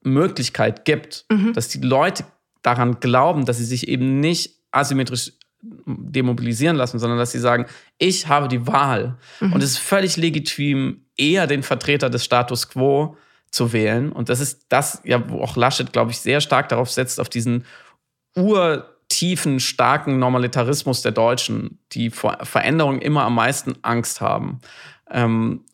Wechselmöglichkeit 0.02 0.84
gibt, 0.84 1.26
dass 1.54 1.68
die 1.68 1.80
Leute 1.80 2.24
daran 2.62 3.00
glauben, 3.00 3.44
dass 3.44 3.58
sie 3.58 3.64
sich 3.64 3.88
eben 3.88 4.20
nicht 4.20 4.54
asymmetrisch 4.70 5.32
demobilisieren 5.62 6.76
lassen, 6.76 6.98
sondern 6.98 7.18
dass 7.18 7.32
sie 7.32 7.40
sagen, 7.40 7.66
ich 7.98 8.28
habe 8.28 8.48
die 8.48 8.66
Wahl. 8.66 9.16
Und 9.54 9.62
es 9.62 9.72
ist 9.72 9.78
völlig 9.78 10.16
legitim, 10.16 11.02
eher 11.16 11.46
den 11.46 11.62
Vertreter 11.62 12.10
des 12.10 12.24
Status 12.24 12.68
quo 12.68 13.16
zu 13.50 13.72
wählen. 13.72 14.12
Und 14.12 14.28
das 14.28 14.40
ist 14.40 14.66
das, 14.68 15.00
ja, 15.04 15.28
wo 15.28 15.40
auch 15.40 15.56
Laschet, 15.56 15.92
glaube 15.92 16.12
ich, 16.12 16.20
sehr 16.20 16.40
stark 16.40 16.68
darauf 16.68 16.90
setzt, 16.90 17.18
auf 17.18 17.28
diesen 17.28 17.64
urtiefen, 18.36 19.58
starken 19.58 20.18
Normalitarismus 20.18 21.02
der 21.02 21.12
Deutschen, 21.12 21.78
die 21.92 22.10
vor 22.10 22.38
Veränderung 22.42 23.00
immer 23.00 23.24
am 23.24 23.34
meisten 23.34 23.74
Angst 23.82 24.20
haben. 24.20 24.60
Ähm, 25.10 25.64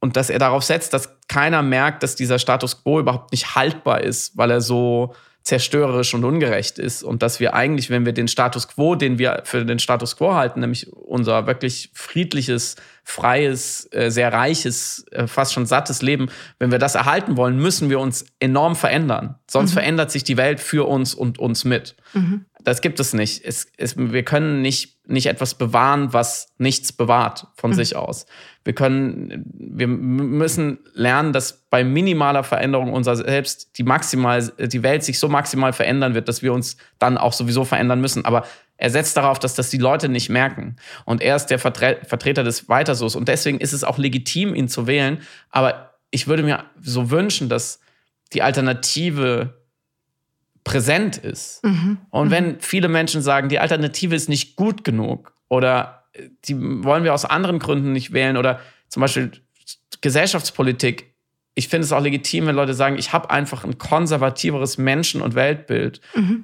und 0.00 0.16
dass 0.16 0.30
er 0.30 0.38
darauf 0.38 0.62
setzt, 0.62 0.92
dass 0.92 1.18
keiner 1.28 1.62
merkt, 1.62 2.02
dass 2.02 2.14
dieser 2.14 2.38
Status 2.38 2.82
quo 2.82 3.00
überhaupt 3.00 3.32
nicht 3.32 3.54
haltbar 3.54 4.02
ist, 4.02 4.36
weil 4.36 4.50
er 4.50 4.60
so 4.60 5.14
zerstörerisch 5.42 6.12
und 6.12 6.24
ungerecht 6.24 6.78
ist 6.78 7.02
und 7.02 7.22
dass 7.22 7.40
wir 7.40 7.54
eigentlich, 7.54 7.88
wenn 7.88 8.04
wir 8.04 8.12
den 8.12 8.28
Status 8.28 8.68
quo, 8.68 8.96
den 8.96 9.18
wir 9.18 9.42
für 9.44 9.64
den 9.64 9.78
Status 9.78 10.16
quo 10.16 10.34
halten, 10.34 10.60
nämlich 10.60 10.92
unser 10.92 11.46
wirklich 11.46 11.90
friedliches, 11.94 12.76
freies, 13.08 13.88
äh, 13.92 14.10
sehr 14.10 14.34
reiches, 14.34 15.06
äh, 15.12 15.26
fast 15.26 15.54
schon 15.54 15.64
sattes 15.64 16.02
Leben, 16.02 16.28
wenn 16.58 16.70
wir 16.70 16.78
das 16.78 16.94
erhalten 16.94 17.38
wollen, 17.38 17.56
müssen 17.56 17.88
wir 17.88 18.00
uns 18.00 18.26
enorm 18.38 18.76
verändern. 18.76 19.36
Sonst 19.50 19.72
verändert 19.72 20.10
sich 20.10 20.24
die 20.24 20.36
Welt 20.36 20.60
für 20.60 20.86
uns 20.86 21.14
und 21.14 21.38
uns 21.38 21.64
mit. 21.64 21.96
Das 22.62 22.82
gibt 22.82 23.00
es 23.00 23.14
nicht. 23.14 23.42
Es, 23.46 23.66
es, 23.78 23.96
wir 23.96 24.24
können 24.24 24.60
nicht, 24.60 24.98
nicht 25.08 25.26
etwas 25.26 25.54
bewahren, 25.54 26.12
was 26.12 26.48
nichts 26.58 26.92
bewahrt 26.92 27.46
von 27.56 27.72
sich 27.72 27.96
aus. 27.96 28.26
Wir 28.64 28.74
können, 28.74 29.42
wir 29.54 29.86
müssen 29.86 30.80
lernen, 30.92 31.32
dass 31.32 31.66
bei 31.70 31.84
minimaler 31.84 32.44
Veränderung 32.44 32.92
unserer 32.92 33.16
selbst 33.16 33.78
die 33.78 33.84
maximal, 33.84 34.52
die 34.58 34.82
Welt 34.82 35.02
sich 35.02 35.18
so 35.18 35.28
maximal 35.28 35.72
verändern 35.72 36.12
wird, 36.12 36.28
dass 36.28 36.42
wir 36.42 36.52
uns 36.52 36.76
dann 36.98 37.16
auch 37.16 37.32
sowieso 37.32 37.64
verändern 37.64 38.02
müssen. 38.02 38.26
Aber 38.26 38.44
er 38.78 38.90
setzt 38.90 39.16
darauf, 39.16 39.38
dass 39.38 39.54
das 39.54 39.70
die 39.70 39.78
Leute 39.78 40.08
nicht 40.08 40.30
merken. 40.30 40.76
Und 41.04 41.20
er 41.20 41.36
ist 41.36 41.46
der 41.46 41.58
Vertre 41.58 41.98
Vertreter 42.04 42.44
des 42.44 42.68
Weitersos. 42.68 43.16
Und 43.16 43.28
deswegen 43.28 43.58
ist 43.58 43.72
es 43.72 43.84
auch 43.84 43.98
legitim, 43.98 44.54
ihn 44.54 44.68
zu 44.68 44.86
wählen. 44.86 45.20
Aber 45.50 45.94
ich 46.10 46.28
würde 46.28 46.44
mir 46.44 46.64
so 46.80 47.10
wünschen, 47.10 47.48
dass 47.48 47.80
die 48.32 48.40
Alternative 48.40 49.58
präsent 50.62 51.16
ist. 51.16 51.60
Und 52.10 52.30
wenn 52.30 52.60
viele 52.60 52.88
Menschen 52.88 53.20
sagen, 53.20 53.48
die 53.48 53.58
Alternative 53.58 54.14
ist 54.14 54.28
nicht 54.28 54.54
gut 54.54 54.84
genug 54.84 55.34
oder 55.48 56.04
äh, 56.12 56.28
die 56.44 56.56
wollen 56.84 57.04
wir 57.04 57.14
aus 57.14 57.24
anderen 57.24 57.58
Gründen 57.58 57.92
nicht 57.92 58.12
wählen 58.12 58.36
oder 58.36 58.60
zum 58.88 59.00
Beispiel 59.00 59.32
Gesellschaftspolitik, 60.00 61.14
ich 61.54 61.68
finde 61.68 61.86
es 61.86 61.92
auch 61.92 62.02
legitim, 62.02 62.46
wenn 62.46 62.54
Leute 62.54 62.74
sagen, 62.74 62.98
ich 62.98 63.12
habe 63.12 63.30
einfach 63.30 63.64
ein 63.64 63.78
konservativeres 63.78 64.78
Menschen- 64.78 65.22
und 65.22 65.34
Weltbild. 65.34 66.00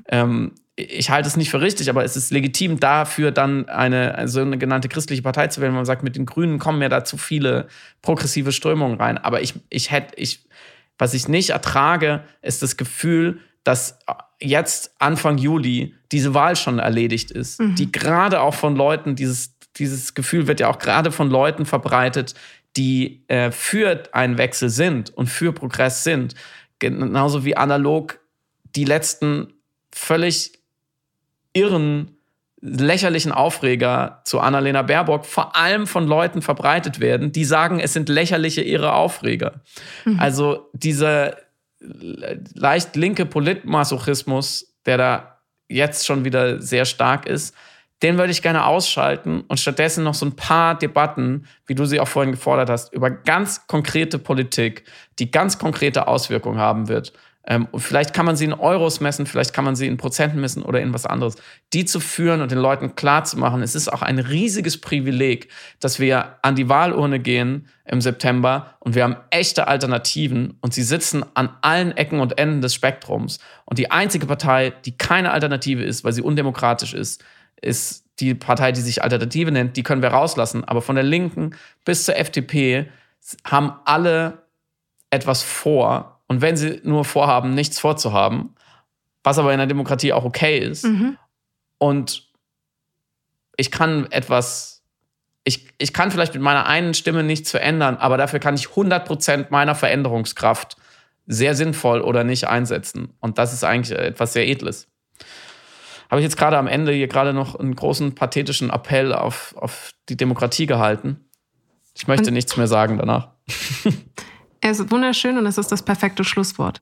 Ähm, 0.08 0.52
ich 0.76 1.10
halte 1.10 1.28
es 1.28 1.36
nicht 1.36 1.50
für 1.50 1.60
richtig, 1.60 1.88
aber 1.88 2.04
es 2.04 2.16
ist 2.16 2.32
legitim, 2.32 2.80
dafür 2.80 3.30
dann 3.30 3.68
eine 3.68 4.26
so 4.26 4.40
eine 4.40 4.58
genannte 4.58 4.88
christliche 4.88 5.22
Partei 5.22 5.46
zu 5.46 5.60
wählen, 5.60 5.72
wo 5.72 5.76
man 5.76 5.84
sagt, 5.84 6.02
mit 6.02 6.16
den 6.16 6.26
Grünen 6.26 6.58
kommen 6.58 6.82
ja 6.82 6.88
da 6.88 7.04
zu 7.04 7.16
viele 7.16 7.68
progressive 8.02 8.50
Strömungen 8.50 9.00
rein. 9.00 9.18
Aber 9.18 9.40
ich, 9.40 9.54
ich 9.70 9.92
hätte, 9.92 10.16
ich, 10.16 10.44
was 10.98 11.14
ich 11.14 11.28
nicht 11.28 11.50
ertrage, 11.50 12.24
ist 12.42 12.62
das 12.62 12.76
Gefühl, 12.76 13.38
dass 13.62 13.98
jetzt 14.40 14.94
Anfang 14.98 15.38
Juli 15.38 15.94
diese 16.10 16.34
Wahl 16.34 16.56
schon 16.56 16.78
erledigt 16.80 17.30
ist, 17.30 17.60
die 17.60 17.90
gerade 17.90 18.40
auch 18.40 18.54
von 18.54 18.74
Leuten, 18.74 19.14
dieses, 19.14 19.56
dieses 19.76 20.14
Gefühl 20.14 20.48
wird 20.48 20.60
ja 20.60 20.68
auch 20.68 20.78
gerade 20.78 21.12
von 21.12 21.30
Leuten 21.30 21.66
verbreitet, 21.66 22.34
die 22.76 23.24
äh, 23.28 23.52
für 23.52 24.02
einen 24.12 24.38
Wechsel 24.38 24.68
sind 24.68 25.16
und 25.16 25.28
für 25.28 25.52
Progress 25.52 26.02
sind. 26.04 26.34
Genauso 26.80 27.44
wie 27.44 27.56
analog 27.56 28.18
die 28.74 28.84
letzten 28.84 29.54
völlig 29.92 30.63
irren 31.54 32.18
lächerlichen 32.60 33.32
Aufreger 33.32 34.22
zu 34.24 34.40
Annalena 34.40 34.82
Baerbock 34.82 35.26
vor 35.26 35.54
allem 35.54 35.86
von 35.86 36.06
Leuten 36.06 36.40
verbreitet 36.40 36.98
werden, 36.98 37.30
die 37.30 37.44
sagen, 37.44 37.78
es 37.78 37.92
sind 37.92 38.08
lächerliche 38.08 38.62
ihre 38.62 38.94
Aufreger. 38.94 39.60
Mhm. 40.04 40.18
Also 40.18 40.70
dieser 40.72 41.36
leicht 41.80 42.96
linke 42.96 43.26
Politmasochismus, 43.26 44.74
der 44.86 44.96
da 44.96 45.40
jetzt 45.68 46.06
schon 46.06 46.24
wieder 46.24 46.60
sehr 46.60 46.86
stark 46.86 47.26
ist, 47.26 47.54
den 48.02 48.18
würde 48.18 48.32
ich 48.32 48.42
gerne 48.42 48.66
ausschalten 48.66 49.42
und 49.42 49.60
stattdessen 49.60 50.04
noch 50.04 50.14
so 50.14 50.26
ein 50.26 50.36
paar 50.36 50.76
Debatten, 50.76 51.46
wie 51.66 51.74
du 51.74 51.84
sie 51.84 52.00
auch 52.00 52.08
vorhin 52.08 52.32
gefordert 52.32 52.68
hast, 52.68 52.92
über 52.92 53.10
ganz 53.10 53.66
konkrete 53.66 54.18
Politik, 54.18 54.84
die 55.18 55.30
ganz 55.30 55.58
konkrete 55.58 56.08
Auswirkungen 56.08 56.58
haben 56.58 56.88
wird. 56.88 57.12
Ähm, 57.46 57.68
vielleicht 57.76 58.14
kann 58.14 58.24
man 58.24 58.36
sie 58.36 58.46
in 58.46 58.54
Euros 58.54 59.00
messen, 59.00 59.26
vielleicht 59.26 59.52
kann 59.52 59.64
man 59.64 59.76
sie 59.76 59.86
in 59.86 59.98
Prozenten 59.98 60.40
messen 60.40 60.62
oder 60.62 60.80
in 60.80 60.94
was 60.94 61.04
anderes. 61.04 61.36
Die 61.72 61.84
zu 61.84 62.00
führen 62.00 62.40
und 62.40 62.50
den 62.50 62.58
Leuten 62.58 62.94
klarzumachen, 62.94 63.62
es 63.62 63.74
ist 63.74 63.92
auch 63.92 64.02
ein 64.02 64.18
riesiges 64.18 64.80
Privileg, 64.80 65.48
dass 65.78 66.00
wir 66.00 66.36
an 66.42 66.54
die 66.54 66.68
Wahlurne 66.68 67.20
gehen 67.20 67.68
im 67.84 68.00
September 68.00 68.76
und 68.80 68.94
wir 68.94 69.04
haben 69.04 69.16
echte 69.30 69.68
Alternativen 69.68 70.56
und 70.62 70.72
sie 70.72 70.82
sitzen 70.82 71.24
an 71.34 71.50
allen 71.60 71.94
Ecken 71.96 72.20
und 72.20 72.38
Enden 72.38 72.62
des 72.62 72.72
Spektrums. 72.72 73.40
Und 73.66 73.78
die 73.78 73.90
einzige 73.90 74.26
Partei, 74.26 74.72
die 74.84 74.96
keine 74.96 75.30
Alternative 75.32 75.82
ist, 75.82 76.02
weil 76.02 76.14
sie 76.14 76.22
undemokratisch 76.22 76.94
ist, 76.94 77.22
ist 77.60 78.04
die 78.20 78.34
Partei, 78.34 78.72
die 78.72 78.80
sich 78.80 79.02
Alternative 79.02 79.50
nennt. 79.50 79.76
Die 79.76 79.82
können 79.82 80.02
wir 80.02 80.10
rauslassen. 80.10 80.64
Aber 80.64 80.82
von 80.82 80.94
der 80.94 81.04
Linken 81.04 81.54
bis 81.84 82.04
zur 82.04 82.16
FDP 82.16 82.88
haben 83.44 83.72
alle 83.84 84.44
etwas 85.10 85.42
vor, 85.42 86.13
und 86.26 86.40
wenn 86.40 86.56
sie 86.56 86.80
nur 86.84 87.04
vorhaben, 87.04 87.54
nichts 87.54 87.78
vorzuhaben, 87.78 88.54
was 89.22 89.38
aber 89.38 89.52
in 89.52 89.58
der 89.58 89.66
Demokratie 89.66 90.12
auch 90.12 90.24
okay 90.24 90.58
ist, 90.58 90.84
mhm. 90.84 91.16
und 91.78 92.28
ich 93.56 93.70
kann 93.70 94.10
etwas, 94.10 94.82
ich, 95.44 95.68
ich 95.78 95.92
kann 95.92 96.10
vielleicht 96.10 96.34
mit 96.34 96.42
meiner 96.42 96.66
einen 96.66 96.94
Stimme 96.94 97.22
nichts 97.22 97.50
verändern, 97.50 97.96
aber 97.96 98.16
dafür 98.16 98.40
kann 98.40 98.54
ich 98.54 98.66
100% 98.66 99.46
meiner 99.50 99.74
Veränderungskraft 99.74 100.76
sehr 101.26 101.54
sinnvoll 101.54 102.00
oder 102.00 102.24
nicht 102.24 102.48
einsetzen. 102.48 103.14
Und 103.20 103.38
das 103.38 103.52
ist 103.52 103.64
eigentlich 103.64 103.98
etwas 103.98 104.32
sehr 104.32 104.46
Edles. 104.46 104.88
Habe 106.10 106.20
ich 106.20 106.24
jetzt 106.24 106.36
gerade 106.36 106.58
am 106.58 106.66
Ende 106.66 106.92
hier 106.92 107.08
gerade 107.08 107.32
noch 107.32 107.54
einen 107.54 107.74
großen 107.74 108.14
pathetischen 108.14 108.70
Appell 108.70 109.12
auf, 109.12 109.54
auf 109.56 109.92
die 110.08 110.16
Demokratie 110.16 110.66
gehalten. 110.66 111.24
Ich 111.94 112.06
möchte 112.08 112.28
und 112.28 112.34
nichts 112.34 112.56
mehr 112.56 112.66
sagen 112.66 112.98
danach. 112.98 113.28
Er 114.64 114.70
ist 114.70 114.90
wunderschön 114.90 115.36
und 115.36 115.44
es 115.44 115.58
ist 115.58 115.70
das 115.70 115.82
perfekte 115.82 116.24
Schlusswort. 116.24 116.80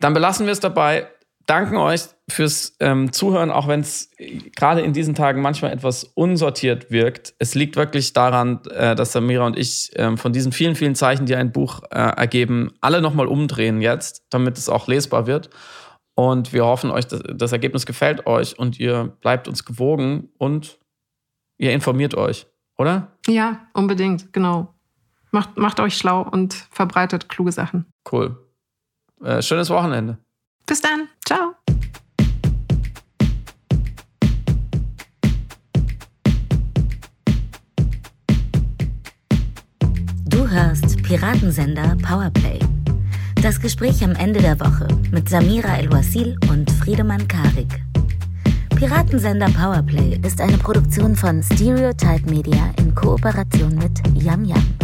Dann 0.00 0.14
belassen 0.14 0.46
wir 0.46 0.52
es 0.52 0.58
dabei. 0.58 1.06
Danken 1.46 1.76
euch 1.76 2.00
fürs 2.28 2.74
ähm, 2.80 3.12
Zuhören, 3.12 3.52
auch 3.52 3.68
wenn 3.68 3.80
es 3.80 4.10
gerade 4.56 4.80
in 4.80 4.92
diesen 4.92 5.14
Tagen 5.14 5.40
manchmal 5.40 5.70
etwas 5.70 6.02
unsortiert 6.02 6.90
wirkt. 6.90 7.34
Es 7.38 7.54
liegt 7.54 7.76
wirklich 7.76 8.14
daran, 8.14 8.62
äh, 8.68 8.96
dass 8.96 9.12
Samira 9.12 9.46
und 9.46 9.56
ich 9.56 9.96
äh, 9.96 10.16
von 10.16 10.32
diesen 10.32 10.50
vielen, 10.50 10.74
vielen 10.74 10.96
Zeichen, 10.96 11.24
die 11.24 11.36
ein 11.36 11.52
Buch 11.52 11.82
äh, 11.92 11.98
ergeben, 11.98 12.72
alle 12.80 13.00
nochmal 13.00 13.28
umdrehen 13.28 13.80
jetzt, 13.80 14.24
damit 14.30 14.58
es 14.58 14.68
auch 14.68 14.88
lesbar 14.88 15.28
wird. 15.28 15.50
Und 16.16 16.52
wir 16.52 16.64
hoffen 16.64 16.90
euch, 16.90 17.06
das, 17.06 17.22
das 17.32 17.52
Ergebnis 17.52 17.86
gefällt 17.86 18.26
euch 18.26 18.58
und 18.58 18.80
ihr 18.80 19.16
bleibt 19.20 19.46
uns 19.46 19.64
gewogen 19.64 20.30
und 20.36 20.80
ihr 21.58 21.70
informiert 21.70 22.16
euch, 22.16 22.48
oder? 22.76 23.12
Ja, 23.28 23.68
unbedingt, 23.72 24.32
genau. 24.32 24.73
Macht, 25.34 25.56
macht 25.56 25.80
euch 25.80 25.96
schlau 25.96 26.22
und 26.22 26.54
verbreitet 26.70 27.28
kluge 27.28 27.50
Sachen. 27.50 27.86
Cool. 28.10 28.36
Äh, 29.20 29.42
schönes 29.42 29.68
Wochenende. 29.68 30.16
Bis 30.64 30.80
dann. 30.80 31.08
Ciao. 31.26 31.56
Du 40.26 40.48
hörst 40.48 41.02
Piratensender 41.02 41.96
Powerplay. 42.00 42.60
Das 43.42 43.60
Gespräch 43.60 44.04
am 44.04 44.12
Ende 44.12 44.40
der 44.40 44.60
Woche 44.60 44.86
mit 45.10 45.28
Samira 45.28 45.78
El-Wasil 45.78 46.38
und 46.48 46.70
Friedemann 46.70 47.26
Karik. 47.26 47.82
Piratensender 48.76 49.50
Powerplay 49.50 50.16
ist 50.24 50.40
eine 50.40 50.58
Produktion 50.58 51.16
von 51.16 51.42
Stereotype 51.42 52.30
Media 52.30 52.72
in 52.78 52.94
Kooperation 52.94 53.74
mit 53.74 54.00
Yam 54.22 54.44
Yam 54.44 54.83